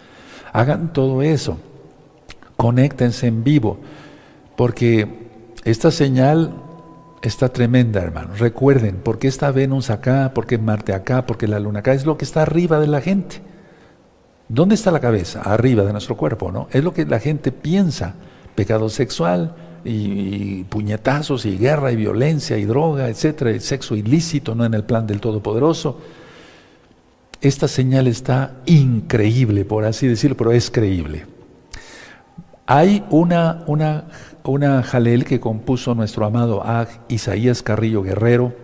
Hagan 0.55 0.95
todo 0.95 1.21
eso. 1.21 1.59
Conéctense 2.57 3.27
en 3.27 3.45
vivo, 3.45 3.79
porque 4.57 5.22
esta 5.65 5.91
señal 5.91 6.55
está 7.23 7.51
tremenda, 7.51 8.01
hermanos. 8.01 8.41
Recuerden, 8.41 9.01
porque 9.03 9.29
está 9.29 9.51
Venus 9.53 9.91
acá, 9.91 10.33
porque 10.35 10.59
Marte 10.59 10.93
acá, 10.93 11.25
porque 11.27 11.47
la 11.47 11.61
Luna 11.61 11.81
acá, 11.81 11.95
es 11.95 12.05
lo 12.05 12.19
que 12.19 12.25
está 12.25 12.43
arriba 12.43 12.81
de 12.81 12.89
la 12.89 13.01
gente. 13.01 13.41
¿Dónde 14.49 14.75
está 14.75 14.91
la 14.91 15.01
cabeza? 15.01 15.41
Arriba 15.43 15.85
de 15.85 15.93
nuestro 15.93 16.17
cuerpo, 16.17 16.53
¿no? 16.53 16.69
Es 16.73 16.83
lo 16.83 16.93
que 16.93 17.07
la 17.07 17.21
gente 17.21 17.53
piensa. 17.53 18.15
Pecado 18.55 18.89
sexual 18.89 19.55
y, 19.85 20.65
puñetazos 20.65 21.47
y 21.47 21.57
guerra 21.57 21.93
y 21.93 21.97
violencia 21.97 22.59
y 22.59 22.65
droga, 22.65 23.09
etcétera, 23.09 23.51
el 23.51 23.61
sexo 23.61 23.95
ilícito, 23.95 24.55
no 24.55 24.65
en 24.65 24.75
el 24.75 24.85
plan 24.85 25.07
del 25.07 25.21
Todopoderoso. 25.21 26.01
Esta 27.41 27.67
señal 27.67 28.09
está 28.09 28.57
increíble, 28.67 29.65
por 29.65 29.85
así 29.85 30.07
decirlo, 30.07 30.37
pero 30.37 30.53
es 30.53 30.71
creíble. 30.71 31.27
Hay 32.67 33.05
una, 33.11 33.65
una 33.67 34.05
una 34.45 34.83
jalel 34.83 35.25
que 35.25 35.41
compuso 35.41 35.95
nuestro 35.95 36.25
amado 36.25 36.65
Ag 36.65 36.89
Isaías 37.09 37.63
Carrillo 37.63 38.03
Guerrero. 38.03 38.55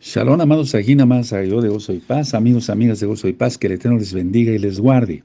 Shalom, 0.00 0.40
amados 0.40 0.74
más 1.06 1.30
yo 1.30 1.60
de 1.60 1.68
Gozo 1.68 1.92
y 1.92 1.98
Paz, 1.98 2.34
amigos, 2.34 2.70
amigas 2.70 3.00
de 3.00 3.06
Gozo 3.06 3.26
y 3.28 3.32
Paz, 3.32 3.58
que 3.58 3.66
el 3.66 3.72
Eterno 3.72 3.98
les 3.98 4.12
bendiga 4.12 4.52
y 4.52 4.58
les 4.58 4.78
guarde. 4.78 5.24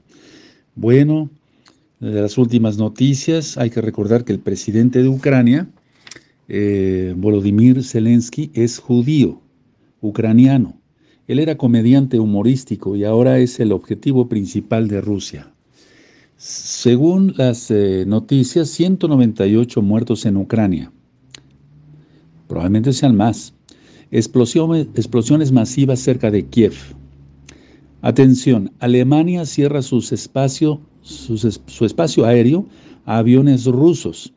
Bueno, 0.74 1.30
de 2.00 2.20
las 2.20 2.36
últimas 2.36 2.78
noticias, 2.78 3.58
hay 3.58 3.70
que 3.70 3.80
recordar 3.80 4.24
que 4.24 4.32
el 4.32 4.40
presidente 4.40 5.02
de 5.02 5.08
Ucrania, 5.08 5.68
eh, 6.48 7.14
Volodymyr 7.16 7.84
Zelensky, 7.84 8.50
es 8.54 8.78
judío 8.80 9.41
ucraniano. 10.02 10.78
Él 11.26 11.38
era 11.38 11.56
comediante 11.56 12.20
humorístico 12.20 12.94
y 12.96 13.04
ahora 13.04 13.38
es 13.38 13.58
el 13.60 13.72
objetivo 13.72 14.28
principal 14.28 14.88
de 14.88 15.00
Rusia. 15.00 15.54
Según 16.36 17.34
las 17.36 17.70
eh, 17.70 18.04
noticias, 18.06 18.68
198 18.68 19.80
muertos 19.80 20.26
en 20.26 20.36
Ucrania. 20.36 20.92
Probablemente 22.48 22.92
sean 22.92 23.16
más. 23.16 23.54
Explosiones, 24.10 24.88
explosiones 24.94 25.52
masivas 25.52 26.00
cerca 26.00 26.30
de 26.30 26.44
Kiev. 26.44 26.74
Atención, 28.02 28.72
Alemania 28.80 29.46
cierra 29.46 29.78
espacio, 29.78 30.80
su 31.02 31.86
espacio 31.86 32.26
aéreo 32.26 32.66
a 33.04 33.18
aviones 33.18 33.64
rusos. 33.66 34.34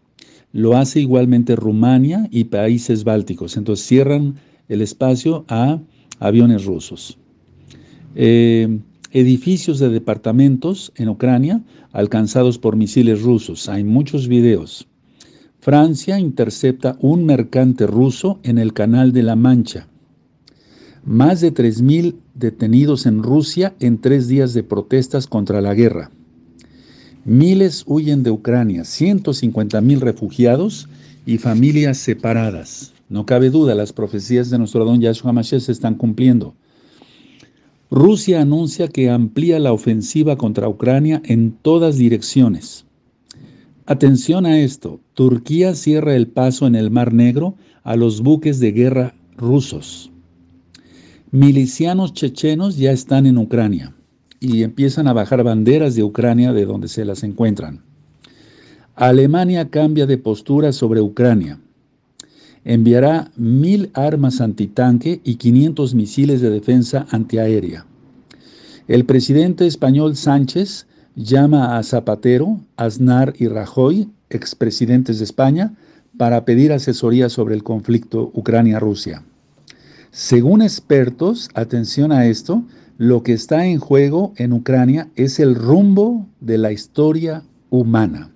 Lo 0.53 0.77
hace 0.77 1.01
igualmente 1.01 1.55
Rumania 1.55 2.27
y 2.31 2.45
países 2.45 3.03
bálticos. 3.03 3.57
Entonces 3.57 3.85
cierran 3.85 4.35
el 4.69 4.81
espacio 4.81 5.45
a 5.47 5.79
aviones 6.19 6.65
rusos. 6.65 7.17
Eh, 8.15 8.79
edificios 9.11 9.79
de 9.79 9.89
departamentos 9.89 10.91
en 10.95 11.09
Ucrania 11.09 11.61
alcanzados 11.91 12.57
por 12.57 12.75
misiles 12.75 13.21
rusos. 13.21 13.69
Hay 13.69 13.83
muchos 13.83 14.27
videos. 14.27 14.87
Francia 15.59 16.19
intercepta 16.19 16.97
un 16.99 17.25
mercante 17.25 17.87
ruso 17.87 18.39
en 18.43 18.57
el 18.57 18.73
Canal 18.73 19.13
de 19.13 19.23
la 19.23 19.35
Mancha. 19.35 19.87
Más 21.05 21.41
de 21.41 21.53
3.000 21.53 22.15
detenidos 22.33 23.05
en 23.05 23.23
Rusia 23.23 23.73
en 23.79 23.99
tres 23.99 24.27
días 24.27 24.53
de 24.53 24.63
protestas 24.63 25.27
contra 25.27 25.61
la 25.61 25.73
guerra. 25.73 26.11
Miles 27.23 27.83
huyen 27.87 28.21
de 28.21 28.31
Ucrania, 28.31 28.83
150.000 28.83 29.99
refugiados 29.99 30.89
y 31.25 31.37
familias 31.37 31.97
separadas. 31.97 32.94
No 33.07 33.25
cabe 33.25 33.51
duda, 33.51 33.75
las 33.75 33.93
profecías 33.93 34.49
de 34.49 34.57
nuestro 34.57 34.83
don 34.83 34.99
Yahshua 34.99 35.31
Mashiach 35.31 35.61
se 35.61 35.71
están 35.71 35.95
cumpliendo. 35.95 36.55
Rusia 37.91 38.41
anuncia 38.41 38.87
que 38.87 39.11
amplía 39.11 39.59
la 39.59 39.73
ofensiva 39.73 40.37
contra 40.37 40.67
Ucrania 40.67 41.21
en 41.23 41.51
todas 41.51 41.97
direcciones. 41.97 42.85
Atención 43.85 44.47
a 44.47 44.59
esto, 44.59 44.99
Turquía 45.13 45.75
cierra 45.75 46.15
el 46.15 46.27
paso 46.27 46.65
en 46.65 46.73
el 46.73 46.89
Mar 46.89 47.13
Negro 47.13 47.55
a 47.83 47.95
los 47.95 48.21
buques 48.21 48.59
de 48.59 48.71
guerra 48.71 49.15
rusos. 49.37 50.11
Milicianos 51.29 52.13
chechenos 52.13 52.77
ya 52.77 52.91
están 52.91 53.27
en 53.27 53.37
Ucrania 53.37 53.95
y 54.39 54.63
empiezan 54.63 55.07
a 55.07 55.13
bajar 55.13 55.43
banderas 55.43 55.93
de 55.93 56.03
Ucrania 56.03 56.53
de 56.53 56.65
donde 56.65 56.87
se 56.87 57.05
las 57.05 57.21
encuentran. 57.21 57.83
Alemania 58.95 59.69
cambia 59.69 60.07
de 60.07 60.17
postura 60.17 60.71
sobre 60.71 61.01
Ucrania 61.01 61.59
enviará 62.65 63.31
mil 63.37 63.91
armas 63.93 64.41
antitanque 64.41 65.21
y 65.23 65.35
500 65.35 65.93
misiles 65.93 66.41
de 66.41 66.49
defensa 66.49 67.05
antiaérea. 67.11 67.85
El 68.87 69.05
presidente 69.05 69.65
español 69.67 70.15
Sánchez 70.15 70.87
llama 71.15 71.77
a 71.77 71.83
Zapatero, 71.83 72.59
Aznar 72.75 73.33
y 73.37 73.47
Rajoy, 73.47 74.09
expresidentes 74.29 75.19
de 75.19 75.23
España, 75.23 75.75
para 76.17 76.43
pedir 76.43 76.73
asesoría 76.73 77.29
sobre 77.29 77.55
el 77.55 77.63
conflicto 77.63 78.31
Ucrania-Rusia. 78.33 79.23
Según 80.11 80.61
expertos, 80.61 81.49
atención 81.53 82.11
a 82.11 82.25
esto, 82.25 82.63
lo 82.97 83.23
que 83.23 83.33
está 83.33 83.65
en 83.65 83.79
juego 83.79 84.33
en 84.37 84.53
Ucrania 84.53 85.09
es 85.15 85.39
el 85.39 85.55
rumbo 85.55 86.25
de 86.39 86.57
la 86.57 86.71
historia 86.71 87.43
humana. 87.69 88.34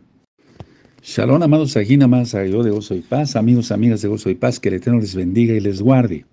Shalom, 1.12 1.42
amados, 1.42 1.76
aquí 1.76 1.98
más 1.98 2.34
yo 2.34 2.62
de 2.62 2.70
Gozo 2.70 2.94
y 2.94 3.00
Paz, 3.00 3.36
amigos, 3.36 3.72
amigas 3.72 4.04
de 4.04 4.08
Gozo 4.08 4.30
y 4.30 4.36
Paz, 4.36 4.60
que 4.60 4.70
el 4.70 4.76
Eterno 4.76 5.00
les 5.00 5.16
bendiga 5.16 5.56
y 5.56 5.60
les 5.60 5.82
guarde. 5.82 6.26